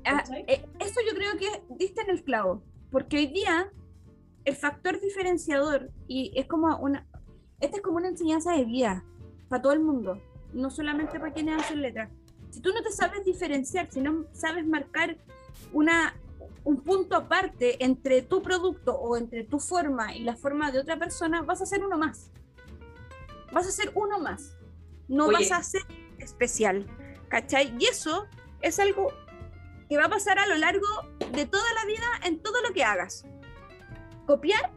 Ah, 0.05 0.23
eh, 0.47 0.65
eso 0.79 1.01
yo 1.07 1.15
creo 1.15 1.37
que 1.39 1.63
diste 1.77 2.03
en 2.03 2.11
el 2.11 2.25
clavo, 2.25 2.63
porque 2.91 3.19
hoy 3.19 3.27
día 3.27 3.71
el 4.51 4.57
factor 4.57 5.01
diferenciador, 5.01 5.91
y 6.09 6.33
es 6.35 6.47
como 6.47 6.77
una, 6.79 7.07
esta 7.61 7.77
es 7.77 7.83
como 7.83 7.99
una 7.99 8.09
enseñanza 8.09 8.53
de 8.53 8.65
vida 8.65 9.05
para 9.49 9.63
todo 9.63 9.73
el 9.73 9.81
mundo, 9.81 10.21
no 10.53 10.71
solamente 10.71 11.21
para 11.21 11.33
quienes 11.33 11.63
hacen 11.63 11.81
letras. 11.81 12.11
Si 12.51 12.61
tú 12.61 12.71
no 12.75 12.83
te 12.83 12.91
sabes 12.91 13.25
diferenciar, 13.25 13.89
si 13.91 14.01
no 14.01 14.27
sabes 14.33 14.67
marcar 14.67 15.17
una, 15.73 16.17
un 16.65 16.83
punto 16.83 17.15
aparte 17.15 17.83
entre 17.85 18.23
tu 18.23 18.43
producto 18.43 18.93
o 18.93 19.17
entre 19.17 19.45
tu 19.45 19.61
forma 19.61 20.17
y 20.17 20.25
la 20.25 20.37
forma 20.37 20.73
de 20.73 20.81
otra 20.81 20.99
persona, 20.99 21.43
vas 21.43 21.63
a 21.63 21.67
ser 21.67 21.85
uno 21.85 21.97
más. 21.97 22.33
Vas 23.53 23.69
a 23.69 23.71
ser 23.71 23.93
uno 23.95 24.19
más. 24.19 24.57
No 25.07 25.31
vas 25.31 25.53
a 25.53 25.63
ser 25.63 25.83
especial. 26.19 26.87
¿Cachai? 27.29 27.73
Y 27.79 27.87
eso 27.87 28.27
es 28.63 28.81
algo 28.81 29.13
que 29.89 29.97
va 29.97 30.07
a 30.07 30.09
pasar 30.09 30.41
a 30.41 30.47
lo 30.49 30.57
largo 30.57 30.87
de 31.33 31.47
toda 31.47 31.73
la 31.75 31.85
vida 31.85 32.07
en 32.25 32.43
todo 32.43 32.61
lo 32.67 32.75
que 32.75 32.83
hagas 32.83 33.25
copiar 34.31 34.71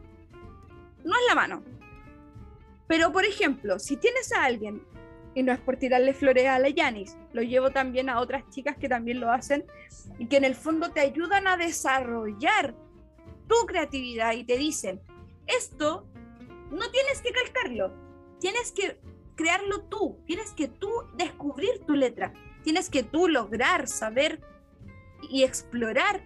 no 1.04 1.14
es 1.14 1.22
la 1.28 1.36
mano. 1.36 1.62
Pero, 2.88 3.12
por 3.12 3.24
ejemplo, 3.24 3.78
si 3.78 3.96
tienes 3.96 4.32
a 4.32 4.42
alguien, 4.42 4.82
y 5.32 5.44
no 5.44 5.52
es 5.52 5.60
por 5.60 5.76
tirarle 5.76 6.12
flores 6.12 6.46
a 6.46 6.58
la 6.58 6.70
Yanis, 6.70 7.16
lo 7.32 7.40
llevo 7.42 7.70
también 7.70 8.10
a 8.10 8.18
otras 8.18 8.48
chicas 8.50 8.76
que 8.76 8.88
también 8.88 9.20
lo 9.20 9.30
hacen, 9.30 9.64
y 10.18 10.26
que 10.26 10.38
en 10.38 10.44
el 10.44 10.56
fondo 10.56 10.90
te 10.90 11.00
ayudan 11.00 11.46
a 11.46 11.56
desarrollar 11.56 12.74
tu 13.46 13.54
creatividad 13.66 14.32
y 14.32 14.42
te 14.42 14.56
dicen, 14.56 15.00
esto 15.46 16.04
no 16.72 16.90
tienes 16.90 17.22
que 17.22 17.30
calcarlo, 17.30 17.92
tienes 18.40 18.72
que 18.72 18.98
crearlo 19.36 19.82
tú, 19.84 20.18
tienes 20.26 20.52
que 20.52 20.66
tú 20.66 20.90
descubrir 21.16 21.84
tu 21.86 21.94
letra, 21.94 22.32
tienes 22.64 22.90
que 22.90 23.04
tú 23.04 23.28
lograr 23.28 23.86
saber 23.86 24.40
y 25.30 25.44
explorar 25.44 26.22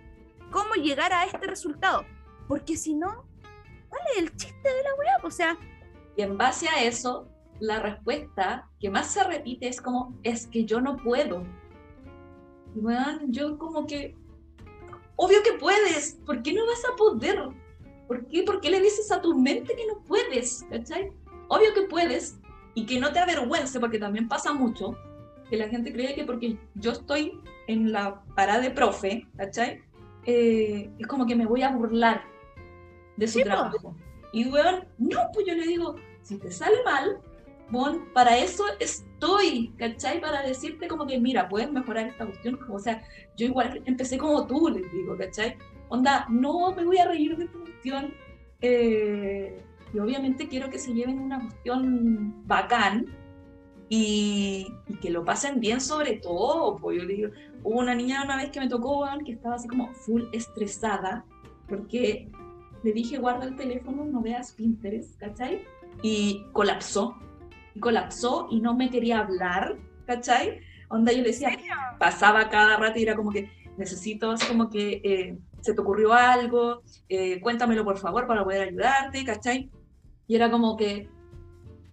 cómo 0.51 0.75
llegar 0.75 1.13
a 1.13 1.25
este 1.25 1.47
resultado. 1.47 2.07
Porque 2.49 2.77
si 2.77 2.95
no, 2.95 3.27
¿cuál 3.89 4.03
es 4.13 4.23
el 4.23 4.37
chiste 4.37 4.69
de 4.69 4.83
la 4.83 4.95
weá? 4.99 5.19
O 5.23 5.31
sea. 5.31 5.59
Y 6.17 6.23
en 6.23 6.37
base 6.37 6.69
a 6.69 6.83
eso, 6.83 7.29
la 7.61 7.79
respuesta 7.79 8.69
que 8.81 8.91
más 8.91 9.13
se 9.13 9.23
repite 9.23 9.69
es 9.69 9.81
como, 9.81 10.19
es 10.23 10.47
que 10.47 10.65
yo 10.65 10.81
no 10.81 10.97
puedo. 10.97 11.45
Bueno, 12.75 13.21
yo 13.29 13.59
como 13.59 13.87
que, 13.87 14.17
obvio 15.17 15.43
que 15.43 15.59
puedes, 15.59 16.19
¿por 16.27 16.43
qué 16.43 16.53
no 16.53 16.67
vas 16.67 16.83
a 16.85 16.97
poder? 16.97 17.51
¿Por 18.07 18.27
qué? 18.27 18.43
¿Por 18.43 18.61
qué 18.61 18.71
le 18.71 18.81
dices 18.81 19.13
a 19.13 19.21
tu 19.21 19.39
mente 19.39 19.77
que 19.77 19.87
no 19.87 20.01
puedes? 20.01 20.65
¿Cachai? 20.71 21.13
Obvio 21.49 21.75
que 21.75 21.83
puedes 21.83 22.39
y 22.75 22.87
que 22.87 22.99
no 22.99 23.13
te 23.13 23.19
avergüence, 23.19 23.79
porque 23.81 23.99
también 23.99 24.29
pasa 24.29 24.53
mucho, 24.53 24.97
que 25.51 25.57
la 25.57 25.69
gente 25.69 25.93
cree 25.93 26.15
que 26.15 26.25
porque 26.25 26.59
yo 26.75 26.93
estoy 26.93 27.41
en 27.67 27.93
la 27.93 28.23
parada 28.35 28.61
de 28.61 28.71
profe, 28.71 29.27
¿cachai? 29.37 29.83
Eh, 30.25 30.91
es 30.99 31.07
como 31.07 31.27
que 31.27 31.35
me 31.35 31.47
voy 31.47 31.63
a 31.63 31.71
burlar 31.71 32.23
de 33.19 33.29
su 33.29 33.41
trabajo. 33.41 33.95
Y 34.33 34.49
weón, 34.49 34.85
no, 34.99 35.19
pues 35.35 35.47
yo 35.47 35.55
le 35.55 35.67
digo, 35.67 35.97
si 36.23 36.39
te 36.39 36.51
sale 36.51 36.77
mal, 36.85 37.19
bon, 37.71 38.05
para 38.15 38.39
eso 38.39 38.65
estoy, 38.79 39.75
¿cachai? 39.77 40.21
Para 40.21 40.43
decirte 40.43 40.89
como 40.89 41.07
que, 41.07 41.19
mira, 41.19 41.49
puedes 41.49 41.71
mejorar 41.71 42.07
esta 42.07 42.27
cuestión. 42.27 42.59
O 42.71 42.79
sea, 42.79 43.03
yo 43.37 43.47
igual 43.47 43.83
empecé 43.87 44.19
como 44.19 44.47
tú, 44.47 44.69
les 44.69 44.91
digo, 44.93 45.17
¿cachai? 45.17 45.57
Onda, 45.89 46.27
no 46.29 46.73
me 46.75 46.85
voy 46.85 46.99
a 46.99 47.09
reír 47.09 47.37
de 47.37 47.45
esta 47.45 47.59
cuestión. 47.59 48.15
Eh, 48.61 49.63
y 49.93 49.99
obviamente 49.99 50.49
quiero 50.49 50.71
que 50.71 50.79
se 50.79 50.93
lleven 50.93 51.19
una 51.19 51.41
cuestión 51.41 52.47
bacán 52.47 53.07
y, 53.89 54.67
que 55.01 55.11
lo 55.11 55.25
pasen 55.25 55.59
bien 55.59 55.81
sobre 55.81 56.17
todo. 56.17 56.77
Pues 56.77 56.99
yo 56.99 57.05
le 57.05 57.15
digo, 57.15 57.31
hubo 57.65 57.81
una 57.81 57.95
niña 57.95 58.23
una 58.23 58.37
vez 58.37 58.51
que 58.51 58.61
me 58.61 58.69
tocó, 58.69 59.07
que 59.25 59.33
estaba 59.33 59.57
así 59.57 59.67
como 59.67 59.93
full 59.95 60.25
estresada 60.33 61.25
porque 61.69 62.29
le 62.83 62.93
dije, 62.93 63.19
guarda 63.19 63.47
el 63.47 63.57
teléfono, 63.57 64.05
no 64.05 64.21
veas 64.21 64.53
Pinterest, 64.53 65.19
¿cachai? 65.19 65.65
Y 66.03 66.45
colapsó, 66.53 67.17
y 67.75 67.81
colapsó 67.81 68.49
y 68.51 68.61
no 68.61 68.77
me 68.77 68.91
quería 68.91 69.21
hablar, 69.21 69.77
¿cachai? 70.07 70.61
Onda 70.89 71.13
yo 71.13 71.19
le 71.19 71.29
decía, 71.29 71.51
pasaba 71.99 72.49
cada 72.49 72.77
rato 72.77 72.99
y 72.99 73.03
era 73.03 73.17
como 73.17 73.31
que 73.31 73.51
necesito, 73.77 74.31
así 74.31 74.47
como 74.47 74.71
que 74.71 75.01
eh, 75.05 75.39
se 75.61 75.75
te 75.75 75.81
ocurrió 75.81 76.13
algo, 76.13 76.83
eh, 77.09 77.41
cuéntamelo 77.41 77.85
por 77.85 77.99
favor 77.99 78.27
para 78.27 78.45
poder 78.45 78.69
ayudarte, 78.69 79.25
¿cachai? 79.25 79.71
Y 80.27 80.37
era 80.37 80.51
como 80.51 80.77
que, 80.77 81.09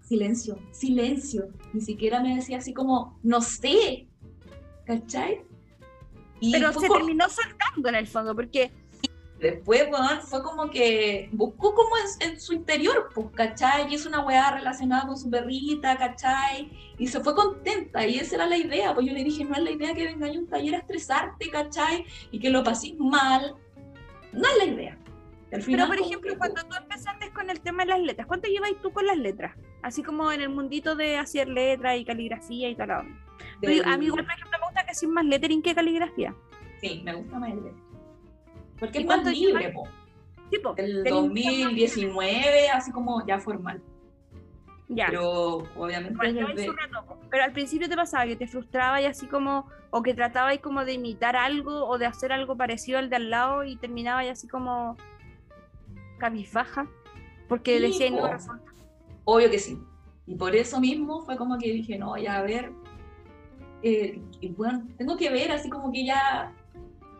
silencio, 0.02 0.60
silencio, 0.72 1.48
ni 1.74 1.82
siquiera 1.82 2.22
me 2.22 2.36
decía 2.36 2.58
así 2.58 2.74
como, 2.74 3.20
no 3.24 3.42
sé, 3.42 4.08
¿cachai? 4.86 5.42
Pero 6.52 6.74
se 6.74 6.88
terminó 6.90 7.28
soltando 7.30 7.90
en 7.90 7.96
el 7.96 8.08
fondo, 8.08 8.36
porque 8.36 8.72
Después, 9.46 9.84
weón, 9.92 10.22
fue 10.24 10.42
como 10.42 10.72
que 10.72 11.30
buscó 11.32 11.76
como 11.76 11.92
en, 12.20 12.40
su 12.42 12.54
interior, 12.54 13.12
pues, 13.14 13.28
¿cachai? 13.36 13.92
Y 13.92 13.94
es 13.94 14.08
una 14.08 14.26
weá 14.26 14.50
relacionada 14.50 15.06
con 15.06 15.16
su 15.16 15.30
perrita, 15.30 15.96
¿cachai? 15.98 16.72
Y 16.98 17.06
se 17.06 17.20
fue 17.20 17.36
contenta, 17.36 18.08
y 18.08 18.18
esa 18.18 18.38
era 18.38 18.48
la 18.48 18.58
idea. 18.58 18.96
Pues 18.96 19.06
yo 19.06 19.14
le 19.14 19.24
dije, 19.24 19.46
no 19.46 19.54
es 19.54 19.62
la 19.62 19.70
idea 19.70 19.94
que 19.94 20.06
venga 20.06 20.28
a 20.28 20.32
un 20.32 20.48
taller 20.48 20.74
a 20.74 20.78
estresarte, 20.80 21.52
¿cachai? 21.52 22.06
Y 22.32 22.40
que 22.40 22.50
lo 22.50 22.64
paséis 22.64 22.98
mal. 22.98 23.54
No 24.34 24.50
es 24.50 24.58
la 24.58 24.66
idea. 24.66 24.98
Pero, 25.52 25.86
por 25.86 26.00
ejemplo, 26.00 26.36
cuando 26.40 26.64
tú 26.64 26.76
empezaste 26.76 27.32
con 27.32 27.52
el 27.52 27.62
tema 27.62 27.84
de 27.84 27.90
las 27.90 28.00
letras, 28.00 28.26
¿cuánto 28.26 28.48
lleváis 28.48 28.82
tú 28.82 28.92
con 28.92 29.06
las 29.06 29.18
letras? 29.18 29.56
Así 29.84 30.02
como 30.02 30.32
en 30.32 30.42
el 30.42 30.50
mundito 30.50 30.96
de 30.96 31.18
hacer 31.18 31.48
letras 31.50 32.00
y 32.00 32.04
caligrafía 32.04 32.68
y 32.68 32.74
tal. 32.74 32.90
A 32.90 33.04
mí, 33.04 34.10
por 34.10 34.22
ejemplo, 34.22 34.50
me 34.52 34.66
gusta 34.66 34.88
que 34.88 34.96
sea 34.96 35.08
más 35.08 35.24
lettering 35.24 35.62
que 35.62 35.76
caligrafía. 35.76 36.36
Sí, 36.82 37.04
me 37.06 37.14
gusta 37.14 37.38
más 37.38 37.52
el 37.52 37.58
lettering. 37.58 37.85
Porque 38.80 39.00
es 39.00 39.06
más 39.06 39.26
libre, 39.26 39.74
po. 39.74 39.88
el 40.78 41.04
2019, 41.04 42.70
así 42.70 42.92
como 42.92 43.26
ya 43.26 43.40
formal. 43.40 43.82
Ya. 44.88 45.08
Pero 45.08 45.64
obviamente. 45.76 46.18
Pero 47.30 47.44
al 47.44 47.54
principio 47.54 47.90
te 47.90 47.96
pasaba 47.96 48.26
que 48.26 48.36
te 48.36 48.48
frustraba 48.48 49.02
y 49.02 49.06
así 49.06 49.28
como, 49.28 49.68
o 49.90 50.04
que 50.04 50.14
tratabais 50.14 50.60
como 50.60 50.86
de 50.86 50.94
imitar 50.94 51.36
algo 51.36 51.86
o 51.86 51.98
de 51.98 52.06
hacer 52.06 52.32
algo 52.32 52.56
parecido 52.56 53.00
al 53.00 53.10
de 53.10 53.16
al 53.16 53.30
lado 53.30 53.64
y 53.64 53.78
terminaba 53.78 54.24
y 54.24 54.30
así 54.30 54.48
como 54.48 54.96
cabizbaja, 56.20 56.88
porque 57.48 57.80
le 57.80 57.88
decía 57.88 58.10
no 58.12 58.30
Obvio 59.26 59.50
que 59.50 59.60
sí. 59.60 59.80
Y 60.28 60.36
por 60.36 60.56
eso 60.56 60.80
mismo 60.80 61.24
fue 61.24 61.36
como 61.36 61.58
que 61.58 61.72
dije, 61.72 61.98
no, 61.98 62.18
ya 62.18 62.38
a 62.38 62.44
ver. 62.44 62.72
Eh, 63.82 64.22
y 64.40 64.50
bueno, 64.50 64.88
tengo 64.98 65.18
que 65.18 65.30
ver 65.30 65.52
así 65.52 65.70
como 65.70 65.92
que 65.92 66.06
ya 66.06 66.54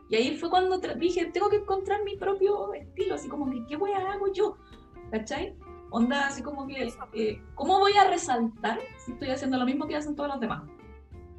y 0.10 0.16
ahí 0.16 0.38
fue 0.38 0.50
cuando 0.50 0.78
dije, 0.78 1.26
tengo 1.26 1.50
que 1.50 1.58
encontrar 1.58 2.04
mi 2.04 2.16
propio 2.16 2.74
estilo, 2.74 3.16
así 3.16 3.28
como 3.28 3.50
que, 3.50 3.66
¿qué 3.66 3.76
voy 3.76 3.92
a 3.92 4.12
hago 4.12 4.32
yo? 4.32 4.58
¿Cachai? 5.12 5.56
Onda, 5.90 6.28
así 6.28 6.42
como 6.44 6.68
que, 6.68 6.92
eh, 7.14 7.42
¿cómo 7.56 7.80
voy 7.80 7.94
a 7.94 8.10
resaltar 8.10 8.80
si 8.98 9.14
estoy 9.14 9.30
haciendo 9.30 9.58
lo 9.58 9.66
mismo 9.66 9.88
que 9.88 9.96
hacen 9.96 10.16
todos 10.16 10.30
los 10.30 10.40
demás? 10.40 10.64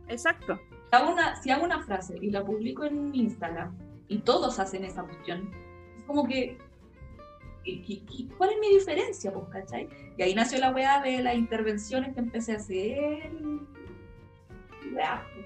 Exacto. 0.08 0.58
Si 0.90 0.96
hago 0.96 1.12
una, 1.12 1.42
si 1.42 1.50
hago 1.50 1.64
una 1.64 1.80
frase 1.82 2.16
y 2.20 2.30
la 2.30 2.44
publico 2.44 2.84
en 2.84 3.14
Instagram 3.14 3.76
y 4.08 4.18
todos 4.18 4.58
hacen 4.58 4.84
esa 4.84 5.02
cuestión. 5.02 5.50
Es 5.98 6.04
como 6.06 6.26
que, 6.26 6.56
¿y- 7.64 7.72
y- 7.86 8.04
y 8.08 8.24
¿cuál 8.38 8.50
es 8.50 8.56
mi 8.60 8.68
diferencia, 8.70 9.32
pues, 9.32 9.46
cachai? 9.50 9.88
Y 10.16 10.22
ahí 10.22 10.34
nació 10.34 10.58
la 10.58 10.70
weá 10.70 11.00
de 11.02 11.22
las 11.22 11.34
intervenciones 11.34 12.14
que 12.14 12.20
empecé 12.20 12.52
a 12.52 12.56
hacer. 12.56 13.30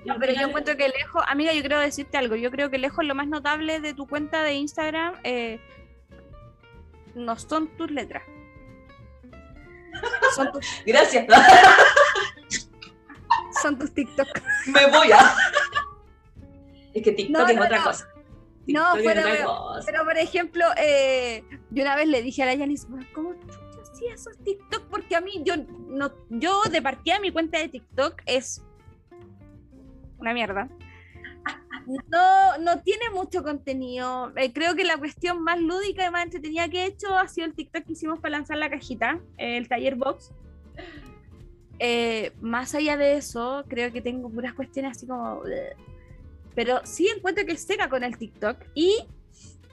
No, 0.04 0.16
pero 0.18 0.32
yo 0.32 0.48
encuentro 0.48 0.76
que 0.76 0.88
lejos, 0.88 1.22
amiga, 1.26 1.52
yo 1.52 1.60
quiero 1.60 1.78
decirte 1.78 2.16
algo. 2.16 2.36
Yo 2.36 2.50
creo 2.50 2.70
que 2.70 2.78
lejos 2.78 3.04
lo 3.04 3.14
más 3.14 3.28
notable 3.28 3.80
de 3.80 3.94
tu 3.94 4.06
cuenta 4.06 4.42
de 4.42 4.54
Instagram 4.54 5.14
eh, 5.24 5.60
no 7.14 7.38
son 7.38 7.68
tus 7.76 7.90
letras. 7.90 8.22
Son 10.34 10.52
tus, 10.52 10.66
Gracias, 10.86 11.26
son 13.62 13.78
tus 13.78 13.92
TikTok. 13.92 14.28
me 14.66 14.86
voy 14.86 15.12
a. 15.12 15.18
Es 16.92 17.04
que 17.04 17.12
TikTok 17.12 17.42
No, 17.42 17.48
es 17.48 17.56
no, 17.56 17.62
otra 17.62 17.84
cosa. 17.84 18.08
No, 18.66 18.94
TikTok 18.94 19.02
fuera. 19.04 19.22
Pero 19.86 20.04
por 20.04 20.18
ejemplo, 20.18 20.64
eh, 20.76 21.44
yo 21.70 21.84
una 21.84 21.94
vez 21.94 22.08
le 22.08 22.20
dije 22.20 22.42
a 22.42 22.46
la 22.46 22.54
Yanis, 22.54 22.88
"Bueno, 22.88 23.06
¿cómo 23.14 23.34
chucha 23.34 23.60
hacía 23.92 24.14
esos 24.14 24.36
TikTok? 24.38 24.88
Porque 24.88 25.14
a 25.14 25.20
mí, 25.20 25.40
yo 25.44 25.54
no, 25.86 26.10
yo 26.30 26.62
de 26.64 26.82
partida 26.82 27.20
mi 27.20 27.30
cuenta 27.30 27.58
de 27.58 27.68
TikTok 27.68 28.22
es 28.26 28.64
una 30.20 30.34
mierda. 30.34 30.68
No, 31.86 32.58
no 32.58 32.80
tiene 32.82 33.10
mucho 33.10 33.42
contenido. 33.42 34.32
Eh, 34.36 34.52
creo 34.52 34.74
que 34.74 34.84
la 34.84 34.96
cuestión 34.96 35.42
más 35.42 35.58
lúdica 35.60 36.06
y 36.06 36.10
más 36.10 36.24
entretenida 36.24 36.68
que 36.68 36.82
he 36.82 36.86
hecho 36.86 37.16
ha 37.16 37.26
sido 37.26 37.46
el 37.46 37.54
TikTok 37.54 37.84
que 37.84 37.92
hicimos 37.92 38.20
para 38.20 38.32
lanzar 38.32 38.58
la 38.58 38.70
cajita, 38.70 39.20
el 39.38 39.68
taller 39.68 39.96
box. 39.96 40.32
Eh, 41.78 42.32
más 42.40 42.74
allá 42.74 42.96
de 42.96 43.16
eso, 43.16 43.64
creo 43.66 43.90
que 43.92 44.02
tengo 44.02 44.28
puras 44.28 44.52
cuestiones 44.52 44.96
así 44.96 45.06
como. 45.06 45.42
Pero 46.54 46.80
sí 46.84 47.08
encuentro 47.08 47.46
que 47.46 47.52
es 47.52 47.62
seca 47.62 47.88
con 47.88 48.04
el 48.04 48.16
TikTok 48.16 48.58
y. 48.74 49.06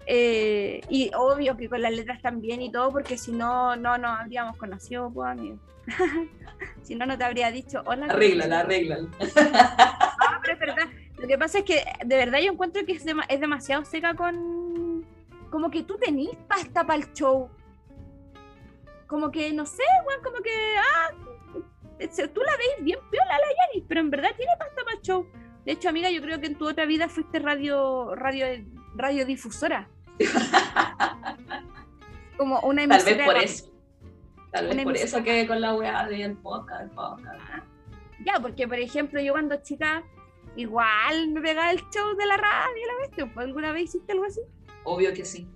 eh, 0.06 0.82
y 0.90 1.12
obvio 1.16 1.58
que 1.58 1.68
con 1.68 1.82
las 1.82 1.92
letras 1.92 2.22
también 2.22 2.62
y 2.62 2.72
todo, 2.72 2.92
porque 2.92 3.18
si 3.18 3.32
no, 3.32 3.76
no 3.76 3.98
nos 3.98 4.20
habríamos 4.20 4.56
conocido, 4.58 5.12
pues, 5.12 5.30
amigo. 5.30 5.60
si 6.84 6.96
no, 6.96 7.06
no 7.06 7.18
te 7.18 7.26
habría 7.26 7.52
dicho 7.52 7.82
hola. 7.86 8.08
Arréglala, 8.08 8.62
arréglala. 8.62 9.10
Pero 10.48 10.72
es 10.72 10.76
verdad. 10.78 10.94
Lo 11.18 11.28
que 11.28 11.38
pasa 11.38 11.60
es 11.60 11.64
que 11.66 11.84
de 12.06 12.16
verdad 12.16 12.40
yo 12.40 12.52
encuentro 12.54 12.86
que 12.86 12.94
es, 12.94 13.06
dema- 13.06 13.26
es 13.30 13.40
demasiado 13.40 13.84
seca 13.86 14.16
con. 14.16 15.06
Como 15.50 15.70
que 15.72 15.84
tú 15.84 15.98
tenís 15.98 16.36
pasta 16.48 16.86
para 16.86 17.00
el 17.00 17.14
show. 17.14 17.50
Como 19.08 19.32
que, 19.32 19.54
no 19.54 19.66
sé, 19.66 19.84
weón, 20.08 20.22
como 20.24 20.38
que. 20.44 20.52
Ah, 20.78 21.12
tú 22.34 22.42
la 22.42 22.58
veis 22.58 22.76
bien 22.82 23.00
piola 23.10 23.26
la 23.38 23.48
Yanis, 23.74 23.86
pero 23.88 24.02
en 24.02 24.10
verdad 24.12 24.30
tiene 24.36 24.52
pasta 24.60 24.84
para 24.84 24.96
el 24.98 25.02
show. 25.02 25.26
De 25.66 25.72
hecho, 25.74 25.90
amiga, 25.90 26.10
yo 26.10 26.22
creo 26.22 26.40
que 26.40 26.48
en 26.48 26.56
tu 26.56 26.68
otra 26.68 26.86
vida 26.86 27.10
fuiste 27.10 27.40
radio, 27.40 28.14
radio, 28.16 28.46
radiodifusora. 28.96 29.90
Como 32.38 32.60
una 32.62 32.88
Tal 32.88 33.04
vez 33.04 33.26
por 33.26 33.34
de- 33.38 33.44
eso. 33.44 33.72
Tal 34.52 34.68
vez 34.68 34.84
por 34.84 34.96
eso 34.96 35.24
que 35.24 35.48
con 35.48 35.60
la 35.62 35.74
weá 35.76 36.06
del 36.08 36.38
podcast, 36.38 36.94
podcast. 36.94 37.40
Ya, 38.26 38.40
porque 38.42 38.68
por 38.68 38.80
ejemplo, 38.80 39.20
yo 39.22 39.34
cuando 39.34 39.56
chica, 39.62 40.04
igual 40.58 41.30
me 41.30 41.41
pegaba 41.41 41.72
el 41.72 41.80
show 41.89 42.15
de 42.15 42.26
la 42.26 42.38
radio, 42.38 42.88
la 42.88 43.08
bestia. 43.08 43.32
¿Alguna 43.36 43.72
vez 43.72 43.84
hiciste 43.86 44.12
algo 44.12 44.26
así? 44.26 44.41
Obvio 44.84 45.13
que 45.13 45.24
sí. 45.24 45.48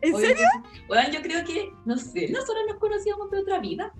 ¿En 0.00 0.14
Obvio 0.14 0.28
serio? 0.28 0.46
sí. 0.72 0.80
Bueno, 0.88 1.10
yo 1.12 1.22
creo 1.22 1.44
que, 1.44 1.72
no 1.84 1.96
sé, 1.96 2.28
nosotros 2.30 2.64
nos 2.68 2.78
conocíamos 2.78 3.30
de 3.30 3.38
otra 3.38 3.58
vida. 3.58 3.92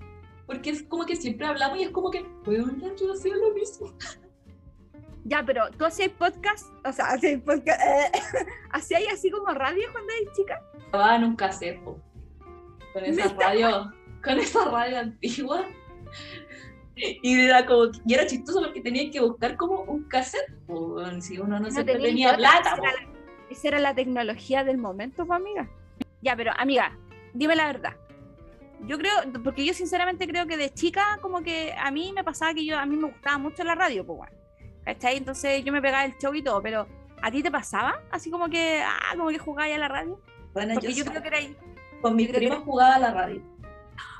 Porque 0.47 0.69
es 0.69 0.83
como 0.83 1.05
que 1.05 1.15
siempre 1.15 1.45
hablamos 1.45 1.77
y 1.77 1.83
es 1.83 1.89
como 1.89 2.09
que, 2.09 2.25
bueno, 2.45 2.73
yo 2.95 3.11
hacía 3.11 3.35
lo 3.35 3.53
mismo. 3.53 3.93
Ya, 5.25 5.43
pero 5.45 5.69
tú 5.71 5.83
hacías 5.83 6.09
podcast, 6.11 6.71
o 6.85 6.93
sea, 6.93 7.07
hacías 7.07 7.41
podcast, 7.41 7.81
hacías 8.71 9.03
así 9.11 9.29
como 9.29 9.53
radio 9.53 9.83
cuando 9.91 10.13
eres 10.13 10.33
chica. 10.37 10.61
Estaba 10.85 11.17
en 11.17 11.25
un 11.25 11.35
con 11.35 13.03
esa 13.03 13.33
radio, 13.33 13.93
con 14.23 14.39
esa 14.39 14.65
radio 14.71 14.99
antigua. 14.99 15.65
Y 17.21 17.39
era 17.41 17.65
como, 17.65 17.85
y 18.05 18.13
era 18.13 18.25
chistoso 18.25 18.61
porque 18.61 18.81
tenía 18.81 19.09
que 19.11 19.19
buscar 19.19 19.55
como 19.55 19.81
un 19.81 20.03
cassette, 20.05 20.51
po, 20.65 20.99
si 21.21 21.37
uno 21.39 21.59
no, 21.59 21.69
siempre 21.69 21.95
tenía 21.95 22.29
idea, 22.29 22.37
plata. 22.37 22.59
Esa 22.59 22.75
era, 22.77 22.91
la, 22.91 23.07
esa 23.49 23.67
era 23.67 23.79
la 23.79 23.95
tecnología 23.95 24.63
del 24.63 24.77
momento, 24.77 25.25
pues, 25.25 25.39
amiga. 25.39 25.69
Ya, 26.21 26.35
pero 26.35 26.51
amiga, 26.57 26.97
dime 27.33 27.55
la 27.55 27.67
verdad. 27.67 27.93
Yo 28.85 28.97
creo, 28.97 29.13
porque 29.43 29.65
yo 29.65 29.73
sinceramente 29.73 30.27
creo 30.27 30.45
que 30.47 30.57
de 30.57 30.71
chica, 30.73 31.17
como 31.21 31.41
que 31.41 31.73
a 31.77 31.89
mí 31.91 32.11
me 32.13 32.23
pasaba 32.23 32.53
que 32.53 32.63
yo, 32.65 32.77
a 32.77 32.85
mí 32.85 32.95
me 32.95 33.07
gustaba 33.09 33.37
mucho 33.37 33.63
la 33.63 33.75
radio, 33.75 34.05
pues, 34.05 34.17
bueno. 34.17 34.37
¿Cachai? 34.85 35.17
Entonces 35.17 35.63
yo 35.65 35.73
me 35.73 35.81
pegaba 35.81 36.05
el 36.05 36.17
show 36.17 36.33
y 36.33 36.41
todo, 36.41 36.61
pero 36.61 36.87
¿a 37.21 37.29
ti 37.31 37.43
te 37.43 37.51
pasaba? 37.51 38.01
Así 38.11 38.29
como 38.31 38.49
que, 38.49 38.81
ah, 38.85 39.15
como 39.17 39.29
que 39.29 39.37
jugaba 39.39 39.67
ya 39.69 39.77
la 39.77 39.87
radio. 39.87 40.19
Bueno, 40.53 40.75
Porque 40.75 40.93
yo, 40.93 41.03
yo 41.03 41.11
creo 41.11 41.21
que 41.21 41.27
era 41.27 41.37
ahí. 41.37 41.55
con 42.01 42.15
mi 42.15 42.23
yo 42.25 42.29
creo 42.29 42.39
prima 42.39 42.55
que- 42.57 42.63
jugaba 42.63 42.95
a 42.95 42.99
la 42.99 43.13
radio. 43.13 43.41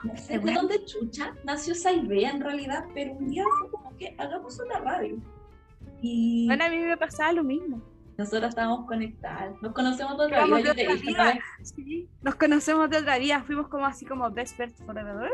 No 0.04 0.16
sé 0.18 0.40
de 0.40 0.54
dónde 0.54 0.86
chucha 0.86 1.34
nació 1.44 1.74
esa 1.74 1.92
idea 1.92 2.32
en 2.32 2.42
realidad, 2.42 2.86
pero 2.94 3.14
un 3.14 3.28
día 3.30 3.44
fue 3.60 3.72
como 3.72 3.96
que 3.98 4.16
hagamos 4.18 4.60
una 4.60 4.80
radio. 4.80 5.18
Y 6.02 6.46
Bueno, 6.48 6.66
a 6.66 6.70
mí 6.70 6.78
me 6.78 6.98
pasaba 6.98 7.32
lo 7.34 7.44
mismo. 7.44 7.82
nosotros 8.18 8.50
estábamos 8.50 8.88
conectadas. 8.88 9.54
Nos 9.62 9.74
conocemos 9.74 10.18
de 10.18 10.26
otra 10.26 10.46
vida. 10.46 10.74
de 10.74 10.88
otra 10.88 10.96
vida. 10.96 11.40
Sí. 11.62 12.10
Nos 12.24 12.36
conocemos 12.36 12.90
de 12.90 12.98
otra 12.98 13.18
vida, 13.20 13.44
fuimos 13.44 13.68
como 13.68 13.86
así 13.86 14.06
como 14.06 14.30
best 14.32 14.56
friends 14.56 14.82
forever 14.86 15.32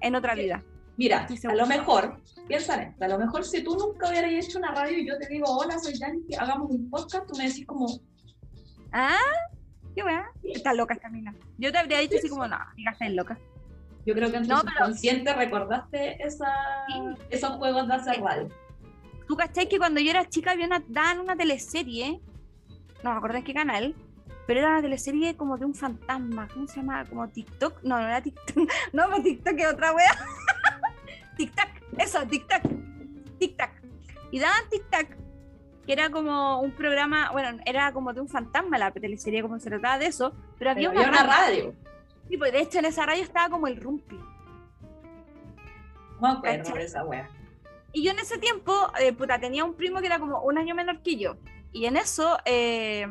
en 0.00 0.14
otra 0.14 0.34
Sí. 0.36 0.42
vida. 0.42 0.62
Mira, 0.96 1.26
a 1.48 1.54
lo 1.54 1.66
mejor, 1.66 2.20
piensa 2.48 2.74
en 2.74 2.88
esto, 2.90 3.04
a 3.04 3.08
lo 3.08 3.18
mejor 3.18 3.44
si 3.44 3.62
tú 3.62 3.76
nunca 3.76 4.08
hubieras 4.10 4.32
hecho 4.32 4.58
una 4.58 4.72
radio 4.72 4.98
y 4.98 5.06
yo 5.08 5.16
te 5.18 5.28
digo, 5.28 5.46
hola, 5.48 5.78
soy 5.78 5.96
Dani, 5.98 6.20
hagamos 6.38 6.70
un 6.70 6.90
podcast, 6.90 7.26
tú 7.28 7.36
me 7.36 7.46
decís 7.48 7.64
como, 7.66 7.86
Ah, 8.92 9.16
qué 9.98 10.02
buena. 10.04 10.30
Está 10.44 10.72
loca 10.74 10.94
esta 10.94 11.08
mina. 11.08 11.34
Yo 11.58 11.72
te 11.72 11.78
habría 11.78 11.98
dicho 11.98 12.16
así 12.18 12.28
como, 12.28 12.46
no, 12.46 12.54
amiga, 12.56 12.92
estás 12.92 13.10
loca. 13.10 13.36
yo 14.06 14.14
creo 14.14 14.30
que 14.30 14.36
en 14.38 14.44
tu 14.44 14.48
No, 14.50 14.60
pero- 14.62 14.70
subconsciente 14.76 15.34
recordaste 15.34 16.22
esa, 16.24 16.46
Sí. 16.86 16.94
esos 17.30 17.50
juegos 17.56 17.88
de 17.88 17.94
hacer 17.94 18.14
Sí. 18.14 18.20
radio. 18.22 18.48
¿Tú 19.26 19.36
cachai 19.36 19.68
que 19.68 19.76
cuando 19.76 20.00
yo 20.00 20.10
era 20.10 20.26
chica 20.28 20.52
había 20.52 20.66
una, 20.66 20.82
daban 20.88 21.18
una 21.20 21.36
teleserie? 21.36 22.20
No 23.02 23.20
me 23.20 23.36
en 23.38 23.44
qué 23.44 23.52
canal, 23.52 23.94
pero 24.46 24.60
era 24.60 24.68
una 24.70 24.82
teleserie 24.82 25.36
como 25.36 25.58
de 25.58 25.66
un 25.66 25.74
fantasma. 25.74 26.48
¿Cómo 26.54 26.66
se 26.68 26.76
llama? 26.76 27.04
Como 27.04 27.28
TikTok. 27.28 27.82
No, 27.82 27.98
no 28.00 28.06
era 28.06 28.22
TikTok. 28.22 28.56
No, 28.94 29.08
pues 29.10 29.22
TikTok 29.24 29.58
es 29.58 29.66
otra 29.66 29.92
wea. 29.92 30.10
TikTok. 31.36 31.68
Eso, 31.98 32.26
TikTok. 32.26 32.62
TikTok. 33.38 33.70
Y 34.30 34.38
daban 34.38 34.62
TikTok, 34.70 35.16
que 35.88 35.94
era 35.94 36.10
como 36.10 36.60
un 36.60 36.72
programa, 36.72 37.30
bueno, 37.32 37.62
era 37.64 37.90
como 37.94 38.12
de 38.12 38.20
un 38.20 38.28
fantasma 38.28 38.76
la 38.76 38.90
teleserie, 38.90 39.40
como 39.40 39.58
se 39.58 39.70
trataba 39.70 39.96
de 39.96 40.04
eso, 40.04 40.34
pero 40.58 40.72
había 40.72 40.90
Pero 40.90 41.00
una, 41.00 41.08
había 41.08 41.22
una 41.22 41.32
radio. 41.32 41.64
radio. 41.64 41.74
Sí, 42.28 42.36
pues, 42.36 42.52
de 42.52 42.60
hecho 42.60 42.78
en 42.80 42.84
esa 42.84 43.06
radio 43.06 43.22
estaba 43.22 43.48
como 43.48 43.68
el 43.68 43.80
Rumpi. 43.80 44.20
No 46.20 46.42
esa 46.44 47.04
wea. 47.06 47.30
Y 47.94 48.04
yo 48.04 48.10
en 48.10 48.18
ese 48.18 48.36
tiempo, 48.36 48.92
eh, 49.00 49.14
puta, 49.14 49.40
tenía 49.40 49.64
un 49.64 49.72
primo 49.72 50.00
que 50.00 50.08
era 50.08 50.18
como 50.18 50.42
un 50.42 50.58
año 50.58 50.74
menor 50.74 51.00
que 51.00 51.16
yo. 51.16 51.38
Y 51.72 51.86
en 51.86 51.96
eso, 51.96 52.36
eh, 52.44 53.06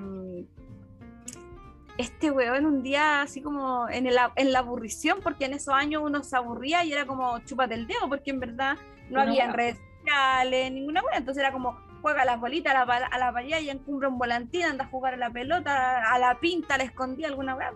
este 1.97 2.29
weón 2.29 2.67
un 2.67 2.83
día 2.83 3.23
así 3.23 3.41
como 3.41 3.89
en, 3.89 4.05
el, 4.05 4.17
en 4.35 4.51
la 4.51 4.59
aburrición, 4.59 5.21
porque 5.23 5.45
en 5.45 5.53
esos 5.53 5.73
años 5.73 6.03
uno 6.05 6.21
se 6.23 6.37
aburría 6.37 6.83
y 6.83 6.93
era 6.93 7.07
como 7.07 7.39
chúpate 7.39 7.73
el 7.73 7.87
dedo, 7.87 8.07
porque 8.07 8.29
en 8.29 8.39
verdad 8.39 8.77
no 9.09 9.19
había 9.19 9.45
wea. 9.45 9.53
redes 9.53 9.79
sociales, 9.97 10.71
ninguna 10.71 11.01
weá. 11.01 11.17
Entonces 11.17 11.41
era 11.41 11.51
como 11.51 11.86
juega 12.01 12.25
las 12.25 12.39
bolitas 12.39 12.75
a 12.75 12.85
la, 12.85 12.95
a 12.95 13.31
la 13.31 13.59
y 13.59 13.69
encumbra 13.69 14.09
un 14.09 14.17
volantín, 14.17 14.63
anda 14.63 14.85
a 14.85 14.87
jugar 14.87 15.13
a 15.13 15.17
la 15.17 15.29
pelota, 15.29 16.11
a 16.11 16.19
la 16.19 16.39
pinta, 16.39 16.75
a 16.75 16.77
la 16.77 16.83
escondía, 16.83 17.27
alguna 17.27 17.55
weá. 17.55 17.73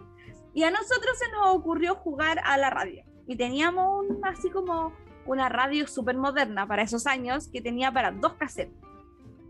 Y 0.54 0.64
a 0.64 0.72
nosotros 0.72 1.18
se 1.18 1.32
nos 1.32 1.56
ocurrió 1.56 1.96
jugar 1.96 2.42
a 2.44 2.58
la 2.58 2.70
radio. 2.70 3.04
Y 3.28 3.36
teníamos 3.36 4.06
un, 4.06 4.26
así 4.26 4.50
como 4.50 4.94
una 5.26 5.50
radio 5.50 5.88
súper 5.88 6.18
moderna 6.18 6.68
para 6.68 6.82
esos 6.82 7.08
años 7.08 7.48
que 7.48 7.62
tenía 7.62 7.92
para 7.92 8.12
dos 8.12 8.34
cassettes. 8.34 8.76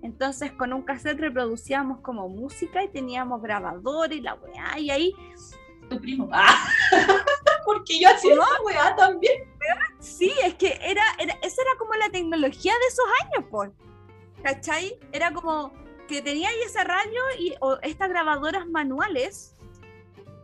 Entonces 0.03 0.51
con 0.51 0.73
un 0.73 0.81
cassette 0.81 1.19
reproducíamos 1.19 1.99
como 1.99 2.27
música 2.27 2.83
y 2.83 2.89
teníamos 2.89 3.41
grabador 3.41 4.11
y 4.13 4.21
la 4.21 4.35
weá. 4.35 4.79
Y 4.79 4.89
ahí 4.89 5.15
Tu 5.89 5.99
primo. 5.99 6.29
Ah, 6.33 6.67
porque 7.65 7.99
yo 7.99 8.09
hacía 8.09 8.35
¿No? 8.35 8.43
esa 8.43 8.61
weá 8.63 8.95
también. 8.95 9.43
Sí, 9.99 10.33
es 10.43 10.55
que 10.55 10.79
era, 10.81 11.03
era, 11.19 11.33
esa 11.41 11.61
era 11.61 11.71
como 11.77 11.93
la 11.93 12.09
tecnología 12.09 12.73
de 12.73 12.87
esos 12.87 13.05
años, 13.23 13.49
pues. 13.51 13.69
¿Cachai? 14.43 14.97
Era 15.11 15.31
como 15.31 15.71
que 16.07 16.21
tenía 16.21 16.49
ahí 16.49 16.57
esa 16.65 16.83
radio 16.83 17.21
y 17.39 17.53
o 17.61 17.77
estas 17.81 18.09
grabadoras 18.09 18.67
manuales, 18.67 19.55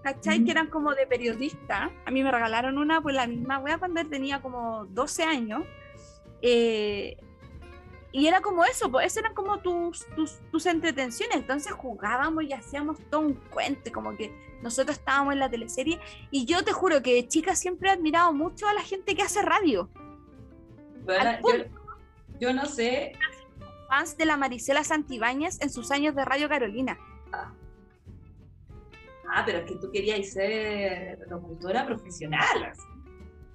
¿cachai? 0.03 0.43
Que 0.45 0.51
eran 0.51 0.67
como 0.67 0.93
de 0.95 1.05
periodista. 1.07 1.91
A 2.05 2.11
mí 2.11 2.23
me 2.23 2.31
regalaron 2.31 2.77
una, 2.77 3.01
pues 3.01 3.15
la 3.15 3.27
misma 3.27 3.59
wea 3.59 3.77
cuando 3.77 4.03
tenía 4.05 4.41
como 4.41 4.85
12 4.85 5.23
años. 5.23 5.63
Eh, 6.41 7.17
y 8.13 8.27
era 8.27 8.41
como 8.41 8.63
eso, 8.63 8.89
pues 8.89 9.07
esas 9.07 9.17
eran 9.17 9.33
como 9.33 9.59
tus, 9.59 10.05
tus, 10.15 10.39
tus 10.51 10.65
entretenciones. 10.65 11.35
Entonces 11.35 11.73
jugábamos 11.73 12.43
y 12.45 12.53
hacíamos 12.53 12.97
todo 13.09 13.21
un 13.21 13.33
cuento, 13.33 13.91
como 13.91 14.15
que 14.15 14.31
nosotros 14.61 14.97
estábamos 14.97 15.33
en 15.33 15.39
la 15.39 15.49
teleserie. 15.49 15.99
Y 16.31 16.45
yo 16.45 16.63
te 16.63 16.71
juro 16.71 17.01
que 17.01 17.13
de 17.13 17.27
chica 17.27 17.55
siempre 17.55 17.89
he 17.89 17.91
admirado 17.91 18.31
mucho 18.33 18.67
a 18.67 18.73
la 18.73 18.81
gente 18.81 19.15
que 19.15 19.23
hace 19.23 19.41
radio. 19.41 19.89
Bueno, 21.03 21.65
yo 22.39 22.53
no 22.53 22.65
sé, 22.65 23.13
Fans 23.87 24.17
de 24.17 24.25
la 24.25 24.37
Marisela 24.37 24.83
Santibáñez 24.83 25.61
en 25.61 25.69
sus 25.69 25.91
años 25.91 26.15
de 26.15 26.25
Radio 26.25 26.49
Carolina. 26.49 26.97
Ah, 29.29 29.43
pero 29.45 29.59
es 29.59 29.65
que 29.65 29.75
tú 29.75 29.91
querías 29.91 30.29
ser 30.31 31.19
locutora 31.29 31.85
profesional. 31.85 32.63
así. 32.71 32.81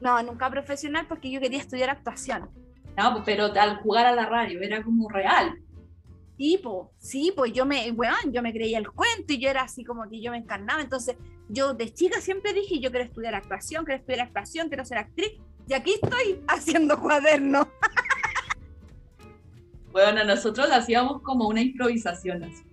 No, 0.00 0.22
nunca 0.22 0.50
profesional 0.50 1.06
porque 1.08 1.30
yo 1.30 1.40
quería 1.40 1.58
estudiar 1.58 1.90
actuación. 1.90 2.50
No, 2.96 3.22
pero 3.24 3.46
al 3.46 3.78
jugar 3.78 4.06
a 4.06 4.14
la 4.14 4.26
radio 4.26 4.60
era 4.60 4.82
como 4.82 5.08
real. 5.08 5.58
Sí, 6.36 6.60
pues, 6.62 6.88
sí, 6.98 7.32
pues 7.34 7.52
yo 7.52 7.64
me, 7.64 7.90
weón, 7.92 8.32
yo 8.32 8.42
me 8.42 8.52
creía 8.52 8.78
el 8.78 8.90
cuento 8.90 9.32
y 9.32 9.38
yo 9.38 9.48
era 9.48 9.62
así 9.62 9.84
como 9.84 10.08
que 10.08 10.20
yo 10.20 10.30
me 10.30 10.38
encarnaba. 10.38 10.82
Entonces, 10.82 11.16
yo 11.48 11.72
de 11.72 11.92
chica 11.92 12.20
siempre 12.20 12.52
dije, 12.52 12.80
yo 12.80 12.90
quiero 12.90 13.06
estudiar 13.06 13.34
actuación, 13.34 13.84
quiero 13.84 14.00
estudiar 14.00 14.26
actuación, 14.26 14.68
quiero 14.68 14.84
ser 14.84 14.98
actriz. 14.98 15.32
Y 15.68 15.74
aquí 15.74 15.94
estoy 16.02 16.42
haciendo 16.48 17.00
cuadernos. 17.00 17.66
Bueno, 19.92 20.24
nosotros 20.24 20.68
hacíamos 20.72 21.22
como 21.22 21.48
una 21.48 21.60
improvisación 21.60 22.42
así. 22.44 22.64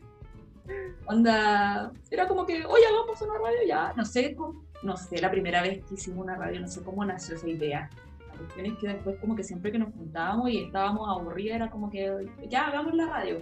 Onda, 1.05 1.91
era 2.11 2.27
como 2.27 2.45
que, 2.45 2.65
oye, 2.65 2.85
hagamos 2.85 3.21
una 3.21 3.33
radio 3.39 3.59
ya, 3.67 3.93
no 3.95 4.05
sé, 4.05 4.35
cómo- 4.35 4.63
no 4.83 4.95
sé, 4.95 5.19
la 5.19 5.31
primera 5.31 5.61
vez 5.61 5.83
que 5.85 5.95
hicimos 5.95 6.23
una 6.23 6.35
radio, 6.35 6.59
no 6.61 6.67
sé 6.67 6.83
cómo 6.83 7.03
nació 7.03 7.35
esa 7.35 7.47
idea. 7.49 7.89
La 8.29 8.37
cuestión 8.37 8.65
es 8.67 8.77
que 8.77 8.87
después 8.87 9.17
como 9.19 9.35
que 9.35 9.43
siempre 9.43 9.71
que 9.71 9.79
nos 9.79 9.93
juntábamos 9.93 10.49
y 10.49 10.63
estábamos 10.65 11.09
aburridas 11.09 11.55
era 11.57 11.69
como 11.69 11.89
que, 11.89 12.29
ya, 12.47 12.67
hagamos 12.67 12.93
la 12.93 13.07
radio. 13.07 13.39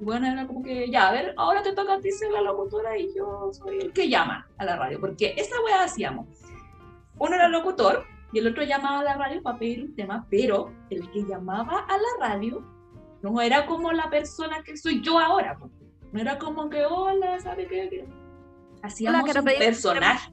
Y 0.00 0.04
bueno, 0.04 0.26
era 0.26 0.46
como 0.46 0.62
que, 0.62 0.90
ya, 0.90 1.08
a 1.08 1.12
ver, 1.12 1.34
ahora 1.36 1.62
te 1.62 1.72
toca 1.72 1.94
a 1.94 2.00
ti 2.00 2.10
ser 2.10 2.30
la 2.32 2.40
locutora 2.40 2.98
y 2.98 3.14
yo 3.14 3.50
soy 3.52 3.78
el 3.80 3.92
que 3.92 4.08
llama 4.08 4.48
a 4.56 4.64
la 4.64 4.76
radio, 4.76 4.98
porque 4.98 5.34
esa 5.36 5.54
weá 5.64 5.84
hacíamos. 5.84 6.26
Uno 7.18 7.34
era 7.36 7.48
locutor 7.48 8.04
y 8.32 8.38
el 8.40 8.48
otro 8.48 8.64
llamaba 8.64 9.00
a 9.00 9.04
la 9.04 9.14
radio 9.16 9.40
para 9.42 9.58
pedir 9.58 9.84
un 9.84 9.94
tema, 9.94 10.26
pero 10.30 10.72
el 10.90 11.08
que 11.12 11.22
llamaba 11.24 11.80
a 11.88 11.96
la 11.96 12.28
radio 12.28 12.64
no 13.24 13.40
era 13.40 13.64
como 13.64 13.90
la 13.90 14.10
persona 14.10 14.62
que 14.62 14.76
soy 14.76 15.00
yo 15.00 15.18
ahora. 15.18 15.58
No 16.12 16.20
era 16.20 16.38
como 16.38 16.68
que, 16.68 16.84
hola, 16.84 17.40
¿sabe 17.40 17.66
qué? 17.66 17.88
qué?". 17.88 18.04
Hacíamos 18.82 19.24
quiero 19.24 19.40
un 19.40 19.46
personaje. 19.46 20.30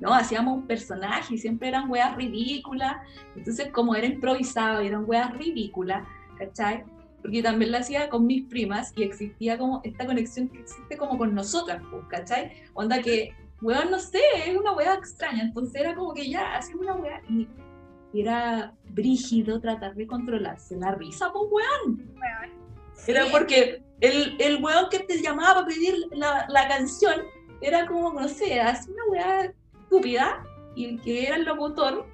No, 0.00 0.12
hacíamos 0.12 0.58
un 0.58 0.66
personaje 0.66 1.34
y 1.34 1.38
siempre 1.38 1.68
eran 1.68 1.90
weas 1.90 2.14
ridículas. 2.16 2.96
Entonces, 3.34 3.70
como 3.72 3.94
era 3.94 4.06
improvisado 4.06 4.82
y 4.82 4.88
eran 4.88 5.04
weas 5.06 5.32
ridículas, 5.32 6.06
¿cachai? 6.38 6.84
Porque 7.22 7.42
también 7.42 7.72
lo 7.72 7.78
hacía 7.78 8.10
con 8.10 8.26
mis 8.26 8.46
primas 8.48 8.92
y 8.96 9.02
existía 9.02 9.56
como 9.56 9.80
esta 9.82 10.04
conexión 10.04 10.48
que 10.48 10.60
existe 10.60 10.98
como 10.98 11.16
con 11.16 11.34
nosotras, 11.34 11.82
¿cachai? 12.08 12.52
Onda 12.74 13.00
que, 13.00 13.34
weón, 13.62 13.90
no 13.90 13.98
sé, 13.98 14.20
es 14.46 14.54
una 14.54 14.72
wea 14.72 14.92
extraña. 14.92 15.42
Entonces 15.42 15.80
era 15.80 15.94
como 15.94 16.12
que 16.12 16.28
ya, 16.28 16.54
hacíamos 16.54 16.84
una 16.84 16.96
wea 16.96 17.22
y 17.30 17.48
era 18.12 18.74
brígido 18.90 19.60
tratar 19.60 19.94
de 19.94 20.06
controlarse 20.06 20.76
la 20.76 20.92
risa, 20.92 21.32
pues, 21.32 21.44
weón. 21.50 22.10
Era 23.06 23.24
Sí. 23.24 23.28
porque 23.30 23.82
el, 24.00 24.36
el 24.40 24.62
weón 24.62 24.86
que 24.90 25.00
te 25.00 25.22
llamaba 25.22 25.54
para 25.54 25.66
pedir 25.66 25.94
la, 26.12 26.46
la 26.48 26.68
canción 26.68 27.22
era 27.60 27.86
como, 27.86 28.12
no 28.12 28.28
sé, 28.28 28.60
así 28.60 28.90
una 28.90 29.04
weá 29.10 29.52
estúpida 29.82 30.44
y 30.74 30.86
el 30.86 31.00
que 31.00 31.26
era 31.26 31.36
el 31.36 31.44
locutor 31.44 32.06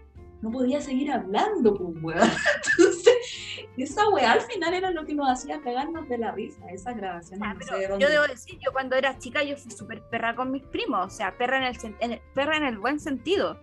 no 0.43 0.51
podía 0.51 0.81
seguir 0.81 1.11
hablando, 1.11 1.75
pues 1.75 2.03
weón. 2.03 2.31
Entonces, 2.79 3.15
esa 3.77 4.09
weá 4.11 4.33
al 4.33 4.41
final 4.43 4.75
era 4.75 4.91
lo 4.91 5.05
que 5.05 5.15
nos 5.15 5.29
hacía 5.29 5.61
cagarnos 5.61 6.09
de 6.09 6.19
la 6.19 6.33
risa, 6.33 6.67
esas 6.71 6.97
grabaciones. 6.97 7.43
Ah, 7.45 7.55
no 7.55 7.59
pero 7.61 7.77
sé 7.77 7.89
de 7.89 7.99
yo 7.99 8.09
debo 8.09 8.27
decir, 8.27 8.59
yo 8.65 8.73
cuando 8.73 8.97
era 8.97 9.19
chica 9.19 9.43
yo 9.43 9.57
fui 9.57 9.71
súper 9.71 10.03
perra 10.09 10.35
con 10.37 10.51
mis 10.51 10.63
primos, 10.63 11.07
o 11.07 11.11
sea, 11.11 11.37
perra 11.37 11.59
en 11.59 11.65
el, 11.75 11.97
en 12.01 12.13
el- 12.13 12.21
perra 12.35 12.57
en 12.59 12.65
el 12.65 12.79
buen 12.79 13.01
sentido. 13.01 13.59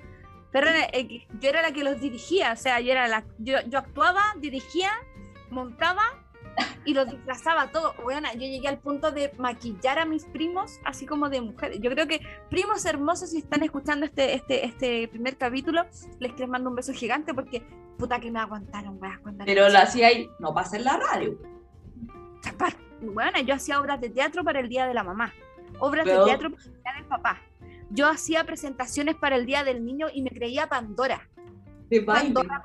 El- 0.53 0.67
eh, 0.93 1.27
yo 1.39 1.49
era 1.49 1.61
la 1.61 1.71
que 1.71 1.83
los 1.83 1.99
dirigía, 1.99 2.53
o 2.53 2.55
sea, 2.55 2.79
yo 2.79 2.91
era 2.91 3.07
la 3.07 3.23
yo, 3.39 3.57
yo 3.67 3.79
actuaba, 3.79 4.21
dirigía, 4.37 4.91
montaba 5.49 6.03
y 6.85 6.93
los 6.93 7.09
disfrazaba 7.09 7.71
todo. 7.71 7.95
Bueno, 8.03 8.27
yo 8.33 8.39
llegué 8.41 8.67
al 8.67 8.77
punto 8.77 9.11
de 9.11 9.31
maquillar 9.39 9.97
a 9.97 10.05
mis 10.05 10.25
primos 10.25 10.79
así 10.85 11.05
como 11.07 11.29
de 11.29 11.41
mujeres. 11.41 11.79
Yo 11.81 11.89
creo 11.89 12.05
que 12.07 12.21
primos 12.49 12.85
hermosos 12.85 13.31
si 13.31 13.39
están 13.39 13.63
escuchando 13.63 14.05
este 14.05 14.35
este 14.35 14.65
este 14.65 15.07
primer 15.07 15.35
capítulo, 15.37 15.85
les 16.19 16.37
les 16.39 16.47
mando 16.47 16.69
un 16.69 16.75
beso 16.75 16.93
gigante 16.93 17.33
porque 17.33 17.63
puta 17.97 18.19
que 18.19 18.29
me 18.29 18.39
aguantaron, 18.39 19.01
weas, 19.01 19.19
cuando 19.19 19.45
Pero 19.45 19.67
lo 19.69 19.79
hacía 19.79 20.07
ahí, 20.07 20.29
no 20.39 20.53
pasa 20.53 20.77
en 20.77 20.83
la 20.83 20.97
radio. 20.97 21.37
Bueno, 23.01 23.39
yo 23.41 23.55
hacía 23.55 23.79
obras 23.79 23.99
de 23.99 24.09
teatro 24.09 24.43
para 24.43 24.59
el 24.59 24.69
Día 24.69 24.85
de 24.87 24.93
la 24.93 25.03
Mamá, 25.03 25.33
obras 25.79 26.05
Pero- 26.05 26.19
de 26.19 26.25
teatro 26.31 26.51
para 26.51 26.63
el 26.63 26.81
Día 26.83 26.93
del 26.97 27.05
Papá. 27.05 27.41
Yo 27.89 28.07
hacía 28.07 28.43
presentaciones 28.43 29.15
para 29.15 29.35
el 29.35 29.45
Día 29.45 29.63
del 29.63 29.85
Niño 29.85 30.07
y 30.13 30.21
me 30.21 30.29
creía 30.29 30.67
Pandora. 30.67 31.27
De 31.89 31.99
baile. 31.99 32.33
Pandora 32.33 32.63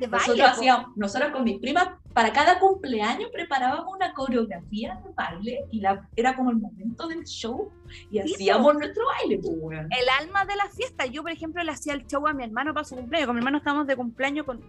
de 0.00 0.06
baile. 0.06 0.26
Nosotros 0.26 0.50
po. 0.50 0.56
hacíamos, 0.56 0.96
nosotros 0.96 1.30
con 1.32 1.44
mis 1.44 1.58
primas, 1.60 1.88
para 2.12 2.32
cada 2.32 2.58
cumpleaños 2.58 3.30
preparábamos 3.32 3.94
una 3.94 4.12
coreografía 4.14 5.00
de 5.04 5.12
baile 5.12 5.64
y 5.70 5.80
la, 5.80 6.08
era 6.16 6.34
como 6.34 6.50
el 6.50 6.56
momento 6.56 7.06
del 7.06 7.24
show 7.24 7.70
y 8.10 8.20
Sí, 8.22 8.34
hacíamos 8.34 8.74
nuestro 8.74 9.04
baile, 9.06 9.38
pues. 9.38 9.78
El 9.80 10.08
alma 10.18 10.44
de 10.44 10.56
la 10.56 10.68
fiesta. 10.68 11.06
Yo, 11.06 11.22
por 11.22 11.30
ejemplo, 11.30 11.62
le 11.62 11.70
hacía 11.70 11.92
el 11.92 12.06
show 12.06 12.26
a 12.26 12.32
mi 12.32 12.44
hermano 12.44 12.74
para 12.74 12.84
su 12.84 12.96
cumpleaños. 12.96 13.26
Con 13.26 13.36
mi 13.36 13.40
hermano 13.40 13.58
estamos 13.58 13.86
de 13.86 13.96
cumpleaños 13.96 14.46
con 14.46 14.60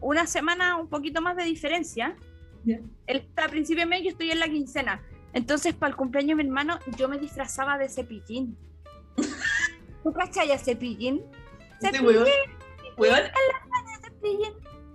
una 0.00 0.26
semana, 0.26 0.76
un 0.76 0.88
poquito 0.88 1.20
más 1.20 1.36
de 1.36 1.44
diferencia. 1.44 2.16
Ya. 2.64 2.78
Él 3.06 3.18
está 3.18 3.44
a 3.44 3.48
principio 3.48 3.84
de 3.84 3.86
mes, 3.86 4.02
yo 4.02 4.10
estoy 4.10 4.30
en 4.30 4.40
la 4.40 4.48
quincena. 4.48 5.02
Entonces, 5.32 5.74
para 5.74 5.90
el 5.90 5.96
cumpleaños 5.96 6.36
de 6.38 6.44
mi 6.44 6.48
hermano, 6.48 6.78
yo 6.96 7.08
me 7.08 7.18
disfrazaba 7.18 7.78
de 7.78 7.88
cepillín. 7.88 8.56
¿Tú 10.02 10.12
cachai 10.12 10.50
a 10.52 10.58
cepillín? 10.58 11.22
Ese 11.80 11.92
Cepillín, 11.92 12.16
weón, 12.16 12.26
weón, 12.96 13.22
cepillín. 14.02 14.52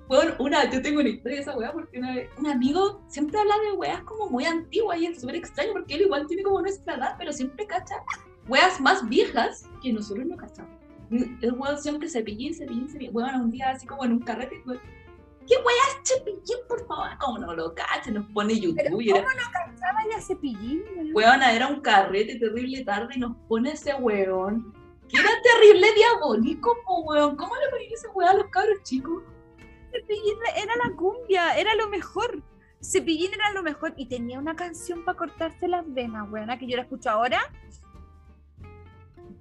weón, 0.09 0.35
una, 0.39 0.69
yo 0.69 0.81
tengo 0.81 0.99
una 0.99 1.09
historia 1.09 1.37
de 1.37 1.41
esa 1.41 1.57
weá 1.57 1.71
porque 1.71 1.99
una 1.99 2.15
un 2.37 2.47
amigo 2.47 3.01
siempre 3.07 3.39
habla 3.39 3.55
de 3.59 3.73
weas 3.73 4.01
como 4.03 4.29
muy 4.29 4.45
antiguas 4.45 4.99
y 4.99 5.07
es 5.07 5.21
súper 5.21 5.35
extraño 5.35 5.73
porque 5.73 5.95
él 5.95 6.01
igual 6.01 6.27
tiene 6.27 6.43
como 6.43 6.61
nuestra 6.61 6.95
edad, 6.95 7.15
pero 7.17 7.31
siempre 7.33 7.65
cacha 7.65 7.95
weas 8.47 8.79
más 8.79 9.07
viejas 9.07 9.69
que 9.81 9.93
nosotros 9.93 10.25
no 10.25 10.37
cachamos. 10.37 10.71
Y 11.09 11.45
El 11.45 11.53
weón 11.53 11.81
siempre 11.81 12.09
cepillín, 12.09 12.53
cepillín, 12.53 12.89
cepillín. 12.89 13.15
Weón, 13.15 13.35
un 13.41 13.51
día 13.51 13.69
así 13.71 13.85
como 13.85 14.03
en 14.03 14.13
un 14.13 14.19
carrete, 14.19 14.61
weón, 14.65 14.81
¿qué 15.47 15.55
weas 15.55 16.01
cepillín, 16.05 16.57
por 16.67 16.85
favor? 16.87 17.09
¿Cómo 17.19 17.37
no 17.39 17.53
lo 17.55 17.73
cacha? 17.73 18.11
Nos 18.11 18.25
pone 18.31 18.53
Pero, 18.55 18.73
YouTube 18.73 19.01
y 19.01 19.09
era, 19.09 19.19
¿Cómo 19.19 19.31
no 19.31 19.51
cachaba 19.51 19.99
ya 20.11 20.21
cepillín? 20.21 20.83
weona, 21.13 21.53
era 21.53 21.67
un 21.67 21.81
carrete 21.81 22.37
terrible 22.37 22.83
tarde 22.83 23.15
y 23.15 23.19
nos 23.19 23.35
pone 23.47 23.71
ese 23.71 23.93
weón. 23.95 24.73
Que 25.07 25.17
era 25.19 25.29
terrible 25.41 25.87
diabólico, 25.93 26.77
po, 26.85 27.01
weón. 27.01 27.35
¿Cómo 27.37 27.55
le 27.55 27.69
ponían 27.69 27.93
ese 27.93 28.07
weón 28.09 28.29
a 28.29 28.33
los 28.33 28.47
cabros 28.47 28.83
chicos? 28.83 29.23
Cepillín 29.91 30.37
era 30.55 30.73
la 30.85 30.95
cumbia, 30.95 31.57
era 31.57 31.73
lo 31.75 31.87
mejor. 31.89 32.43
Cepillín 32.81 33.33
era 33.33 33.51
lo 33.53 33.63
mejor 33.63 33.93
y 33.95 34.07
tenía 34.07 34.37
una 34.37 34.55
canción 34.55 35.03
para 35.05 35.17
cortarse 35.17 35.67
las 35.67 35.91
venas, 35.91 36.29
buena, 36.29 36.59
que 36.59 36.67
yo 36.67 36.75
la 36.75 36.83
escucho 36.83 37.09
ahora. 37.09 37.39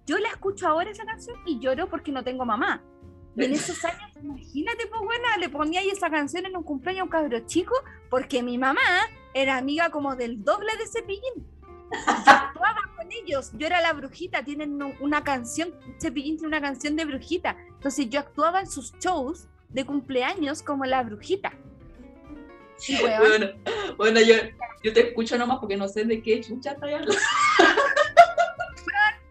Yo 0.07 0.19
la 0.19 0.29
escucho 0.29 0.69
ahora 0.69 0.91
esa 0.91 1.05
canción 1.05 1.37
y 1.45 1.59
lloro 1.59 1.89
porque 1.89 2.13
no 2.13 2.23
tengo 2.23 2.45
mamá. 2.45 2.83
Y 3.37 3.45
en 3.45 3.53
esos 3.53 3.85
años, 3.85 4.11
imagínate, 4.23 4.87
pues 4.87 5.01
buena, 5.03 5.37
le 5.39 5.49
ponía 5.49 5.81
ahí 5.81 5.91
esa 5.91 6.09
canción 6.11 6.47
en 6.47 6.57
un 6.57 6.63
cumpleaños 6.63 7.03
a 7.03 7.05
un 7.05 7.11
cabro 7.11 7.39
chico 7.47 7.75
porque 8.09 8.43
mi 8.43 8.57
mamá 8.59 8.81
era 9.35 9.57
amiga 9.59 9.91
como 9.91 10.17
del 10.17 10.43
doble 10.43 10.75
de 10.79 10.87
Cepillín. 10.87 11.47
Yo 11.93 12.33
actuaba 12.33 12.81
con 12.97 13.07
ellos, 13.13 13.53
yo 13.55 13.67
era 13.67 13.81
la 13.81 13.93
brujita, 13.93 14.43
tienen 14.43 14.83
un- 14.83 14.97
una 15.01 15.23
canción, 15.23 15.75
Cepillín 16.01 16.37
tiene 16.37 16.49
una 16.49 16.61
canción 16.61 16.97
de 16.97 17.05
brujita. 17.05 17.57
Entonces 17.75 18.09
yo 18.09 18.21
actuaba 18.21 18.61
en 18.61 18.67
sus 18.71 18.93
shows 18.99 19.47
de 19.69 19.85
cumpleaños 19.85 20.63
como 20.63 20.85
la 20.87 21.03
brujita. 21.03 21.53
Weón, 23.03 23.21
Bueno, 23.21 23.47
bueno 23.97 24.21
yo, 24.21 24.35
yo 24.83 24.93
te 24.93 25.09
escucho 25.09 25.37
nomás 25.39 25.59
porque 25.61 25.77
no 25.77 25.89
sé 25.89 26.05
de 26.05 26.23
qué 26.23 26.41
chucha 26.41 26.71
estás 26.73 26.83
hablando. 26.83 27.15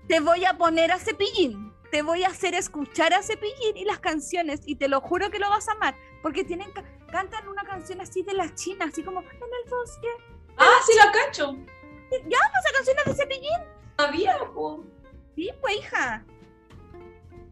te 0.08 0.20
voy 0.20 0.46
a 0.46 0.54
poner 0.58 0.92
a 0.92 1.00
Cepillín, 1.00 1.72
te 1.96 2.02
voy 2.02 2.26
a 2.26 2.28
hacer 2.28 2.54
escuchar 2.56 3.14
a 3.14 3.24
Cepillín 3.24 3.78
y 3.78 3.86
las 3.86 4.00
canciones 4.00 4.60
y 4.66 4.76
te 4.76 4.90
lo 4.90 5.00
juro 5.00 5.32
que 5.32 5.40
lo 5.40 5.50
vas 5.50 5.70
a 5.70 5.72
amar, 5.72 5.96
porque 6.22 6.44
tienen 6.44 6.70
ca- 6.74 6.84
cantan 7.10 7.48
una 7.48 7.64
canción 7.64 8.02
así 8.02 8.22
de 8.22 8.34
las 8.34 8.54
chinas, 8.56 8.90
así 8.90 9.02
como 9.02 9.22
en 9.22 9.28
el 9.28 9.70
bosque. 9.72 10.08
Ah, 10.58 10.74
sí 10.86 10.92
la 10.98 11.10
cacho. 11.10 11.56
Esa 12.12 12.72
canción 12.76 12.98
es 13.00 13.06
de 13.06 13.14
Cepillín. 13.24 13.60
Sabía, 13.98 14.38
po. 14.54 14.84
Sí, 15.38 15.50
pues 15.62 15.78
hija. 15.78 16.26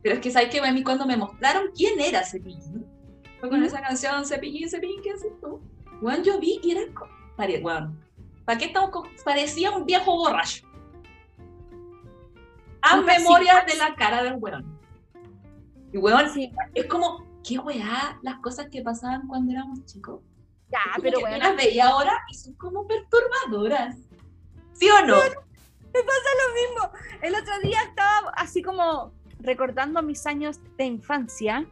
Pero 0.02 0.16
es 0.16 0.20
que 0.22 0.30
sabes 0.30 0.50
que 0.50 0.60
a 0.60 0.74
mí 0.74 0.84
cuando 0.84 1.06
me 1.06 1.16
mostraron 1.16 1.72
quién 1.74 1.98
era 2.02 2.26
Cepillín, 2.26 2.86
fue 3.39 3.48
con 3.50 3.64
esa 3.64 3.80
canción 3.82 4.26
Cepillín, 4.26 4.70
Cepillín, 4.70 5.02
¿qué 5.04 5.12
haces 5.12 5.32
tú? 5.39 5.62
Weón, 6.02 6.22
yo 6.22 6.38
vi 6.41 6.60
y 6.62 6.72
era. 6.72 6.82
co- 6.94 7.08
Pare, 7.38 7.62
weón. 7.62 7.98
¿Para 8.44 8.58
qué 8.58 8.66
estamos 8.66 8.89
con- 8.89 9.08
Parecía 9.24 9.72
un 9.72 9.86
viejo 9.86 10.12
borracho. 10.18 10.68
A 12.84 12.99
Un 12.99 13.05
casi- 13.05 13.19
memoria 13.23 13.63
de 13.67 13.75
la 13.77 13.95
cara 13.95 14.21
del 14.23 14.36
weón. 14.39 14.79
Y 15.91 15.97
weón, 15.97 16.29
Sí, 16.29 16.51
es 16.73 16.86
como, 16.86 17.25
qué 17.47 17.59
weá 17.59 18.17
las 18.21 18.36
cosas 18.39 18.67
que 18.71 18.81
pasaban 18.81 19.27
cuando 19.27 19.51
éramos 19.51 19.86
chicos. 19.86 20.21
ya, 20.69 20.79
pero 21.01 21.19
yo 21.19 21.27
las 21.38 21.55
veía 21.55 21.88
ahora 21.89 22.13
y 22.31 22.34
son 22.36 22.53
como 22.55 22.88
perturbadoras. 22.88 23.95
¿Sí 24.73 24.89
o 24.89 25.05
no? 25.05 25.15
mismo. 25.15 26.89
El 27.21 27.36
otro 27.36 27.59
día 27.61 27.77
estaba 27.84 28.31
así 28.36 28.61
como 28.63 29.13
recordando 29.39 30.01
mis 30.01 30.25
años 30.25 30.59
de 30.77 30.86
infancia, 30.86 31.65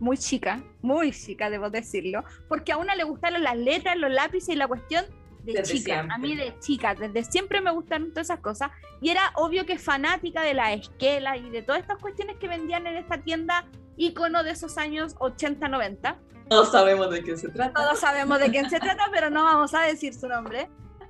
muy 0.00 0.18
chica, 0.18 0.60
muy 0.80 1.12
chica, 1.12 1.50
debo 1.50 1.70
decirlo, 1.70 2.24
porque 2.48 2.72
a 2.72 2.78
una 2.78 2.96
le 2.96 3.04
gustaron 3.04 3.42
las 3.44 3.56
letras, 3.56 3.96
los 3.96 4.10
lápices 4.10 4.48
y 4.50 4.56
la 4.56 4.66
cuestión 4.66 5.04
de 5.44 5.54
Desde 5.54 5.74
chica, 5.74 6.06
a 6.08 6.18
mí 6.18 6.36
de 6.36 6.56
chica, 6.60 6.94
desde 6.94 7.24
siempre 7.24 7.60
me 7.60 7.70
gustaron 7.70 8.10
todas 8.10 8.28
esas 8.28 8.40
cosas 8.40 8.70
y 9.00 9.10
era 9.10 9.32
obvio 9.34 9.66
que 9.66 9.78
fanática 9.78 10.42
de 10.42 10.54
la 10.54 10.72
esquela 10.72 11.36
y 11.36 11.50
de 11.50 11.62
todas 11.62 11.80
estas 11.80 11.98
cuestiones 11.98 12.36
que 12.36 12.48
vendían 12.48 12.86
en 12.86 12.96
esta 12.96 13.18
tienda 13.18 13.66
ícono 13.96 14.42
de 14.42 14.50
esos 14.50 14.78
años 14.78 15.16
80, 15.18 15.68
90. 15.68 16.18
Todos 16.48 16.70
sabemos 16.70 17.10
de 17.10 17.22
qué 17.22 17.36
se 17.36 17.48
trata. 17.48 17.72
Todos 17.72 17.98
sabemos 17.98 18.38
de 18.38 18.50
quién 18.50 18.68
se 18.70 18.78
trata, 18.80 19.04
pero 19.12 19.30
no 19.30 19.44
vamos 19.44 19.74
a 19.74 19.82
decir 19.82 20.14
su 20.14 20.28
nombre. 20.28 20.68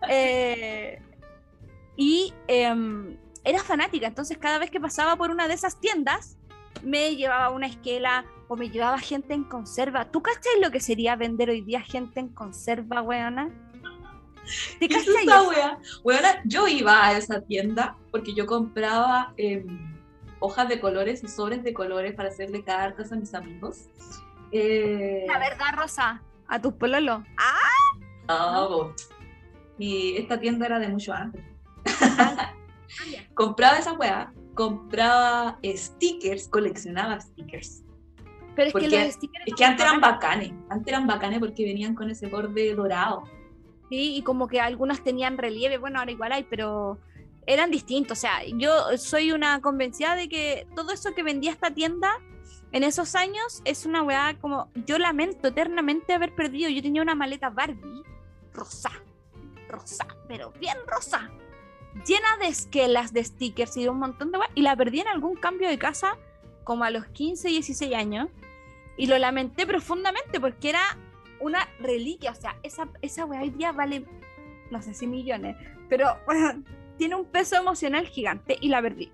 Eh, 0.09 1.01
y 1.97 2.33
em, 2.49 3.17
era 3.45 3.63
fanática, 3.63 4.07
entonces 4.07 4.39
cada 4.39 4.59
vez 4.59 4.71
que 4.71 4.81
pasaba 4.81 5.17
por 5.17 5.31
una 5.31 5.49
de 5.49 5.55
esas 5.55 5.79
tiendas, 5.81 6.39
me 6.83 7.15
llevaba 7.17 7.51
una 7.51 7.67
esquela 7.67 8.25
o 8.49 8.57
me 8.57 8.71
llevaba 8.71 8.99
gente 8.99 9.35
en 9.35 9.45
conserva. 9.45 10.11
¿Tú 10.11 10.23
cachai 10.23 10.61
lo 10.61 10.71
que 10.71 10.81
sería 10.81 11.17
vender 11.17 11.51
hoy 11.51 11.61
día 11.61 11.81
gente 11.81 12.21
en 12.21 12.29
conserva, 12.29 13.03
weona? 13.03 13.51
¿Te 14.79 14.89
¿Qué 14.89 14.95
es 14.97 15.05
cachai 15.07 15.25
esa 15.25 15.41
eso? 15.41 15.49
wea? 15.51 15.79
Weona, 16.05 16.43
yo 16.45 16.67
iba 16.69 17.07
a 17.07 17.17
esa 17.17 17.41
tienda 17.43 17.97
porque 18.11 18.35
yo 18.35 18.47
compraba 18.47 19.33
em, 19.37 19.95
hojas 20.41 20.69
de 20.69 20.81
colores 20.81 21.23
y 21.23 21.29
sobres 21.29 21.63
de 21.63 21.73
colores 21.73 22.15
para 22.15 22.29
hacerle 22.29 22.65
cartas 22.65 23.13
a 23.13 23.17
mis 23.17 23.33
amigos. 23.35 23.89
Eh, 24.51 25.25
La 25.29 25.39
verdad, 25.39 25.75
Rosa, 25.77 26.23
a 26.49 26.61
tus 26.61 26.75
pololo. 26.75 27.25
Ah, 27.39 27.97
no, 28.29 28.69
po. 28.69 28.95
y 29.79 30.17
esta 30.17 30.39
tienda 30.41 30.67
era 30.67 30.79
de 30.79 30.89
mucho 30.89 31.13
antes. 31.13 31.43
ya. 31.87 32.55
compraba 33.35 33.79
esa 33.79 33.93
wea, 33.95 34.33
compraba 34.55 35.59
stickers, 35.65 36.49
coleccionaba 36.49 37.21
stickers. 37.21 37.83
pero 38.55 38.67
es 38.69 38.73
Porque 38.73 38.89
que 38.89 39.05
los 39.05 39.15
stickers. 39.15 39.45
Es 39.47 39.55
que 39.55 39.65
antes 39.65 39.85
eran 39.87 40.01
bacanes, 40.01 40.53
antes 40.69 40.89
eran 40.89 41.07
bacanes 41.07 41.39
porque 41.41 41.65
venían 41.65 41.95
con 41.95 42.11
ese 42.11 42.27
borde 42.27 42.75
dorado. 42.75 43.23
Sí, 43.93 44.17
y 44.17 44.23
como 44.23 44.49
que 44.49 44.59
algunos 44.59 45.05
tenían 45.05 45.37
relieve, 45.37 45.77
bueno, 45.77 45.99
ahora 45.99 46.11
igual 46.11 46.33
hay, 46.33 46.45
pero 46.45 46.99
eran 47.47 47.71
distintos. 47.71 48.17
O 48.17 48.21
sea, 48.23 48.43
yo 48.57 48.97
soy 48.97 49.33
una 49.33 49.61
convencida 49.61 50.17
de 50.17 50.31
que 50.31 50.67
todo 50.75 50.93
eso 50.93 51.15
que 51.15 51.23
vendía 51.23 51.51
esta 51.51 51.75
tienda 51.75 52.11
en 52.73 52.85
esos 52.85 53.15
años 53.15 53.61
es 53.67 53.85
una 53.85 54.03
weá 54.03 54.39
como. 54.41 54.71
Yo 54.87 54.99
lamento 54.99 55.49
eternamente 55.49 56.15
haber 56.15 56.35
perdido. 56.35 56.71
Yo 56.71 56.81
tenía 56.81 57.03
una 57.03 57.15
maleta 57.15 57.51
Barbie 57.51 58.03
rosa, 58.55 58.93
rosa, 59.69 60.07
pero 60.27 60.53
bien 60.53 60.79
rosa, 60.87 61.31
llena 62.07 62.39
de 62.41 62.47
esquelas, 62.47 63.13
de 63.13 63.23
stickers 63.23 63.77
y 63.77 63.83
de 63.83 63.91
un 63.91 63.99
montón 63.99 64.33
de 64.33 64.39
weá, 64.39 64.49
y 64.55 64.63
la 64.63 64.75
perdí 64.75 65.01
en 65.01 65.09
algún 65.09 65.37
cambio 65.37 65.69
de 65.69 65.79
casa 65.79 66.17
como 66.65 66.85
a 66.85 66.91
los 66.91 67.09
15, 67.09 67.47
16 67.47 67.95
años. 67.95 68.29
Y 68.97 69.07
lo 69.07 69.19
lamenté 69.19 69.67
profundamente 69.67 70.41
porque 70.41 70.71
era 70.71 70.81
una 71.43 71.69
reliquia. 71.79 72.31
O 72.31 72.35
sea, 72.35 72.57
esa, 72.63 72.89
esa 73.03 73.25
weá 73.25 73.43
hoy 73.43 73.51
día 73.51 73.73
vale, 73.73 74.07
no 74.71 74.83
sé 74.83 74.95
si 74.95 75.07
millones, 75.07 75.57
pero 75.89 76.19
bueno, 76.27 76.63
tiene 76.97 77.17
un 77.17 77.27
peso 77.27 77.57
emocional 77.57 78.07
gigante 78.07 78.57
y 78.61 78.69
la 78.69 78.81
perdí. 78.81 79.13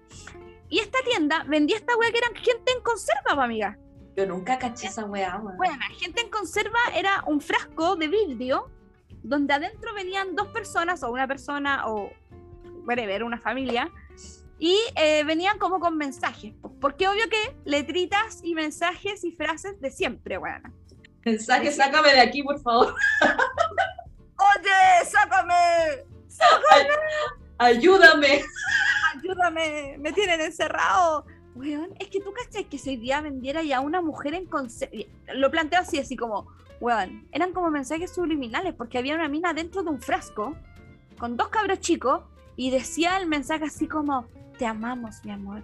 Y 0.69 0.81
esta 0.81 0.99
tienda 1.05 1.45
vendía 1.49 1.77
esta 1.77 1.97
weá 1.97 2.11
que 2.11 2.19
eran 2.19 2.35
gente 2.35 2.73
en 2.73 2.83
conserva, 2.83 3.43
amiga. 3.43 3.79
Yo 4.17 4.27
nunca 4.27 4.59
caché 4.59 4.89
esa 4.89 5.05
weá, 5.05 5.39
weón. 5.39 5.57
Bueno, 5.57 5.77
gente 5.99 6.21
en 6.21 6.31
conserva 6.31 6.79
era 6.95 7.23
un 7.27 7.41
frasco 7.41 7.97
de 7.97 8.09
vidrio 8.09 8.71
donde 9.23 9.55
adentro 9.55 9.95
venían 9.95 10.35
dos 10.35 10.49
personas 10.49 11.03
o 11.03 11.11
una 11.11 11.27
persona 11.27 11.87
o 11.87 12.11
whatever, 12.87 13.23
una 13.23 13.39
familia 13.39 13.91
y 14.59 14.77
eh, 14.97 15.23
venían 15.25 15.59
como 15.59 15.79
con 15.79 15.97
mensajes. 15.97 16.53
po, 16.55 16.73
Porque 16.81 17.07
obvio 17.07 17.29
que 17.29 17.57
letritas 17.65 18.41
y 18.43 18.55
mensajes 18.55 19.25
y 19.25 19.33
frases 19.33 19.81
de 19.81 19.91
siempre, 19.91 20.37
bueno. 20.39 20.73
Mensaje, 21.29 21.71
sácame 21.73 22.13
de 22.13 22.21
aquí, 22.21 22.43
por 22.43 22.59
favor. 22.61 22.95
Oye, 23.21 25.05
sácame, 25.07 25.55
Ayúdame. 27.59 28.43
ayúdame, 29.15 29.97
me 29.99 30.13
tienen 30.13 30.41
encerrado. 30.41 31.27
Weón, 31.55 31.91
es 31.99 32.09
que 32.09 32.21
tú 32.21 32.33
cachai 32.33 32.65
que 32.65 32.79
hoy 32.89 32.97
día 32.97 33.21
vendiera 33.21 33.63
ya 33.63 33.81
una 33.81 34.01
mujer 34.01 34.35
en. 34.35 34.49
Lo 35.35 35.51
planteo 35.51 35.81
así, 35.81 35.99
así 35.99 36.17
como, 36.17 36.47
weón, 36.81 37.29
eran 37.33 37.53
como 37.53 37.71
mensajes 37.71 38.15
subliminales 38.15 38.75
porque 38.75 38.97
había 38.97 39.15
una 39.15 39.29
mina 39.29 39.53
dentro 39.53 39.83
de 39.83 39.91
un 39.91 40.01
frasco 40.01 40.57
con 41.19 41.37
dos 41.37 41.49
cabros 41.49 41.81
chicos 41.81 42.23
y 42.57 42.71
decía 42.71 43.19
el 43.19 43.27
mensaje 43.27 43.65
así 43.65 43.89
como, 43.89 44.29
te 44.57 44.67
amamos, 44.67 45.17
mi 45.25 45.33
amor. 45.33 45.63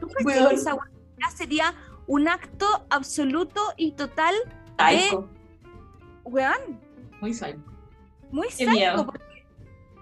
¿Tú 0.00 0.08
cachai 0.08 0.24
Weón. 0.24 0.48
que 0.50 0.54
esa 0.56 0.74
weá 0.74 1.30
sería 1.34 1.74
un 2.08 2.26
acto 2.28 2.66
absoluto 2.90 3.60
y 3.76 3.92
total, 3.92 4.34
Psycho. 4.90 5.28
weón, 6.24 6.80
Muy 7.20 7.34
psycho. 7.34 7.58
muy 8.30 8.48
Qué 8.48 8.52
psycho, 8.54 8.70
miedo. 8.70 9.06
porque 9.06 9.46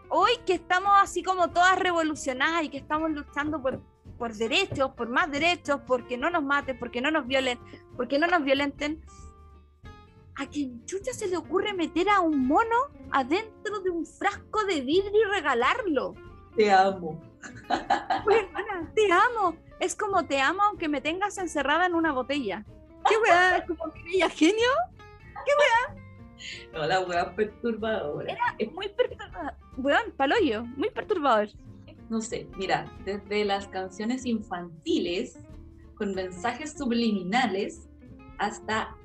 hoy 0.08 0.32
que 0.46 0.54
estamos 0.54 0.92
así 0.96 1.22
como 1.22 1.50
todas 1.50 1.78
revolucionadas 1.78 2.64
y 2.64 2.68
que 2.68 2.78
estamos 2.78 3.10
luchando 3.10 3.60
por, 3.62 3.80
por 4.18 4.34
derechos, 4.34 4.90
por 4.92 5.08
más 5.08 5.30
derechos, 5.30 5.80
porque 5.86 6.16
no 6.18 6.30
nos 6.30 6.42
maten, 6.42 6.78
porque 6.78 7.00
no 7.00 7.10
nos 7.10 7.26
violen, 7.26 7.58
porque 7.96 8.18
no 8.18 8.26
nos 8.26 8.42
violenten, 8.44 9.02
a 10.36 10.46
quien 10.46 10.84
chucha 10.86 11.12
se 11.12 11.28
le 11.28 11.36
ocurre 11.36 11.74
meter 11.74 12.08
a 12.08 12.20
un 12.20 12.46
mono 12.46 12.76
adentro 13.12 13.80
de 13.80 13.90
un 13.90 14.06
frasco 14.06 14.64
de 14.64 14.80
vidrio 14.80 15.20
y 15.28 15.30
regalarlo. 15.34 16.14
Te 16.56 16.72
amo. 16.72 17.20
Weona, 18.26 18.92
te 18.94 19.12
amo. 19.12 19.56
Es 19.78 19.94
como 19.96 20.24
te 20.26 20.40
amo 20.40 20.62
aunque 20.62 20.88
me 20.88 21.00
tengas 21.00 21.38
encerrada 21.38 21.86
en 21.86 21.94
una 21.94 22.12
botella. 22.12 22.64
¿Qué 23.08 23.16
weá? 23.18 23.58
¿Es 23.58 23.66
como 23.66 23.92
mi 23.92 24.02
bella 24.04 24.28
genio? 24.30 24.68
No, 26.72 26.86
la 26.86 27.00
weá 27.00 27.34
perturbadora. 27.34 28.34
Es 28.58 28.72
muy 28.72 28.88
perturbador. 28.88 29.52
Weón, 29.76 30.12
paloyo, 30.16 30.64
muy 30.76 30.88
perturbador. 30.88 31.48
No 32.08 32.20
sé, 32.22 32.48
mira, 32.56 32.90
desde 33.04 33.44
las 33.44 33.68
canciones 33.68 34.24
infantiles 34.24 35.38
con 35.96 36.14
mensajes 36.14 36.72
subliminales 36.78 37.88
hasta 38.38 38.96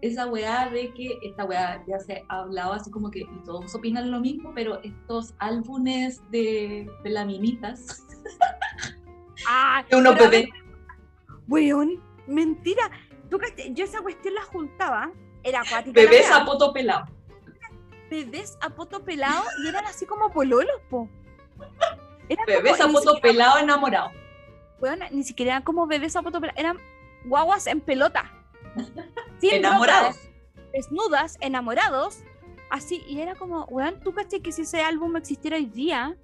esa 0.00 0.26
weá 0.26 0.70
de 0.70 0.92
que 0.94 1.18
esta 1.22 1.44
weá 1.44 1.84
ya 1.86 1.98
se 1.98 2.24
ha 2.28 2.40
hablado 2.40 2.72
así 2.72 2.90
como 2.90 3.10
que 3.10 3.20
y 3.20 3.44
todos 3.44 3.74
opinan 3.74 4.10
lo 4.10 4.20
mismo, 4.20 4.52
pero 4.54 4.80
estos 4.82 5.34
álbumes 5.38 6.22
de, 6.30 6.90
de 7.04 7.10
laminitas, 7.10 8.06
Ah, 9.48 9.84
a 9.90 10.12
bebés, 10.12 10.48
Weón, 11.48 12.00
mentira. 12.26 12.90
Yo 13.74 13.84
esa 13.84 14.00
cuestión 14.02 14.34
la 14.34 14.42
juntaba. 14.42 15.10
Era 15.42 15.60
acuática. 15.62 15.98
bebés 15.98 16.30
a 16.30 16.44
poto 16.44 16.72
pelado. 16.72 17.06
Bebés 18.10 18.58
a 18.60 18.70
poto 18.70 19.02
pelado 19.04 19.44
y 19.64 19.68
eran 19.68 19.84
así 19.86 20.04
como 20.04 20.30
pololos, 20.30 20.80
po. 20.90 21.08
Eran 22.28 22.44
Bebés 22.46 22.76
como- 22.76 22.98
a 22.98 23.00
poto 23.00 23.14
siquiera- 23.14 23.20
pelado 23.22 23.58
enamorado. 23.58 24.10
weona, 24.80 25.08
ni 25.10 25.22
siquiera 25.24 25.52
eran 25.52 25.62
como 25.62 25.86
bebés 25.86 26.16
a 26.16 26.22
poto 26.22 26.40
pelado. 26.40 26.58
Eran 26.58 26.78
guaguas 27.24 27.66
en 27.66 27.80
pelota. 27.80 28.30
Sin 29.40 29.54
Enamorados. 29.54 30.16
desnudas, 30.72 31.36
enamorados. 31.40 32.18
Así, 32.70 33.02
y 33.08 33.20
era 33.20 33.34
como, 33.34 33.64
weón, 33.64 33.98
¿tú 34.00 34.12
cachai 34.12 34.40
que 34.40 34.52
si 34.52 34.62
ese 34.62 34.82
álbum 34.82 35.16
existiera 35.16 35.56
hoy 35.56 35.66
día? 35.66 36.16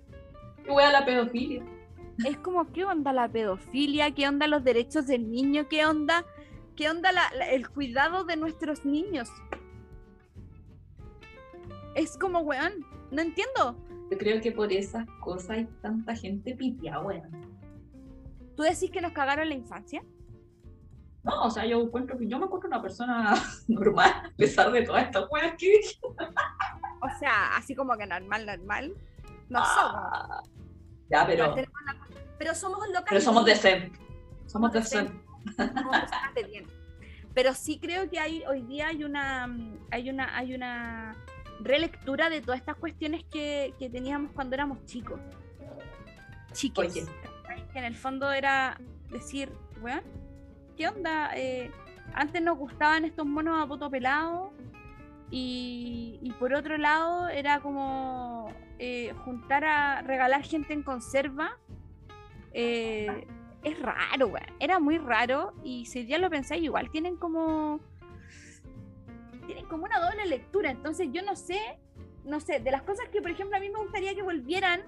Weá 0.68 0.92
la 0.92 1.04
pedofilia. 1.04 1.62
es 2.24 2.36
como, 2.38 2.70
¿qué 2.72 2.84
onda 2.84 3.12
la 3.12 3.28
pedofilia? 3.28 4.11
¿Qué 4.14 4.28
onda 4.28 4.46
los 4.46 4.62
derechos 4.64 5.07
del 5.07 5.30
niño? 5.30 5.68
¿Qué 5.68 5.84
onda, 5.86 6.24
qué 6.77 6.89
onda 6.91 7.12
la- 7.12 7.31
la- 7.37 7.51
el 7.51 7.68
cuidado 7.68 8.24
de 8.24 8.37
nuestros 8.37 8.85
niños? 8.85 9.29
Es 11.95 12.16
como, 12.18 12.41
weón, 12.41 12.85
no 13.11 13.22
entiendo. 13.22 13.77
Yo 14.11 14.18
creo 14.18 14.41
que 14.41 14.53
por 14.53 14.72
esas 14.72 15.07
cosas 15.20 15.51
hay 15.51 15.64
tanta 15.81 16.14
gente 16.14 16.55
pitiada, 16.55 17.01
weón. 17.01 17.31
¿Tú 18.57 18.62
decís 18.62 18.91
que 18.91 19.01
nos 19.01 19.12
cagaron 19.12 19.49
la 19.49 19.55
infancia? 19.55 20.03
No, 21.24 21.43
o 21.45 21.51
sea, 21.51 21.66
yo 21.66 21.81
encuentro 21.81 22.16
que 22.16 22.29
yo 22.29 22.39
me 22.39 22.45
encuentro 22.47 22.68
una 22.68 22.81
persona 22.81 23.35
normal, 23.68 24.11
a 24.27 24.31
pesar 24.37 24.70
de 24.70 24.83
todas 24.83 25.05
estas 25.05 25.24
weas 25.31 25.55
que 25.59 25.66
dije. 25.79 25.99
O 26.05 27.18
sea, 27.18 27.57
así 27.57 27.74
como 27.74 27.97
que 27.97 28.07
normal, 28.07 28.47
normal. 28.47 28.95
No 29.49 29.59
somos. 29.64 29.93
Ah, 29.95 30.43
ya, 31.11 31.27
pero, 31.27 31.55
la- 31.57 31.66
Pero 32.39 32.55
somos 32.55 32.79
locales. 32.89 33.07
pero 33.09 33.20
somos 33.20 33.45
decentes. 33.45 33.99
Somos 34.47 34.53
Somos 34.53 34.72
decentes. 34.72 35.16
Bien. 36.49 36.66
Pero 37.34 37.55
sí 37.55 37.78
creo 37.78 38.09
que 38.09 38.18
hay 38.18 38.42
hoy 38.49 38.62
día 38.62 38.88
hay 38.88 39.05
una 39.05 39.49
hay 39.90 40.09
una 40.11 40.36
hay 40.36 40.55
una 40.55 41.14
relectura 41.61 42.30
de 42.30 42.40
todas 42.40 42.61
estas 42.61 42.76
cuestiones 42.76 43.24
que, 43.30 43.74
que 43.78 43.90
teníamos 43.90 44.32
cuando 44.32 44.55
éramos 44.55 44.84
chicos. 44.86 45.20
Chiques. 46.53 46.97
Oye. 46.97 47.07
Que 47.72 47.78
en 47.78 47.84
el 47.84 47.94
fondo 47.94 48.32
era 48.32 48.78
decir, 49.11 49.53
weón, 49.80 50.03
¿qué 50.76 50.88
onda? 50.88 51.30
Eh, 51.34 51.70
antes 52.14 52.40
nos 52.42 52.57
gustaban 52.57 53.05
estos 53.05 53.26
monos 53.26 53.62
a 53.62 53.66
poto 53.66 53.90
pelado 53.90 54.53
y, 55.30 56.18
y 56.22 56.32
por 56.32 56.55
otro 56.55 56.78
lado 56.78 57.28
era 57.28 57.61
como 57.61 58.51
eh, 58.78 59.12
juntar 59.24 59.64
a 59.64 60.03
regalar 60.03 60.42
gente 60.42 60.72
en 60.72 60.82
conserva. 60.82 61.59
eh, 62.53 63.26
es 63.67 63.77
raro, 63.81 64.29
weón. 64.29 64.47
Era 64.61 64.79
muy 64.79 64.97
raro 64.97 65.53
y 65.64 65.87
si 65.87 66.07
ya 66.07 66.19
lo 66.19 66.31
pensáis, 66.31 66.62
igual 66.62 66.89
tienen 66.91 67.17
como. 67.17 67.81
Tienen 69.45 69.67
como 69.67 69.85
una 69.85 69.99
doble 69.99 70.25
lectura. 70.27 70.71
Entonces 70.71 71.09
yo 71.12 71.23
no 71.23 71.35
sé, 71.35 71.59
no 72.25 72.39
sé, 72.39 72.61
de 72.61 72.71
las 72.71 72.83
cosas 72.83 73.09
que, 73.09 73.21
por 73.21 73.33
ejemplo, 73.33 73.57
a 73.57 73.61
mí 73.61 73.69
me 73.69 73.81
gustaría 73.81 74.14
que 74.14 74.23
volvieran 74.23 74.83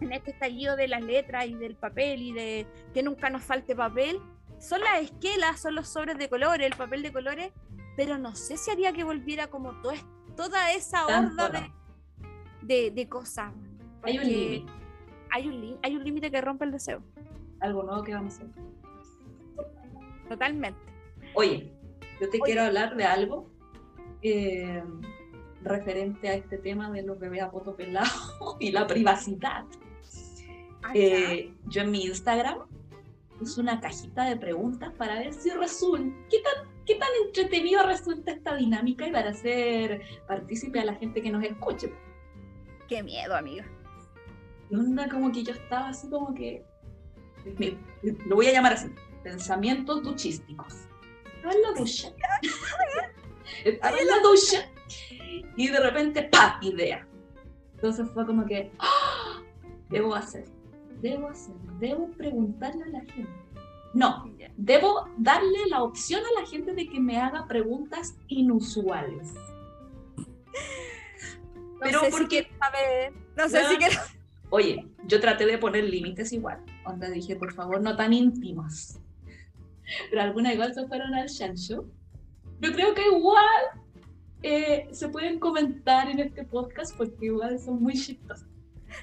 en 0.00 0.12
este 0.12 0.30
estallido 0.30 0.76
de 0.76 0.88
las 0.88 1.02
letras 1.02 1.46
y 1.46 1.54
del 1.54 1.76
papel 1.76 2.22
y 2.22 2.32
de 2.32 2.66
que 2.94 3.02
nunca 3.02 3.28
nos 3.28 3.42
falte 3.42 3.76
papel, 3.76 4.18
son 4.58 4.80
las 4.80 5.02
esquelas, 5.02 5.60
son 5.60 5.74
los 5.74 5.88
sobres 5.88 6.16
de 6.16 6.30
colores, 6.30 6.66
el 6.66 6.76
papel 6.76 7.02
de 7.02 7.12
colores, 7.12 7.52
pero 7.96 8.16
no 8.16 8.34
sé 8.34 8.56
si 8.56 8.70
haría 8.70 8.94
que 8.94 9.04
volviera 9.04 9.48
como 9.48 9.72
todo, 9.82 9.92
toda 10.36 10.72
esa 10.72 11.06
horda 11.06 11.50
de, 11.50 11.70
de, 12.62 12.90
de, 12.90 13.08
cosas. 13.08 13.52
Hay 14.02 14.18
un 14.18 14.24
límite. 14.24 14.72
Hay 15.82 15.96
un 15.96 16.04
límite 16.04 16.30
que 16.30 16.40
rompe 16.40 16.64
el 16.64 16.72
deseo. 16.72 17.02
Algo 17.64 17.82
nuevo 17.82 18.02
que 18.02 18.12
vamos 18.12 18.34
a 18.34 18.44
hacer. 18.44 18.62
Totalmente. 20.28 20.78
Oye, 21.34 21.72
yo 22.20 22.28
te 22.28 22.38
quiero 22.40 22.62
hablar 22.62 22.94
de 22.94 23.04
algo 23.04 23.48
eh, 24.20 24.82
referente 25.62 26.28
a 26.28 26.34
este 26.34 26.58
tema 26.58 26.90
de 26.90 27.02
los 27.02 27.18
bebés 27.18 27.42
a 27.42 27.50
poto 27.50 27.74
pelado 27.74 28.10
y 28.60 28.70
la 28.70 28.86
privacidad. 28.86 29.64
Ah, 30.82 30.92
Eh, 30.94 31.54
yo 31.68 31.80
en 31.80 31.90
mi 31.90 32.04
Instagram 32.04 32.58
puse 33.38 33.62
una 33.62 33.80
cajita 33.80 34.26
de 34.26 34.36
preguntas 34.36 34.92
para 34.98 35.18
ver 35.18 35.32
si 35.32 35.48
resulta, 35.50 36.14
qué 36.28 36.40
tan, 36.40 36.68
qué 36.84 36.96
tan 36.96 37.08
entretenido 37.24 37.86
resulta 37.86 38.32
esta 38.32 38.56
dinámica 38.56 39.06
y 39.06 39.10
para 39.10 39.30
hacer 39.30 40.02
partícipe 40.28 40.80
a 40.80 40.84
la 40.84 40.94
gente 40.96 41.22
que 41.22 41.30
nos 41.30 41.42
escuche. 41.42 41.90
Qué 42.88 43.02
miedo, 43.02 43.34
amiga. 43.34 43.64
Y 44.68 44.76
onda 44.76 45.08
como 45.08 45.32
que 45.32 45.44
yo 45.44 45.52
estaba 45.54 45.88
así 45.88 46.10
como 46.10 46.34
que, 46.34 46.62
lo 48.26 48.36
voy 48.36 48.46
a 48.46 48.52
llamar 48.52 48.74
así, 48.74 48.88
pensamientos 49.22 50.02
duchísticos. 50.02 50.74
Estaba 51.36 51.54
en 51.54 51.62
la 51.62 51.72
ducha. 51.80 52.08
Estaba 53.64 53.98
en 53.98 54.06
la 54.06 54.18
ducha 54.20 54.70
y 55.56 55.68
de 55.68 55.80
repente, 55.80 56.22
¡pa! 56.24 56.58
Idea. 56.62 57.06
Entonces 57.74 58.08
fue 58.12 58.26
como 58.26 58.46
que, 58.46 58.72
¡ah! 58.78 59.42
debo 59.90 60.14
hacer, 60.14 60.44
debo 61.00 61.28
hacer, 61.28 61.54
debo 61.78 62.10
preguntarle 62.12 62.84
a 62.84 62.88
la 62.88 63.00
gente. 63.00 63.30
No, 63.92 64.28
debo 64.56 65.08
darle 65.18 65.66
la 65.68 65.82
opción 65.82 66.22
a 66.24 66.40
la 66.40 66.46
gente 66.46 66.74
de 66.74 66.88
que 66.88 66.98
me 66.98 67.18
haga 67.20 67.46
preguntas 67.46 68.16
inusuales. 68.26 69.32
No 70.16 71.78
Pero 71.80 72.00
sé 72.00 72.06
si 72.06 72.10
porque- 72.12 72.28
quieres 72.28 72.52
saber. 72.58 73.12
No 73.36 73.48
sé 73.48 73.68
si 73.68 73.76
quieres. 73.76 74.00
Oye, 74.50 74.88
yo 75.06 75.20
traté 75.20 75.46
de 75.46 75.58
poner 75.58 75.84
límites 75.84 76.32
igual. 76.32 76.64
Onda 76.84 77.08
dije, 77.08 77.36
por 77.36 77.52
favor, 77.52 77.80
no 77.80 77.96
tan 77.96 78.12
íntimos. 78.12 78.98
Pero 80.10 80.22
algunas 80.22 80.54
igual 80.54 80.74
se 80.74 80.86
fueron 80.86 81.14
al 81.14 81.28
chancho. 81.28 81.86
Yo 82.60 82.72
creo 82.72 82.94
que 82.94 83.06
igual 83.06 83.44
eh, 84.42 84.88
se 84.92 85.08
pueden 85.08 85.38
comentar 85.38 86.08
en 86.08 86.20
este 86.20 86.44
podcast 86.44 86.96
porque 86.96 87.26
igual 87.26 87.58
son 87.58 87.82
muy 87.82 87.94
chistosas. 87.94 88.46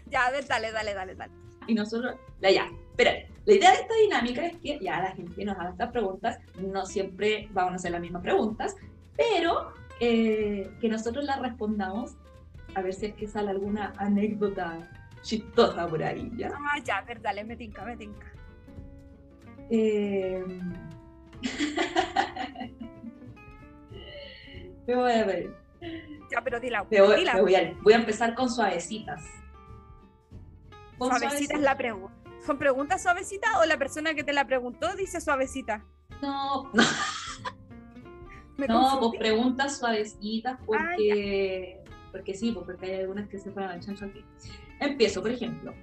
Ya, 0.09 0.25
a 0.27 0.31
ver, 0.31 0.47
dale, 0.47 0.71
dale, 0.71 0.93
dale, 0.93 1.15
dale. 1.15 1.33
Y 1.67 1.73
nosotros, 1.73 2.15
la 2.39 2.51
ya, 2.51 2.71
espera, 2.89 3.13
la 3.45 3.53
idea 3.53 3.71
de 3.71 3.77
esta 3.77 3.95
dinámica 3.95 4.45
es 4.45 4.57
que 4.57 4.79
ya 4.79 5.01
la 5.01 5.11
gente 5.11 5.45
nos 5.45 5.57
haga 5.57 5.71
estas 5.71 5.91
preguntas, 5.91 6.39
no 6.59 6.85
siempre 6.85 7.49
van 7.53 7.73
a 7.73 7.77
ser 7.77 7.91
las 7.91 8.01
mismas 8.01 8.21
preguntas, 8.21 8.75
pero 9.15 9.73
eh, 9.99 10.71
que 10.79 10.89
nosotros 10.89 11.25
las 11.25 11.39
respondamos 11.39 12.15
a 12.75 12.81
ver 12.81 12.93
si 12.93 13.07
es 13.07 13.13
que 13.15 13.27
sale 13.27 13.51
alguna 13.51 13.93
anécdota 13.97 14.89
chistosa 15.21 15.87
por 15.87 16.03
ahí, 16.03 16.31
¿ya? 16.35 16.51
Ah, 16.53 16.79
ya, 16.83 17.01
ver, 17.01 17.21
dale, 17.21 17.43
me 17.43 17.55
tinca, 17.55 17.85
me 17.85 17.97
tinca. 17.97 18.31
Eh... 19.69 20.43
Me 24.87 24.95
voy 24.95 25.11
a 25.11 25.25
ver. 25.25 25.55
Ya, 26.31 26.41
pero 26.43 26.59
dila. 26.59 26.85
Me 26.89 27.01
voy, 27.01 27.17
dila. 27.17 27.35
me 27.35 27.41
voy 27.41 27.55
a, 27.55 27.73
voy 27.81 27.93
a 27.93 27.97
empezar 27.97 28.33
con 28.35 28.49
suavecitas. 28.49 29.23
Con 30.97 31.09
Suavecita 31.09 31.55
es 31.55 31.61
la 31.61 31.77
pregunta. 31.77 32.13
¿Son 32.45 32.57
preguntas 32.57 33.03
suavecitas 33.03 33.51
o 33.61 33.65
la 33.65 33.77
persona 33.77 34.13
que 34.13 34.23
te 34.23 34.33
la 34.33 34.45
preguntó 34.45 34.95
dice 34.95 35.21
suavecita? 35.21 35.83
No, 36.21 36.69
no, 36.73 36.83
Me 38.57 38.67
no, 38.67 38.99
pues 38.99 39.19
preguntas 39.19 39.79
suavecitas 39.79 40.59
porque, 40.65 41.83
porque 42.11 42.33
sí, 42.35 42.51
pues 42.51 42.65
porque 42.65 42.85
hay 42.85 42.99
algunas 43.01 43.27
que 43.29 43.39
se 43.39 43.51
fueron 43.51 43.71
al 43.71 43.79
chancho 43.79 44.05
aquí. 44.05 44.23
Empiezo, 44.81 45.21
por 45.21 45.31
ejemplo. 45.31 45.73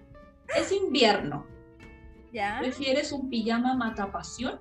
Es 0.55 0.71
invierno. 0.73 1.47
¿Ya? 2.33 2.59
¿Prefieres 2.61 3.13
un 3.13 3.31
pijama 3.31 3.75
matapasión 3.75 4.61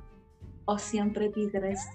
o 0.65 0.77
siempre 0.77 1.29
tigresa? 1.29 1.91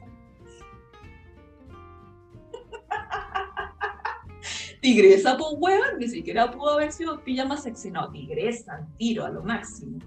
tigresa, 4.82 5.36
pues 5.38 5.54
huevón, 5.56 5.98
ni 5.98 6.08
siquiera 6.08 6.50
pudo 6.50 6.72
haber 6.72 6.92
sido 6.92 7.22
pijama 7.22 7.56
sexy, 7.56 7.92
no, 7.92 8.10
tigresa, 8.10 8.84
tiro, 8.98 9.24
a 9.24 9.30
lo 9.30 9.44
máximo. 9.44 10.00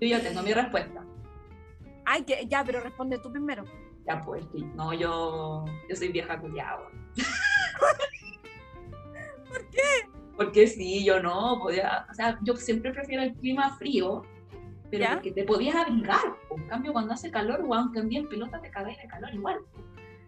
Yo 0.00 0.08
ya 0.08 0.20
tengo 0.20 0.42
mi 0.42 0.52
respuesta. 0.52 1.02
Ay, 2.04 2.24
que, 2.24 2.46
ya, 2.46 2.62
pero 2.62 2.80
responde 2.80 3.16
tú 3.18 3.32
primero. 3.32 3.64
Ya 4.06 4.20
pues, 4.20 4.44
no, 4.74 4.92
yo, 4.92 5.64
yo 5.88 5.96
soy 5.96 6.08
vieja 6.08 6.38
culiada. 6.38 6.90
¿Por 9.48 9.66
qué? 9.70 10.09
Porque 10.40 10.66
sí, 10.66 11.04
yo 11.04 11.20
no, 11.20 11.58
podía, 11.60 12.06
o 12.10 12.14
sea, 12.14 12.38
yo 12.40 12.56
siempre 12.56 12.94
prefiero 12.94 13.22
el 13.22 13.34
clima 13.34 13.76
frío, 13.76 14.22
pero 14.90 15.04
¿Ya? 15.04 15.12
porque 15.12 15.32
te 15.32 15.44
podías 15.44 15.76
abrigar. 15.76 16.34
En 16.56 16.66
cambio, 16.66 16.94
cuando 16.94 17.12
hace 17.12 17.30
calor, 17.30 17.60
weón, 17.62 17.92
que 17.92 18.00
un 18.00 18.08
día 18.08 18.20
en 18.20 18.28
pelota 18.30 18.58
te 18.58 18.70
cagáis 18.70 18.96
de 19.02 19.06
calor 19.06 19.34
igual. 19.34 19.58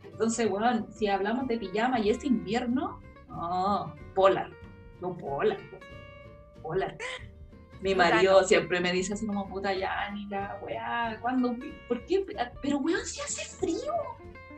Entonces, 0.04 0.50
weón, 0.50 0.86
si 0.92 1.06
hablamos 1.06 1.48
de 1.48 1.56
pijama 1.56 1.98
y 1.98 2.10
es 2.10 2.22
invierno, 2.24 3.00
no, 3.26 3.94
polar, 4.14 4.50
no 5.00 5.16
polar, 5.16 5.56
polar. 6.60 6.98
Mi 7.80 7.94
marido 7.94 8.44
siempre 8.44 8.80
me 8.80 8.92
dice 8.92 9.14
así 9.14 9.26
como, 9.26 9.48
puta, 9.48 9.72
ya, 9.72 10.10
ni 10.10 10.26
la 10.26 10.58
weá, 10.60 11.16
¿cuándo? 11.22 11.56
¿Por 11.88 12.04
qué? 12.04 12.22
Pero 12.60 12.76
weón, 12.76 13.06
si 13.06 13.18
hace 13.22 13.46
frío. 13.56 13.94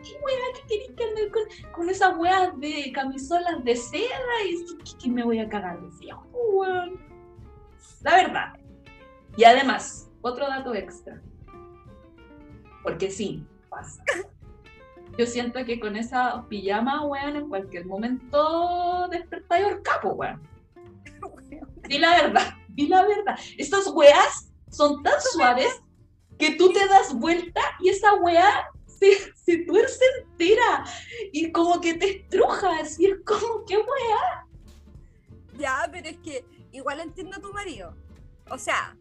¿Qué 0.04 0.12
weá 0.22 0.36
que 0.54 0.66
querés 0.68 0.96
que 0.96 1.04
ande 1.04 1.30
con, 1.30 1.42
con 1.72 1.90
esas 1.90 2.16
weas 2.18 2.58
de 2.60 2.92
camisolas 2.92 3.64
de 3.64 3.74
seda 3.74 4.08
y 4.48 4.64
que, 4.84 4.98
que 4.98 5.10
me 5.10 5.24
voy 5.24 5.38
a 5.38 5.48
cagar 5.48 5.80
de 5.80 5.90
frío, 5.92 6.22
weón? 6.32 7.00
La 8.02 8.16
verdad. 8.16 8.52
Y 9.36 9.44
además, 9.44 10.10
otro 10.20 10.46
dato 10.46 10.74
extra. 10.74 11.20
Porque 12.82 13.10
sí, 13.10 13.46
pasa. 13.70 14.04
Yo 15.16 15.26
siento 15.26 15.64
que 15.64 15.80
con 15.80 15.96
esa 15.96 16.44
pijama, 16.48 17.06
weón, 17.06 17.36
en 17.36 17.48
cualquier 17.48 17.86
momento 17.86 19.08
despertáis 19.10 19.66
el 19.66 19.82
capo, 19.82 20.10
weón. 20.10 20.42
Di 21.88 21.98
la 21.98 22.22
verdad, 22.22 22.54
di 22.68 22.88
la 22.88 23.06
verdad. 23.06 23.38
Estas 23.56 23.88
weas 23.88 24.52
son 24.70 25.02
tan 25.02 25.20
suaves 25.20 25.80
que 26.38 26.56
tú 26.56 26.72
te 26.72 26.86
das 26.88 27.14
vuelta 27.14 27.60
y 27.80 27.88
esa 27.88 28.14
wea 28.14 28.66
se, 29.04 29.34
se 29.34 29.58
tuerce 29.64 30.04
entera 30.22 30.84
y 31.32 31.50
como 31.52 31.80
que 31.80 31.94
te 31.94 32.18
estruja, 32.18 32.80
así 32.80 33.06
es 33.06 33.16
como 33.24 33.64
que 33.66 33.76
wea. 33.76 34.46
Ya, 35.58 35.88
pero 35.90 36.08
es 36.08 36.18
que 36.18 36.44
igual 36.72 37.00
entiendo 37.00 37.36
a 37.36 37.40
tu 37.40 37.52
marido. 37.52 37.94
O 38.50 38.58
sea, 38.58 38.96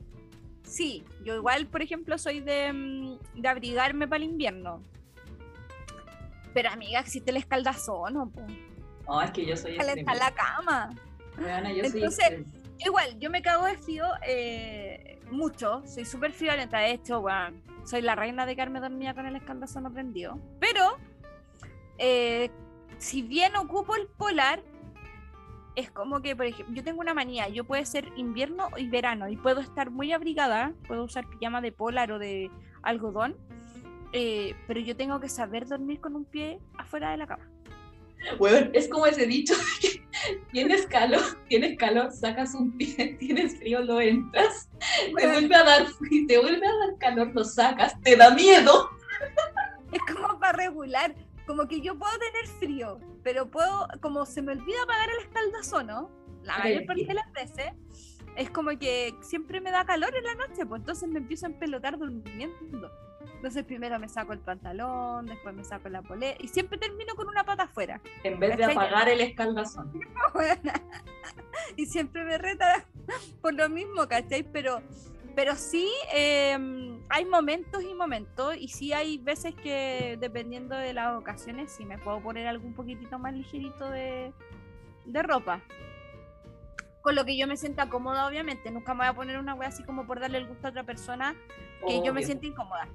sí, 0.64 1.04
yo 1.24 1.36
igual, 1.36 1.68
por 1.68 1.82
ejemplo, 1.82 2.18
soy 2.18 2.40
de, 2.40 2.72
mm, 2.72 3.42
de 3.42 3.48
abrigarme 3.48 4.08
para 4.08 4.24
el 4.24 4.30
invierno. 4.30 4.84
Pero 6.54 6.70
amiga, 6.70 7.00
existe 7.00 7.32
el 7.32 7.38
escaldazón, 7.38 8.14
¿no? 8.14 8.32
No, 9.08 9.22
es 9.22 9.32
que 9.32 9.46
yo 9.46 9.58
soy 9.58 9.76
Calentar 9.76 10.16
la 10.18 10.32
cama. 10.34 10.90
Yo 11.38 11.84
Entonces. 11.84 12.46
Igual, 12.86 13.18
yo 13.20 13.30
me 13.30 13.42
cago 13.42 13.66
de 13.66 13.78
frío 13.78 14.06
eh, 14.26 15.20
mucho, 15.32 15.84
soy 15.86 16.06
súper 16.06 16.32
friolenta, 16.32 16.80
de 16.80 16.92
hecho, 16.92 17.20
weón, 17.20 17.62
soy 17.84 18.02
la 18.02 18.16
reina 18.16 18.46
de 18.46 18.56
quedarme 18.56 18.80
dormida 18.80 19.14
con 19.14 19.26
el 19.26 19.36
escaldazón 19.36 19.92
prendido. 19.94 20.40
Pero, 20.60 20.98
eh, 21.98 22.50
si 22.98 23.22
bien 23.22 23.56
ocupo 23.56 23.96
el 23.96 24.08
polar, 24.08 24.64
es 25.76 25.90
como 25.92 26.22
que, 26.22 26.36
por 26.36 26.46
ejemplo, 26.46 26.76
yo 26.76 26.84
tengo 26.84 27.02
una 27.02 27.14
manía, 27.14 27.50
yo 27.50 27.64
puede 27.64 27.86
ser 27.86 28.08
invierno 28.16 28.70
y 28.78 28.88
verano, 28.88 29.28
y 29.28 29.38
puedo 29.38 29.62
estar 29.62 29.90
muy 29.90 30.12
abrigada, 30.12 30.74
puedo 30.88 31.04
usar 31.04 31.28
pijama 31.28 31.62
de 31.62 31.72
polar 31.72 32.12
o 32.12 32.20
de 32.20 32.52
algodón, 32.84 33.36
eh, 34.12 34.56
pero 34.68 34.80
yo 34.80 34.96
tengo 34.96 35.20
que 35.20 35.30
saber 35.30 35.68
dormir 35.68 36.00
con 36.00 36.16
un 36.16 36.26
pie 36.26 36.60
afuera 36.78 37.12
de 37.12 37.18
la 37.18 37.28
cama. 37.28 37.50
Weón, 38.40 38.72
es 38.74 38.88
como 38.88 39.06
ese 39.06 39.28
dicho 39.28 39.54
tienes 40.52 40.86
calor, 40.88 41.22
tienes 41.48 41.78
calor, 41.78 42.12
sacas 42.12 42.54
un 42.54 42.76
pie, 42.78 43.16
tienes 43.20 43.58
frío, 43.58 43.82
lo 43.82 44.00
entras, 44.00 44.70
te 45.16 45.28
vuelve 45.28 45.56
a 45.56 45.64
dar 45.64 45.88
frío, 45.88 46.28
te 46.28 46.40
vuelve 46.40 46.66
a 46.66 46.88
dar 46.88 46.98
calor, 47.00 47.32
lo 47.34 47.44
sacas, 47.44 48.00
te 48.02 48.16
da 48.16 48.32
miedo. 48.32 48.90
Es 49.92 50.02
como 50.14 50.40
para 50.40 50.58
regular, 50.58 51.14
como 51.46 51.68
que 51.68 51.82
yo 51.82 51.98
puedo 51.98 52.14
tener 52.18 52.48
frío, 52.60 53.00
pero 53.24 53.50
puedo, 53.50 53.88
como 54.02 54.26
se 54.26 54.42
me 54.42 54.54
olvida 54.54 54.84
apagar 54.84 55.10
el 55.10 55.26
escaldazón, 55.26 55.88
¿no? 55.88 56.12
La 56.44 56.56
Ay, 56.58 56.74
mayor 56.74 56.86
parte 56.88 57.06
de 57.06 57.14
las 57.14 57.32
veces, 57.32 57.72
es 58.36 58.50
como 58.50 58.78
que 58.78 59.14
siempre 59.22 59.62
me 59.62 59.72
da 59.72 59.86
calor 59.86 60.16
en 60.16 60.24
la 60.24 60.36
noche, 60.36 60.66
pues 60.66 60.82
entonces 60.82 61.10
me 61.10 61.20
empiezo 61.20 61.46
a 61.46 61.50
empelotar 61.50 61.98
durmiendo. 61.98 62.92
Entonces 63.36 63.64
primero 63.66 64.00
me 64.00 64.08
saco 64.08 64.34
el 64.34 64.40
pantalón, 64.40 65.26
después 65.26 65.54
me 65.54 65.64
saco 65.64 65.90
la 65.90 66.02
polera 66.02 66.38
y 66.40 66.48
siempre 66.48 66.78
termino 66.78 67.16
con 67.16 67.28
una 67.28 67.44
pata 67.44 67.64
afuera. 67.64 68.00
En 68.24 68.40
vez 68.40 68.58
de 68.58 68.66
apagar 68.66 69.10
el 69.10 69.22
escaldazón. 69.22 69.92
y 71.76 71.86
siempre 71.86 72.24
me 72.24 72.38
reta 72.38 72.86
por 73.42 73.54
lo 73.54 73.70
mismo, 73.70 74.08
¿cachai? 74.08 74.44
Pero, 74.44 74.82
pero 75.36 75.56
sí 75.56 75.90
eh, 76.14 76.58
hay 77.10 77.26
momentos 77.26 77.84
y 77.84 77.94
momentos 77.94 78.56
y 78.58 78.70
sí 78.70 78.94
hay 78.94 79.18
veces 79.18 79.54
que 79.56 80.18
dependiendo 80.20 80.76
de 80.76 80.94
las 80.94 81.18
ocasiones 81.18 81.72
sí 81.72 81.86
me 81.86 81.98
puedo 81.98 82.22
poner 82.22 82.48
algún 82.48 82.74
poquitito 82.74 83.20
más 83.20 83.34
ligerito 83.34 83.90
de, 83.90 84.34
de 85.06 85.24
ropa. 85.24 85.62
Con 87.02 87.16
lo 87.16 87.26
que 87.26 87.38
yo 87.38 87.48
me 87.48 87.58
sienta 87.58 87.90
cómoda, 87.90 88.26
obviamente. 88.26 88.72
Nunca 88.72 88.94
me 88.94 89.00
voy 89.00 89.08
a 89.08 89.14
poner 89.14 89.38
una 89.38 89.54
wea 89.54 89.68
así 89.68 89.84
como 89.84 90.08
por 90.08 90.22
darle 90.22 90.38
el 90.38 90.48
gusto 90.48 90.68
a 90.68 90.70
otra 90.70 90.84
persona 90.84 91.36
que 91.86 92.02
yo 92.02 92.14
me 92.14 92.24
sienta 92.24 92.48
incómoda. 92.48 92.88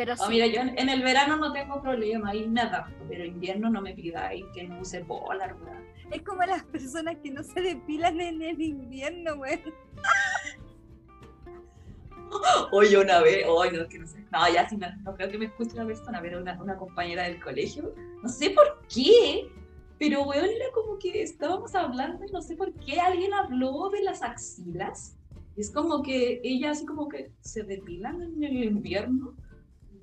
Pero 0.00 0.16
sí. 0.16 0.22
Ah, 0.24 0.28
mira, 0.30 0.46
yo 0.46 0.62
en, 0.62 0.78
en 0.78 0.88
el 0.88 1.02
verano 1.02 1.36
no 1.36 1.52
tengo 1.52 1.82
problema, 1.82 2.32
me 2.32 2.60
adapto, 2.62 3.04
pero 3.06 3.22
invierno 3.22 3.68
no 3.68 3.82
me 3.82 3.92
pidáis 3.92 4.46
que 4.54 4.66
no 4.66 4.80
use 4.80 5.04
polar, 5.04 5.54
weón. 5.62 5.84
Es 6.10 6.22
como 6.22 6.42
las 6.42 6.62
personas 6.62 7.16
que 7.22 7.30
no 7.30 7.42
se 7.42 7.60
depilan 7.60 8.18
en 8.18 8.40
el 8.40 8.62
invierno, 8.62 9.36
güey. 9.36 9.60
Oye, 12.72 12.96
una 12.96 13.20
vez, 13.20 13.44
hoy 13.46 13.72
no, 13.72 13.82
es 13.82 13.88
que 13.88 13.98
no 13.98 14.06
sé, 14.06 14.24
no, 14.32 14.50
ya 14.50 14.66
sí, 14.66 14.78
no, 14.78 14.86
no 15.02 15.14
creo 15.16 15.28
que 15.28 15.36
me 15.36 15.44
escuche 15.44 15.76
la 15.76 15.84
persona, 15.84 16.18
pero 16.22 16.40
una, 16.40 16.58
una 16.62 16.78
compañera 16.78 17.24
del 17.24 17.38
colegio, 17.42 17.94
no 18.22 18.28
sé 18.30 18.48
por 18.50 18.80
qué, 18.88 19.50
pero 19.98 20.22
weón, 20.22 20.46
era 20.46 20.72
como 20.72 20.98
que 20.98 21.22
estábamos 21.22 21.74
hablando 21.74 22.24
y 22.24 22.32
no 22.32 22.40
sé 22.40 22.56
por 22.56 22.72
qué 22.72 23.00
alguien 23.00 23.34
habló 23.34 23.90
de 23.90 24.02
las 24.02 24.22
axilas. 24.22 25.18
Y 25.56 25.60
es 25.60 25.70
como 25.70 26.02
que 26.02 26.40
ella 26.42 26.70
así 26.70 26.86
como 26.86 27.06
que 27.06 27.32
se 27.42 27.64
depilan 27.64 28.22
en 28.22 28.42
el 28.42 28.64
invierno, 28.64 29.34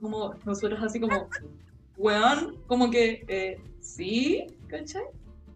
como 0.02 0.36
nosotros 0.45 0.82
así 0.84 1.00
como, 1.00 1.28
weón, 1.98 2.58
como 2.68 2.89
que, 2.89 3.26
eh, 3.28 3.62
sí, 3.80 4.48
¿cachai? 4.68 5.04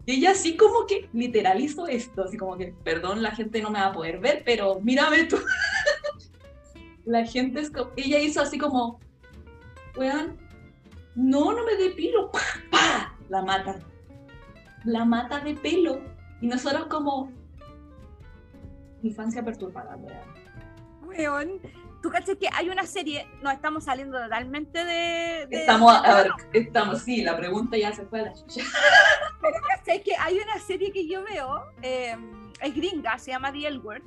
Y 0.04 0.12
ella 0.14 0.32
así 0.32 0.56
como 0.56 0.86
que 0.86 1.08
literal 1.12 1.60
hizo 1.60 1.86
esto, 1.86 2.24
así 2.24 2.36
como 2.36 2.56
que, 2.56 2.74
perdón, 2.82 3.22
la 3.22 3.30
gente 3.30 3.62
no 3.62 3.70
me 3.70 3.78
va 3.78 3.86
a 3.86 3.92
poder 3.92 4.18
ver, 4.18 4.42
pero 4.44 4.80
mírame 4.80 5.24
tú. 5.24 5.36
la 7.04 7.24
gente 7.24 7.60
es 7.60 7.70
como, 7.70 7.90
ella 7.96 8.18
hizo 8.18 8.40
así 8.40 8.58
como, 8.58 8.98
weón, 9.96 10.38
no, 11.14 11.52
no 11.52 11.64
me 11.64 11.76
depilo, 11.76 12.30
pa, 12.32 12.40
pa, 12.70 13.16
la 13.28 13.42
mata. 13.42 13.78
La 14.84 15.04
mata 15.04 15.38
de 15.40 15.54
pelo. 15.54 16.00
Y 16.40 16.48
nosotros 16.48 16.86
como, 16.86 17.30
infancia 19.02 19.44
perturbada, 19.44 19.96
weón. 19.96 20.32
Weón. 21.06 21.81
Tú 22.02 22.10
cachas 22.10 22.36
que 22.36 22.48
hay 22.52 22.68
una 22.68 22.84
serie, 22.84 23.28
no 23.42 23.50
estamos 23.50 23.84
saliendo 23.84 24.18
totalmente 24.20 24.84
de. 24.84 25.46
de- 25.46 25.60
Estamos, 25.60 25.92
a 25.94 26.14
ver, 26.16 26.30
estamos, 26.52 27.02
sí, 27.02 27.22
la 27.22 27.36
pregunta 27.36 27.76
ya 27.76 27.92
se 27.92 28.04
fue 28.06 28.20
a 28.20 28.22
la 28.24 28.32
chucha. 28.34 28.62
Pero 29.40 29.54
cachai 29.68 30.02
que 30.02 30.16
hay 30.18 30.38
una 30.38 30.58
serie 30.58 30.90
que 30.92 31.06
yo 31.08 31.22
veo, 31.24 31.64
eh, 31.82 32.16
es 32.60 32.74
gringa, 32.74 33.18
se 33.18 33.30
llama 33.30 33.52
The 33.52 33.66
L 33.68 33.78
Word. 33.78 34.02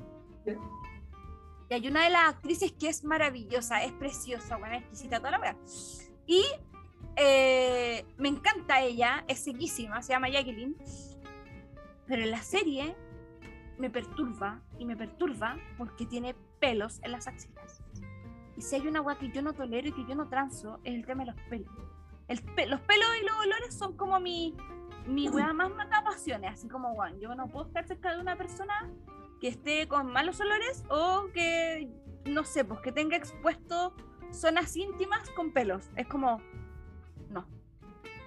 Sí. 0.45 0.51
Y 1.69 1.73
hay 1.73 1.87
una 1.87 2.03
de 2.03 2.09
las 2.11 2.29
actrices 2.29 2.73
que 2.73 2.89
es 2.89 3.03
maravillosa, 3.05 3.83
es 3.83 3.91
preciosa, 3.93 4.57
buena, 4.57 4.77
exquisita, 4.77 5.17
toda 5.19 5.31
la 5.31 5.39
wea. 5.39 5.55
Y 6.27 6.43
eh, 7.15 8.05
me 8.17 8.27
encanta 8.29 8.81
ella, 8.81 9.23
es 9.27 9.39
sequísima, 9.39 10.01
se 10.01 10.13
llama 10.13 10.27
Jacqueline. 10.29 10.75
Pero 12.07 12.21
en 12.23 12.31
la 12.31 12.41
serie 12.43 12.95
me 13.79 13.89
perturba 13.89 14.61
y 14.77 14.85
me 14.85 14.95
perturba 14.95 15.57
porque 15.77 16.05
tiene 16.05 16.35
pelos 16.59 16.99
en 17.03 17.11
las 17.13 17.27
axilas. 17.27 17.54
Y 18.57 18.61
si 18.61 18.75
hay 18.75 18.87
una 18.87 19.01
wea 19.01 19.17
que 19.17 19.29
yo 19.31 19.41
no 19.41 19.53
tolero 19.53 19.87
y 19.89 19.91
que 19.91 20.05
yo 20.05 20.15
no 20.15 20.27
transo, 20.29 20.79
es 20.83 20.93
el 20.95 21.05
tema 21.05 21.25
de 21.25 21.31
los 21.31 21.41
pelos. 21.49 21.71
El 22.27 22.41
pe- 22.41 22.67
los 22.67 22.79
pelos 22.81 23.07
y 23.21 23.25
los 23.25 23.35
olores 23.37 23.75
son 23.75 23.95
como 23.97 24.19
mi, 24.19 24.55
mi 25.07 25.29
wea 25.29 25.53
más 25.53 25.69
mata 25.75 26.03
pasiones, 26.03 26.53
así 26.53 26.67
como, 26.67 26.91
weón, 26.93 27.19
yo 27.19 27.35
no 27.35 27.47
puedo 27.47 27.67
estar 27.67 27.85
cerca 27.85 28.13
de 28.15 28.21
una 28.21 28.35
persona 28.35 28.89
que 29.41 29.49
esté 29.49 29.87
con 29.87 30.07
malos 30.11 30.39
olores 30.39 30.85
o 30.89 31.27
que, 31.33 31.89
no 32.25 32.43
sé, 32.45 32.63
pues 32.65 32.79
que 32.79 32.91
tenga 32.91 33.17
expuesto 33.17 33.93
zonas 34.31 34.75
íntimas 34.75 35.29
con 35.31 35.51
pelos. 35.51 35.89
Es 35.95 36.07
como, 36.07 36.41
no. 37.29 37.45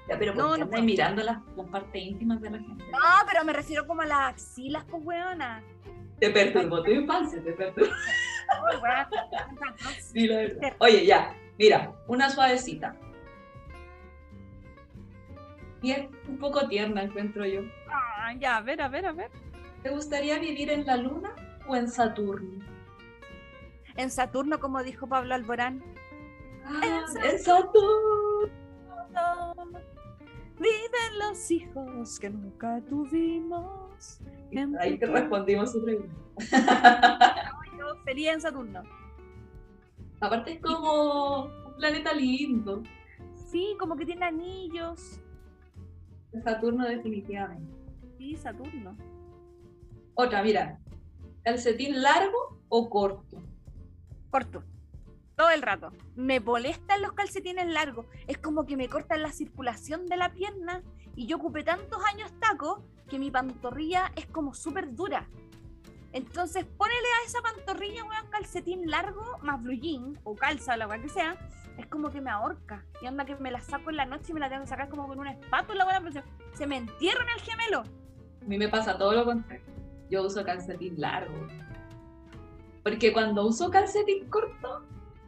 Ya, 0.09 0.19
pero 0.19 0.35
No, 0.35 0.49
¿por 0.49 0.71
qué 0.71 0.77
no 0.77 0.83
mirando 0.83 1.23
las, 1.23 1.39
las 1.57 1.67
partes 1.69 2.03
íntimas 2.03 2.41
de 2.41 2.51
la 2.51 2.59
gente? 2.59 2.85
No, 2.93 2.99
pero 3.27 3.45
me 3.45 3.53
refiero 3.53 3.87
como 3.87 4.03
a 4.03 4.07
las 4.07 4.35
axilas, 4.35 4.85
pues, 4.85 5.03
weona. 5.05 5.63
Te 6.21 6.31
perturbó 6.31 6.83
tu 6.83 6.91
infancia, 6.91 7.43
te 7.43 7.53
perturbó. 7.53 7.91
Oye, 10.79 11.07
ya, 11.07 11.35
mira, 11.59 11.93
una 12.07 12.31
suavecita. 12.31 12.95
Y 15.83 15.93
es 15.93 16.09
un 16.29 16.39
poco 16.39 16.67
tierna, 16.69 17.03
encuentro 17.03 17.47
yo. 17.47 17.63
Ah, 17.89 18.33
ya, 18.39 18.57
a 18.57 18.61
ver, 18.61 18.83
a 18.83 18.89
ver, 18.89 19.07
a 19.07 19.13
ver. 19.13 19.31
¿Te 19.83 19.91
gustaría 19.91 20.39
vivir 20.39 20.71
en 20.71 20.85
la 20.85 20.97
Luna 20.97 21.35
o 21.69 21.77
en 21.77 21.89
Saturno? 21.89 22.65
En 23.97 24.11
Saturno, 24.11 24.59
como 24.59 24.83
dijo 24.83 25.07
Pablo 25.07 25.35
Alborán. 25.35 25.83
Ah, 26.65 27.05
en 27.25 27.39
Saturno. 27.39 28.51
Viven 30.59 31.19
los 31.21 31.51
hijos 31.51 32.19
que 32.19 32.31
nunca 32.31 32.81
tuvimos. 32.89 34.21
Ahí 34.81 34.99
te 34.99 35.07
respondimos 35.07 35.73
su 35.73 35.85
pregunta. 35.85 36.15
Sería 38.09 38.33
en 38.33 38.41
Saturno. 38.41 38.85
Aparte 40.23 40.55
es 40.55 40.63
como 40.63 41.43
un 41.67 41.77
planeta 41.77 42.15
lindo. 42.15 42.83
Sí, 43.35 43.77
como 43.79 43.97
que 43.97 44.07
tiene 44.07 44.25
anillos. 44.25 45.21
Saturno 46.43 46.87
definitivamente. 46.87 47.71
Sí, 48.17 48.35
Saturno. 48.35 48.97
Otra, 50.15 50.43
mira. 50.43 50.79
¿Calcetín 51.45 52.01
largo 52.01 52.63
o 52.71 52.89
corto? 52.89 53.43
Corto. 54.31 54.65
Todo 55.37 55.51
el 55.51 55.61
rato. 55.61 55.93
Me 56.17 56.41
molestan 56.41 57.03
los 57.03 57.13
calcetines 57.13 57.67
largos. 57.67 58.07
Es 58.27 58.39
como 58.39 58.65
que 58.65 58.79
me 58.79 58.89
cortan 58.89 59.21
la 59.21 59.33
circulación 59.33 60.07
de 60.07 60.17
la 60.17 60.33
pierna. 60.33 60.83
Y 61.15 61.27
yo 61.27 61.37
ocupé 61.37 61.63
tantos 61.63 62.03
años 62.11 62.33
taco 62.41 62.83
que 63.07 63.19
mi 63.19 63.31
pantorrilla 63.31 64.13
es 64.17 64.25
como 64.25 64.55
súper 64.55 64.95
dura. 64.95 65.29
Entonces, 66.13 66.65
ponele 66.65 67.09
a 67.21 67.27
esa 67.27 67.41
pantorrilla, 67.43 68.05
weón, 68.05 68.27
calcetín 68.31 68.91
largo, 68.91 69.39
más 69.43 69.63
blue 69.63 69.79
jean, 69.79 70.19
o 70.25 70.35
calza, 70.35 70.77
la 70.77 70.87
weón 70.87 71.03
que 71.03 71.09
sea, 71.09 71.37
es 71.77 71.87
como 71.87 72.11
que 72.11 72.21
me 72.21 72.31
ahorca. 72.31 72.85
Y 73.03 73.07
onda 73.07 73.25
que 73.25 73.37
me 73.37 73.51
la 73.51 73.61
saco 73.61 73.91
en 73.91 73.97
la 73.97 74.07
noche 74.07 74.27
y 74.31 74.33
me 74.33 74.41
la 74.41 74.49
tengo 74.49 74.63
que 74.63 74.69
sacar 74.69 74.89
como 74.89 75.07
con 75.07 75.19
una 75.21 75.33
espátula, 75.33 75.87
weón, 75.87 76.05
pero 76.05 76.13
se, 76.13 76.57
se 76.57 76.67
me 76.67 76.79
entierra 76.79 77.23
en 77.25 77.31
el 77.31 77.41
gemelo. 77.41 77.81
A 77.81 78.45
mí 78.45 78.59
me 78.59 78.69
pasa 78.69 78.97
todo 78.97 79.13
lo 79.13 79.25
contrario. 79.25 79.65
Yo 80.11 80.25
uso 80.25 80.45
calcetín 80.45 80.95
largo. 80.99 81.47
Porque 82.83 83.13
cuando 83.13 83.47
uso 83.47 83.71
calcetín 83.71 84.31
corto, 84.31 84.83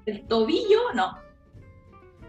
el 0.07 0.27
tobillo, 0.27 0.95
no. 0.95 1.19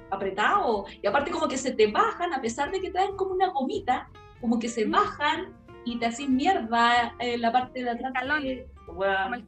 Apretado. 0.10 0.86
Y 1.02 1.08
aparte 1.08 1.32
como 1.32 1.48
que 1.48 1.58
se 1.58 1.72
te 1.72 1.90
bajan, 1.90 2.34
a 2.34 2.42
pesar 2.42 2.70
de 2.72 2.82
que 2.82 2.92
traen 2.92 3.16
como 3.16 3.32
una 3.32 3.48
gomita, 3.50 4.10
como 4.42 4.60
que 4.60 4.68
se 4.68 4.86
bajan 4.86 5.54
y 5.86 5.98
te 6.00 6.06
hacen 6.08 6.36
mierda 6.36 7.14
en 7.20 7.42
la 7.42 7.52
parte 7.52 7.84
de 7.84 7.90
atrás. 7.90 8.14
Talón. 8.14 8.46
el 8.46 8.66
talón. 8.88 9.46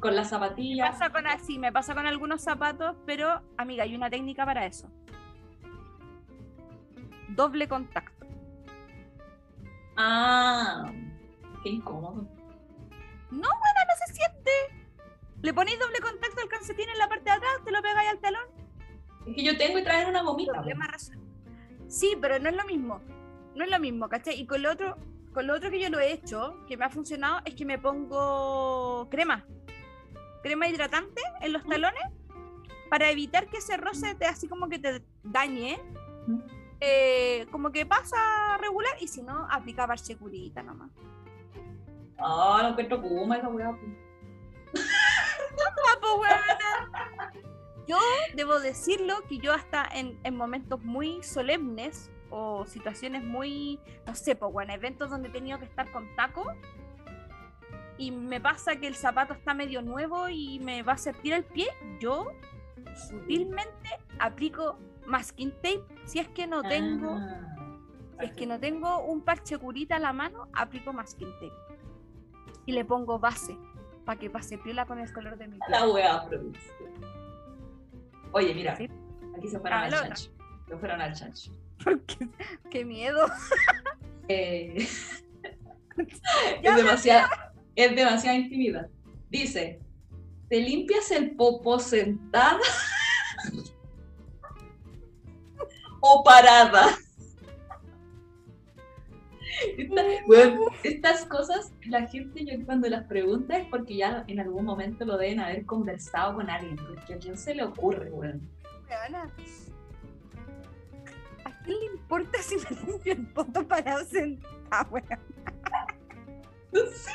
con 0.00 0.14
las 0.16 0.26
Me 0.26 0.30
zapatillas. 0.30 0.90
pasa 0.90 1.10
con 1.10 1.26
así, 1.26 1.58
me 1.58 1.72
pasa 1.72 1.94
con 1.94 2.06
algunos 2.06 2.40
zapatos, 2.42 2.96
pero 3.06 3.42
amiga, 3.58 3.84
hay 3.84 3.94
una 3.94 4.08
técnica 4.10 4.44
para 4.46 4.66
eso. 4.66 4.88
Doble 7.28 7.68
contacto. 7.68 8.26
Ah, 9.96 10.90
qué 11.62 11.68
incómodo. 11.68 12.22
No, 13.30 13.48
bueno, 13.48 13.80
no 13.88 14.06
se 14.06 14.12
siente. 14.14 14.50
Le 15.42 15.54
ponéis 15.54 15.78
doble 15.78 16.00
contacto 16.00 16.40
al 16.42 16.48
calcetín 16.48 16.88
en 16.88 16.98
la 16.98 17.08
parte 17.08 17.24
de 17.24 17.30
atrás, 17.32 17.52
te 17.64 17.70
lo 17.70 17.80
pegáis 17.82 18.10
al 18.10 18.18
talón. 18.18 18.42
Es 19.26 19.34
que 19.36 19.44
yo 19.44 19.56
tengo 19.56 19.78
y 19.78 19.84
traen 19.84 20.08
una 20.08 20.22
gomita. 20.22 20.62
Sí, 21.88 22.16
pero 22.20 22.38
no 22.38 22.48
es 22.48 22.56
lo 22.56 22.64
mismo. 22.64 23.00
No 23.54 23.64
es 23.64 23.70
lo 23.70 23.78
mismo, 23.78 24.08
¿cachai? 24.08 24.40
Y 24.40 24.46
con 24.46 24.62
lo 24.62 24.70
otro, 24.72 24.96
con 25.32 25.46
lo 25.46 25.54
otro 25.54 25.70
que 25.70 25.80
yo 25.80 25.88
lo 25.88 26.00
he 26.00 26.12
hecho, 26.12 26.64
que 26.66 26.76
me 26.76 26.84
ha 26.84 26.90
funcionado, 26.90 27.40
es 27.44 27.54
que 27.54 27.64
me 27.64 27.78
pongo 27.78 29.08
crema. 29.10 29.44
Crema 30.42 30.68
hidratante 30.68 31.22
en 31.40 31.52
los 31.52 31.64
talones 31.64 32.02
para 32.88 33.10
evitar 33.10 33.46
que 33.48 33.58
ese 33.58 33.76
roce 33.76 34.14
te 34.14 34.26
así 34.26 34.48
como 34.48 34.68
que 34.68 34.78
te 34.78 35.02
dañe. 35.22 35.78
Mm. 36.26 36.40
Eh, 36.80 37.46
como 37.50 37.70
que 37.70 37.84
pasa 37.84 38.56
regular 38.58 38.94
y 39.00 39.08
si 39.08 39.22
no, 39.22 39.46
aplica 39.50 39.86
parchecurita 39.86 40.62
nomás. 40.62 40.90
Ah, 42.18 42.60
no 42.62 42.68
encuentro 42.70 43.00
puma 43.00 43.36
esa 43.36 43.48
weá. 43.48 43.76
Yo 47.86 47.98
debo 48.34 48.60
decirlo 48.60 49.22
que 49.28 49.38
yo 49.38 49.52
hasta 49.52 49.84
en, 49.92 50.18
en 50.22 50.36
momentos 50.36 50.82
muy 50.82 51.22
solemnes 51.22 52.10
o 52.30 52.64
situaciones 52.66 53.22
muy, 53.24 53.78
no 54.06 54.14
sé, 54.14 54.36
pues 54.36 54.52
bueno, 54.52 54.72
eventos 54.72 55.10
donde 55.10 55.28
he 55.28 55.32
tenido 55.32 55.58
que 55.58 55.64
estar 55.64 55.90
con 55.92 56.06
taco 56.16 56.44
y 57.98 58.10
me 58.12 58.40
pasa 58.40 58.76
que 58.76 58.86
el 58.86 58.94
zapato 58.94 59.34
está 59.34 59.52
medio 59.52 59.82
nuevo 59.82 60.28
y 60.28 60.58
me 60.60 60.82
va 60.82 60.92
a 60.94 60.98
sentir 60.98 61.32
el 61.34 61.44
pie, 61.44 61.66
yo 62.00 62.32
sutilmente 63.08 63.88
aplico 64.18 64.78
masking 65.06 65.50
tape 65.52 65.84
si 66.04 66.18
es 66.18 66.28
que 66.28 66.46
no 66.46 66.62
tengo 66.62 67.18
Ah, 67.18 67.46
si 68.20 68.26
es 68.26 68.32
que 68.32 68.46
no 68.46 68.58
tengo 68.60 69.00
un 69.04 69.22
parche 69.22 69.56
curita 69.58 69.96
a 69.96 69.98
la 69.98 70.12
mano 70.12 70.48
aplico 70.52 70.92
masking 70.92 71.32
tape 71.34 71.52
y 72.66 72.72
le 72.72 72.84
pongo 72.84 73.18
base 73.18 73.56
para 74.04 74.18
que 74.18 74.28
pase 74.30 74.58
piola 74.58 74.86
con 74.86 74.98
el 74.98 75.12
color 75.12 75.36
de 75.38 75.46
mi 75.48 75.58
piel 75.58 75.70
La 75.70 75.88
wea. 75.88 76.28
Oye, 78.32 78.54
mira, 78.54 78.76
Sí. 78.76 78.88
aquí 79.36 79.48
se 79.48 79.58
fueron 79.58 79.78
Ah, 79.78 79.84
al 79.84 79.90
chancho. 79.92 80.30
Se 80.68 80.76
fueron 80.76 81.00
al 81.00 81.12
chancho. 81.14 81.52
Porque 81.84 82.28
qué 82.70 82.84
miedo 82.84 83.26
Eh, 84.28 84.86
es 86.62 86.76
demasiado, 86.76 87.28
es 87.74 87.96
demasiada 87.96 88.36
intimidad. 88.36 88.88
Dice, 89.28 89.80
¿te 90.48 90.60
limpias 90.60 91.10
el 91.10 91.32
popo 91.36 91.78
sentada 91.78 92.58
o 96.00 96.22
parada? 96.24 96.86
Esta- 99.76 100.02
estas 100.84 101.26
cosas, 101.26 101.72
la 101.86 102.06
gente 102.06 102.44
yo 102.46 102.64
cuando 102.64 102.88
las 102.88 103.04
pregunta 103.06 103.58
es 103.58 103.66
porque 103.68 103.96
ya 103.96 104.24
en 104.26 104.40
algún 104.40 104.64
momento 104.64 105.04
lo 105.04 105.18
deben 105.18 105.40
haber 105.40 105.66
conversado 105.66 106.36
con 106.36 106.48
alguien, 106.48 106.76
porque 106.76 107.14
a 107.14 107.18
quién 107.18 107.36
se 107.36 107.54
le 107.54 107.64
ocurre, 107.64 108.10
weón. 108.10 108.48
Weona. 108.88 109.30
¿A 111.60 111.64
quién 111.64 111.78
le 111.78 111.86
importa 111.86 112.38
si 112.42 112.56
me 112.56 112.70
limpio 112.86 113.12
el 113.12 113.26
poto 113.28 113.66
parado 113.66 114.04
sentada, 114.04 114.86
weón? 114.90 115.06
No 116.72 116.80
sé. 116.86 117.10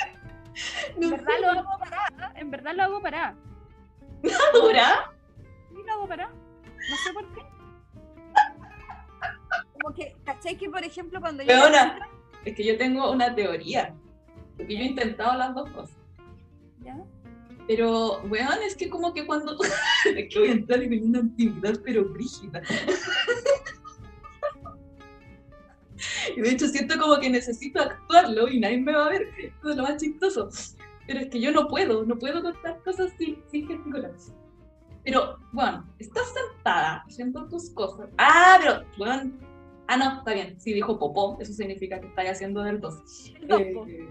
En 0.95 0.99
No 1.01 1.09
verdad 1.11 1.33
sé, 1.35 1.41
lo 1.41 1.49
hago 1.51 1.79
parada, 1.79 2.33
en 2.35 2.51
verdad 2.51 2.75
lo 2.75 2.83
hago 2.83 3.01
parada. 3.01 3.35
dura. 4.53 5.11
Sí, 5.69 5.75
lo 5.85 5.93
hago 5.93 6.07
parada. 6.07 6.31
No 6.89 6.95
sé 6.97 7.13
por 7.13 7.33
qué. 7.33 7.41
Como 9.73 9.93
que, 9.95 10.15
¿cachai? 10.25 10.57
Que 10.57 10.69
por 10.69 10.83
ejemplo 10.83 11.19
cuando 11.19 11.43
yo. 11.43 11.49
Weona, 11.49 12.07
es 12.45 12.55
que 12.55 12.63
yo 12.65 12.77
tengo 12.77 13.11
una 13.11 13.33
teoría, 13.35 13.93
porque 14.57 14.75
yo 14.77 14.83
he 14.83 14.87
intentado 14.87 15.37
las 15.37 15.53
dos 15.55 15.69
cosas. 15.71 15.97
¿Ya? 16.83 16.97
Pero, 17.67 18.21
weón, 18.29 18.61
es 18.63 18.75
que 18.75 18.89
como 18.89 19.11
que 19.13 19.25
cuando... 19.25 19.57
es 20.05 20.33
que 20.33 20.39
voy 20.39 20.49
a 20.49 20.51
entrar 20.51 20.81
en 20.83 21.09
una 21.09 21.19
intimidad, 21.19 21.79
pero 21.83 22.05
brígida. 22.05 22.61
Y 26.35 26.41
de 26.41 26.49
hecho 26.49 26.67
siento 26.67 26.99
como 26.99 27.19
que 27.19 27.29
necesito 27.29 27.81
actuarlo 27.81 28.47
y 28.47 28.59
nadie 28.59 28.79
me 28.79 28.93
va 28.93 29.05
a 29.05 29.09
ver. 29.09 29.29
Eso 29.37 29.69
es 29.69 29.75
lo 29.75 29.83
más 29.83 30.01
chistoso. 30.01 30.49
Pero 31.07 31.19
es 31.19 31.29
que 31.29 31.39
yo 31.39 31.51
no 31.51 31.67
puedo, 31.67 32.03
no 32.05 32.17
puedo 32.17 32.41
contar 32.41 32.81
cosas 32.83 33.11
sin, 33.17 33.41
sin 33.51 33.67
gesticular. 33.67 34.11
Pero, 35.03 35.37
bueno, 35.51 35.87
estás 35.99 36.33
sentada 36.33 37.03
haciendo 37.07 37.47
tus 37.47 37.69
cosas. 37.69 38.09
Ah, 38.17 38.57
pero, 38.59 38.83
weón... 38.97 39.39
Ah, 39.87 39.97
no, 39.97 40.17
está 40.17 40.33
bien. 40.33 40.59
Sí, 40.59 40.73
dijo 40.73 40.97
popó. 40.97 41.37
Eso 41.39 41.53
significa 41.53 41.99
que 41.99 42.07
estáis 42.07 42.31
haciendo 42.31 42.63
del 42.63 42.81
2. 42.81 43.33
El 43.41 43.47
dos, 43.47 43.61
po. 43.73 43.85
Eh, 43.85 44.09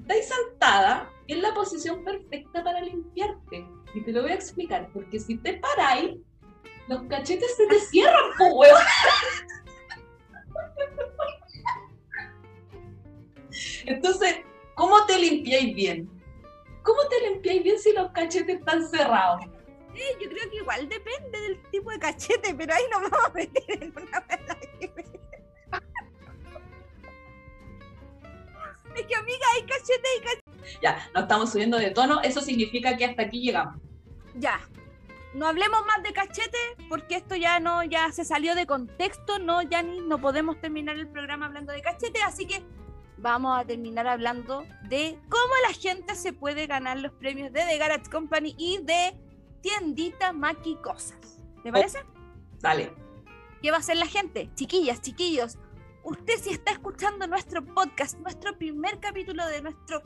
estáis 0.00 0.28
sentada 0.28 1.10
en 1.26 1.42
la 1.42 1.52
posición 1.54 2.04
perfecta 2.04 2.62
para 2.62 2.80
limpiarte. 2.80 3.66
Y 3.94 4.02
te 4.02 4.12
lo 4.12 4.22
voy 4.22 4.30
a 4.30 4.34
explicar, 4.34 4.88
porque 4.92 5.18
si 5.18 5.36
te 5.38 5.54
paráis, 5.54 6.18
los 6.88 7.02
cachetes 7.04 7.56
se 7.56 7.66
te 7.66 7.80
cierran, 7.80 8.30
po. 8.38 8.62
Entonces, 13.86 14.40
¿cómo 14.74 15.04
te 15.06 15.18
limpiáis 15.18 15.74
bien? 15.74 16.08
¿Cómo 16.82 17.00
te 17.08 17.28
limpiáis 17.28 17.62
bien 17.62 17.78
si 17.78 17.92
los 17.92 18.10
cachetes 18.12 18.58
están 18.58 18.88
cerrados? 18.88 19.44
Eh, 19.94 20.16
yo 20.20 20.28
creo 20.28 20.50
que 20.50 20.56
igual 20.56 20.88
depende 20.88 21.40
del 21.40 21.62
tipo 21.70 21.90
de 21.90 21.98
cachete, 21.98 22.54
pero 22.54 22.72
ahí 22.74 22.84
nos 22.90 23.10
vamos 23.10 23.26
a 23.26 23.32
meter 23.32 23.82
en 23.82 23.92
una 23.96 24.24
Es 28.94 29.06
que 29.06 29.14
amiga, 29.14 29.46
hay 29.54 29.62
cachete 29.62 30.08
y 30.16 30.20
cachete. 30.20 30.78
Ya, 30.82 31.10
no 31.14 31.20
estamos 31.22 31.50
subiendo 31.50 31.78
de 31.78 31.90
tono, 31.90 32.20
eso 32.22 32.40
significa 32.40 32.96
que 32.96 33.04
hasta 33.04 33.22
aquí 33.22 33.40
llegamos. 33.40 33.80
Ya. 34.34 34.60
No 35.32 35.46
hablemos 35.46 35.86
más 35.86 36.02
de 36.02 36.12
cachete 36.12 36.58
porque 36.88 37.16
esto 37.16 37.36
ya 37.36 37.60
no, 37.60 37.84
ya 37.84 38.10
se 38.10 38.24
salió 38.24 38.54
de 38.54 38.66
contexto, 38.66 39.38
no, 39.38 39.62
ya 39.62 39.82
ni 39.82 40.00
no 40.00 40.20
podemos 40.20 40.60
terminar 40.60 40.96
el 40.96 41.08
programa 41.08 41.46
hablando 41.46 41.72
de 41.72 41.82
cachete, 41.82 42.20
así 42.22 42.46
que 42.46 42.64
vamos 43.16 43.58
a 43.58 43.64
terminar 43.64 44.08
hablando 44.08 44.64
de 44.88 45.18
cómo 45.28 45.54
la 45.68 45.74
gente 45.74 46.16
se 46.16 46.32
puede 46.32 46.66
ganar 46.66 46.98
los 46.98 47.12
premios 47.12 47.52
de 47.52 47.60
The 47.60 47.78
Garage 47.78 48.10
Company 48.10 48.54
y 48.58 48.78
de 48.82 49.16
Tiendita 49.60 50.32
Maki 50.32 50.76
Cosas. 50.76 51.38
¿Te 51.62 51.70
parece? 51.70 52.00
Dale. 52.58 52.92
¿Qué 53.62 53.70
va 53.70 53.76
a 53.76 53.80
hacer 53.80 53.98
la 53.98 54.06
gente? 54.06 54.50
Chiquillas, 54.54 55.00
chiquillos, 55.00 55.58
usted 56.02 56.38
si 56.38 56.50
está 56.50 56.72
escuchando 56.72 57.26
nuestro 57.26 57.64
podcast, 57.64 58.18
nuestro 58.18 58.56
primer 58.58 58.98
capítulo 58.98 59.46
de 59.46 59.62
nuestro 59.62 60.02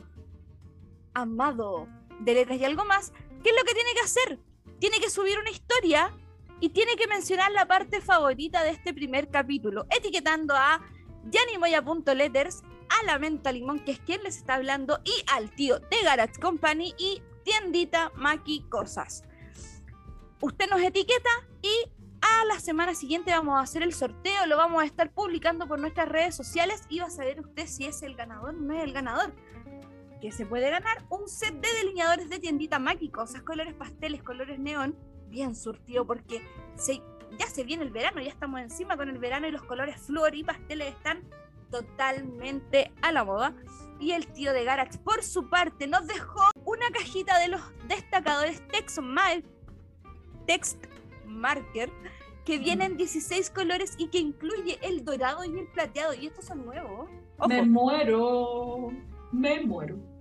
amado 1.13 1.87
de 2.19 2.33
letras 2.33 2.59
y 2.59 2.65
algo 2.65 2.85
más, 2.85 3.11
¿qué 3.43 3.49
es 3.49 3.55
lo 3.55 3.63
que 3.63 3.73
tiene 3.73 3.93
que 3.93 4.01
hacer? 4.01 4.39
Tiene 4.85 4.99
que 4.99 5.09
subir 5.09 5.39
una 5.39 5.49
historia 5.49 6.13
y 6.59 6.69
tiene 6.69 6.95
que 6.95 7.07
mencionar 7.07 7.51
la 7.51 7.65
parte 7.65 8.01
favorita 8.01 8.61
de 8.61 8.69
este 8.69 8.93
primer 8.93 9.31
capítulo, 9.31 9.87
etiquetando 9.89 10.53
a 10.53 10.79
yanimoya.letters, 11.23 12.61
a 12.89 13.03
la 13.07 13.17
menta 13.17 13.51
limón, 13.51 13.83
que 13.83 13.93
es 13.93 13.99
quien 13.99 14.21
les 14.21 14.37
está 14.37 14.53
hablando, 14.53 14.99
y 15.03 15.11
al 15.33 15.49
tío 15.49 15.79
de 15.79 16.03
Garage 16.03 16.39
Company 16.39 16.93
y 16.99 17.23
tiendita 17.43 18.11
Maki 18.13 18.67
Cosas. 18.69 19.23
Usted 20.39 20.69
nos 20.69 20.83
etiqueta 20.83 21.31
y 21.63 21.89
a 22.21 22.45
la 22.45 22.59
semana 22.59 22.93
siguiente 22.93 23.31
vamos 23.31 23.57
a 23.57 23.61
hacer 23.61 23.81
el 23.81 23.91
sorteo, 23.91 24.45
lo 24.45 24.55
vamos 24.55 24.83
a 24.83 24.85
estar 24.85 25.11
publicando 25.11 25.67
por 25.67 25.79
nuestras 25.79 26.09
redes 26.09 26.35
sociales 26.35 26.83
y 26.89 26.99
va 26.99 27.07
a 27.07 27.09
saber 27.09 27.39
usted 27.39 27.65
si 27.65 27.87
es 27.87 28.03
el 28.03 28.13
ganador 28.13 28.53
o 28.53 28.59
no 28.59 28.75
es 28.75 28.83
el 28.83 28.93
ganador. 28.93 29.33
Que 30.25 30.31
se 30.31 30.47
puede 30.47 30.71
ganar 30.71 31.05
un 31.11 31.29
set 31.29 31.53
de 31.53 31.67
delineadores 31.83 32.31
de 32.31 32.39
tiendita 32.39 32.79
Maki, 32.79 33.09
cosas, 33.09 33.43
colores 33.43 33.75
pasteles, 33.75 34.23
colores 34.23 34.57
neón, 34.57 34.95
bien 35.27 35.53
surtido 35.53 36.07
porque 36.07 36.41
se, 36.73 36.99
ya 37.37 37.45
se 37.45 37.63
viene 37.63 37.83
el 37.83 37.91
verano, 37.91 38.19
ya 38.21 38.29
estamos 38.29 38.59
encima 38.59 38.97
con 38.97 39.07
el 39.07 39.19
verano 39.19 39.47
y 39.47 39.51
los 39.51 39.61
colores 39.61 40.01
flor 40.01 40.33
y 40.33 40.43
pasteles 40.43 40.95
están 40.95 41.21
totalmente 41.69 42.91
a 43.03 43.11
la 43.11 43.23
moda. 43.23 43.53
Y 43.99 44.13
el 44.13 44.25
tío 44.25 44.51
de 44.51 44.63
Garax, 44.63 44.97
por 44.97 45.21
su 45.21 45.47
parte, 45.47 45.85
nos 45.85 46.07
dejó 46.07 46.41
una 46.65 46.89
cajita 46.89 47.37
de 47.37 47.49
los 47.49 47.61
destacadores 47.87 48.67
Text, 48.69 48.97
Text 50.47 50.85
Marker 51.27 51.91
que 52.45 52.57
vienen 52.57 52.97
16 52.97 53.51
colores 53.51 53.93
y 53.99 54.07
que 54.07 54.17
incluye 54.17 54.79
el 54.81 55.05
dorado 55.05 55.45
y 55.45 55.59
el 55.59 55.67
plateado. 55.67 56.15
Y 56.15 56.25
estos 56.25 56.45
son 56.45 56.65
nuevos. 56.65 57.11
Ojo, 57.37 57.47
Me 57.47 57.61
muero. 57.61 58.91
Me 59.31 59.61
muero. 59.61 60.14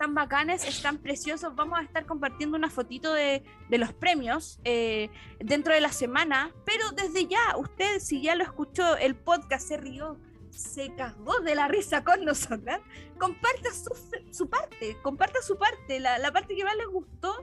Están 0.00 0.14
bacanes, 0.14 0.66
están 0.66 0.96
preciosos. 0.96 1.54
Vamos 1.54 1.78
a 1.78 1.82
estar 1.82 2.06
compartiendo 2.06 2.56
una 2.56 2.70
fotito 2.70 3.12
de, 3.12 3.42
de 3.68 3.76
los 3.76 3.92
premios 3.92 4.58
eh, 4.64 5.10
dentro 5.40 5.74
de 5.74 5.82
la 5.82 5.92
semana. 5.92 6.54
Pero 6.64 6.90
desde 6.92 7.26
ya, 7.26 7.54
usted, 7.58 7.98
si 7.98 8.22
ya 8.22 8.34
lo 8.34 8.42
escuchó, 8.42 8.96
el 8.96 9.14
podcast 9.14 9.68
se 9.68 9.76
rió, 9.76 10.18
se 10.48 10.94
cagó 10.94 11.40
de 11.40 11.54
la 11.54 11.68
risa 11.68 12.02
con 12.02 12.24
nosotras, 12.24 12.80
comparta 13.18 13.68
su, 13.74 13.94
su 14.32 14.48
parte, 14.48 14.96
comparta 15.02 15.42
su 15.42 15.58
parte, 15.58 16.00
la, 16.00 16.18
la 16.18 16.32
parte 16.32 16.56
que 16.56 16.64
más 16.64 16.76
les 16.76 16.88
gustó. 16.88 17.34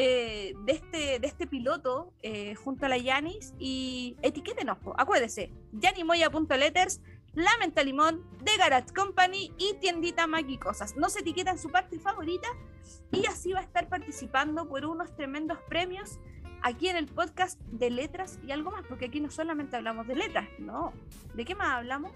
eh, 0.00 0.54
de, 0.64 0.72
este, 0.74 1.18
de 1.18 1.26
este 1.26 1.48
piloto 1.48 2.12
eh, 2.22 2.54
junto 2.54 2.86
a 2.86 2.88
la 2.88 2.98
Yanis 2.98 3.52
y 3.58 4.16
etiquétenos, 4.22 4.78
acuérdese, 4.96 5.52
yanimoya.letters, 5.72 7.00
la 7.38 7.56
Menta 7.60 7.84
Limón, 7.84 8.24
de 8.42 8.56
Garage 8.56 8.92
Company 8.92 9.52
y 9.58 9.74
Tiendita 9.74 10.26
Maki 10.26 10.58
Cosas. 10.58 10.96
No 10.96 11.08
se 11.08 11.20
etiquetan 11.20 11.56
su 11.56 11.70
parte 11.70 12.00
favorita 12.00 12.48
y 13.12 13.26
así 13.26 13.52
va 13.52 13.60
a 13.60 13.62
estar 13.62 13.88
participando 13.88 14.68
por 14.68 14.84
unos 14.84 15.14
tremendos 15.14 15.58
premios 15.68 16.18
aquí 16.62 16.88
en 16.88 16.96
el 16.96 17.06
podcast 17.06 17.60
de 17.60 17.90
letras 17.90 18.40
y 18.44 18.50
algo 18.50 18.72
más, 18.72 18.84
porque 18.88 19.04
aquí 19.04 19.20
no 19.20 19.30
solamente 19.30 19.76
hablamos 19.76 20.08
de 20.08 20.16
letras, 20.16 20.48
no. 20.58 20.92
¿De 21.34 21.44
qué 21.44 21.54
más 21.54 21.74
hablamos? 21.74 22.10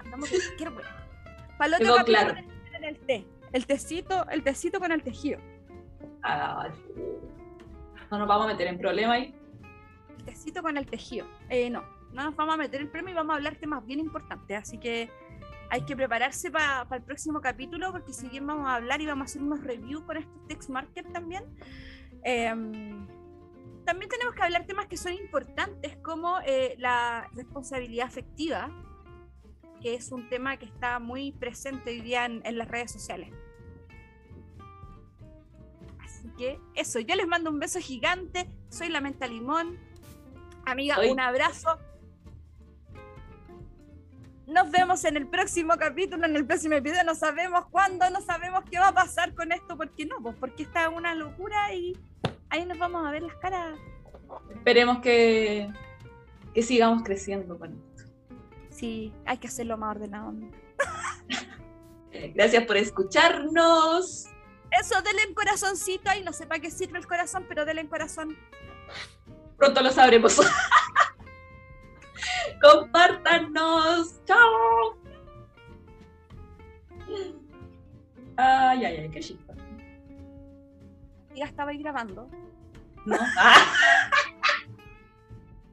Hablamos 0.00 0.30
de 0.30 0.38
cualquier 0.38 0.72
Quedó 1.78 1.96
capítulo 1.96 2.04
claro. 2.04 2.34
en 2.72 2.84
el 2.84 2.98
té. 2.98 3.26
El 3.52 3.66
tecito, 3.66 4.26
el 4.30 4.42
tecito 4.42 4.80
con 4.80 4.90
el 4.90 5.02
tejido. 5.02 5.38
No 8.10 8.18
nos 8.18 8.26
vamos 8.26 8.46
a 8.46 8.48
meter 8.48 8.68
en 8.68 8.78
problemas 8.78 9.16
ahí. 9.16 9.34
El 10.18 10.24
tecito 10.24 10.62
con 10.62 10.78
el 10.78 10.86
tejido. 10.86 11.26
Eh, 11.50 11.68
no, 11.68 11.84
no 12.12 12.24
nos 12.24 12.36
vamos 12.36 12.54
a 12.54 12.58
meter 12.58 12.80
el 12.80 12.88
premio 12.88 13.12
y 13.12 13.14
vamos 13.14 13.32
a 13.34 13.36
hablar 13.36 13.56
temas 13.56 13.84
bien 13.84 14.00
importantes, 14.00 14.56
así 14.58 14.78
que 14.78 15.10
hay 15.68 15.82
que 15.84 15.96
prepararse 15.96 16.50
para 16.50 16.86
el 16.90 17.02
próximo 17.02 17.40
capítulo 17.40 17.90
porque 17.92 18.12
si 18.12 18.28
bien 18.28 18.46
vamos 18.46 18.66
a 18.68 18.76
hablar 18.76 19.00
y 19.00 19.06
vamos 19.06 19.22
a 19.22 19.26
hacer 19.26 19.42
unos 19.42 19.62
reviews 19.64 20.04
con 20.04 20.16
estos 20.16 20.46
text 20.48 20.70
markers 20.70 21.12
también, 21.12 21.44
em, 22.22 23.06
también 23.84 24.08
tenemos 24.08 24.34
que 24.34 24.42
hablar 24.42 24.66
temas 24.66 24.86
que 24.86 24.96
son 24.96 25.12
importantes 25.12 25.96
como 25.98 26.38
eh, 26.46 26.74
la 26.78 27.28
responsabilidad 27.34 28.06
afectiva, 28.06 28.70
que 29.82 29.94
es 29.94 30.10
un 30.10 30.28
tema 30.28 30.56
que 30.56 30.64
está 30.66 30.98
muy 30.98 31.32
presente 31.32 31.90
hoy 31.90 32.00
día 32.00 32.24
en, 32.24 32.40
en 32.44 32.58
las 32.58 32.66
redes 32.68 32.90
sociales. 32.92 33.30
Así 36.00 36.28
que 36.38 36.58
eso, 36.74 37.00
yo 37.00 37.14
les 37.14 37.26
mando 37.26 37.50
un 37.50 37.58
beso 37.58 37.78
gigante, 37.80 38.48
Soy 38.70 38.88
la 38.88 39.00
Menta 39.00 39.26
Limón. 39.26 39.78
Amiga, 40.64 40.96
Soy- 40.96 41.10
un 41.10 41.20
abrazo. 41.20 41.78
Nos 44.46 44.70
vemos 44.70 45.04
en 45.04 45.16
el 45.16 45.26
próximo 45.26 45.74
capítulo, 45.76 46.24
en 46.24 46.36
el 46.36 46.46
próximo 46.46 46.76
episodio. 46.76 47.02
No 47.02 47.16
sabemos 47.16 47.66
cuándo, 47.70 48.08
no 48.10 48.20
sabemos 48.20 48.62
qué 48.70 48.78
va 48.78 48.88
a 48.88 48.94
pasar 48.94 49.34
con 49.34 49.50
esto, 49.50 49.76
porque 49.76 50.06
no, 50.06 50.16
pues 50.22 50.36
porque 50.38 50.62
está 50.62 50.88
una 50.88 51.14
locura 51.14 51.72
y 51.74 51.98
ahí 52.50 52.64
nos 52.64 52.78
vamos 52.78 53.04
a 53.04 53.10
ver 53.10 53.22
las 53.22 53.34
caras. 53.36 53.76
Esperemos 54.50 54.98
que, 54.98 55.68
que 56.54 56.62
sigamos 56.62 57.02
creciendo 57.02 57.58
con 57.58 57.72
esto. 57.72 58.04
Sí, 58.70 59.12
hay 59.24 59.38
que 59.38 59.48
hacerlo 59.48 59.76
más 59.76 59.96
ordenado. 59.96 60.32
Gracias 62.34 62.64
por 62.66 62.76
escucharnos. 62.76 64.26
Eso, 64.70 65.00
denle 65.02 65.22
en 65.22 65.34
corazoncito 65.34 66.08
ahí, 66.08 66.22
no 66.22 66.32
sé 66.32 66.46
para 66.46 66.60
qué 66.60 66.70
sirve 66.70 66.98
el 66.98 67.06
corazón, 67.06 67.46
pero 67.48 67.64
denle 67.64 67.82
en 67.82 67.88
corazón. 67.88 68.36
Pronto 69.56 69.80
lo 69.80 69.90
sabremos. 69.90 70.40
Compártanos. 72.62 74.22
Chao. 74.24 74.96
Ay, 78.36 78.84
ay, 78.84 78.96
ay, 78.98 79.10
qué 79.10 79.20
chispa. 79.20 79.54
Ya 81.34 81.44
estaba 81.46 81.70
ahí 81.70 81.78
grabando. 81.78 82.28
¿No? 83.04 83.16
Ah, 83.38 83.64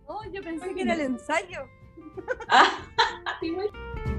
Oh, 0.06 0.22
yo 0.32 0.41
pensé 0.44 0.74
que 0.76 0.82
era 0.82 0.94
el 0.94 1.02
ensayo. 1.02 1.66
ah. 2.50 2.70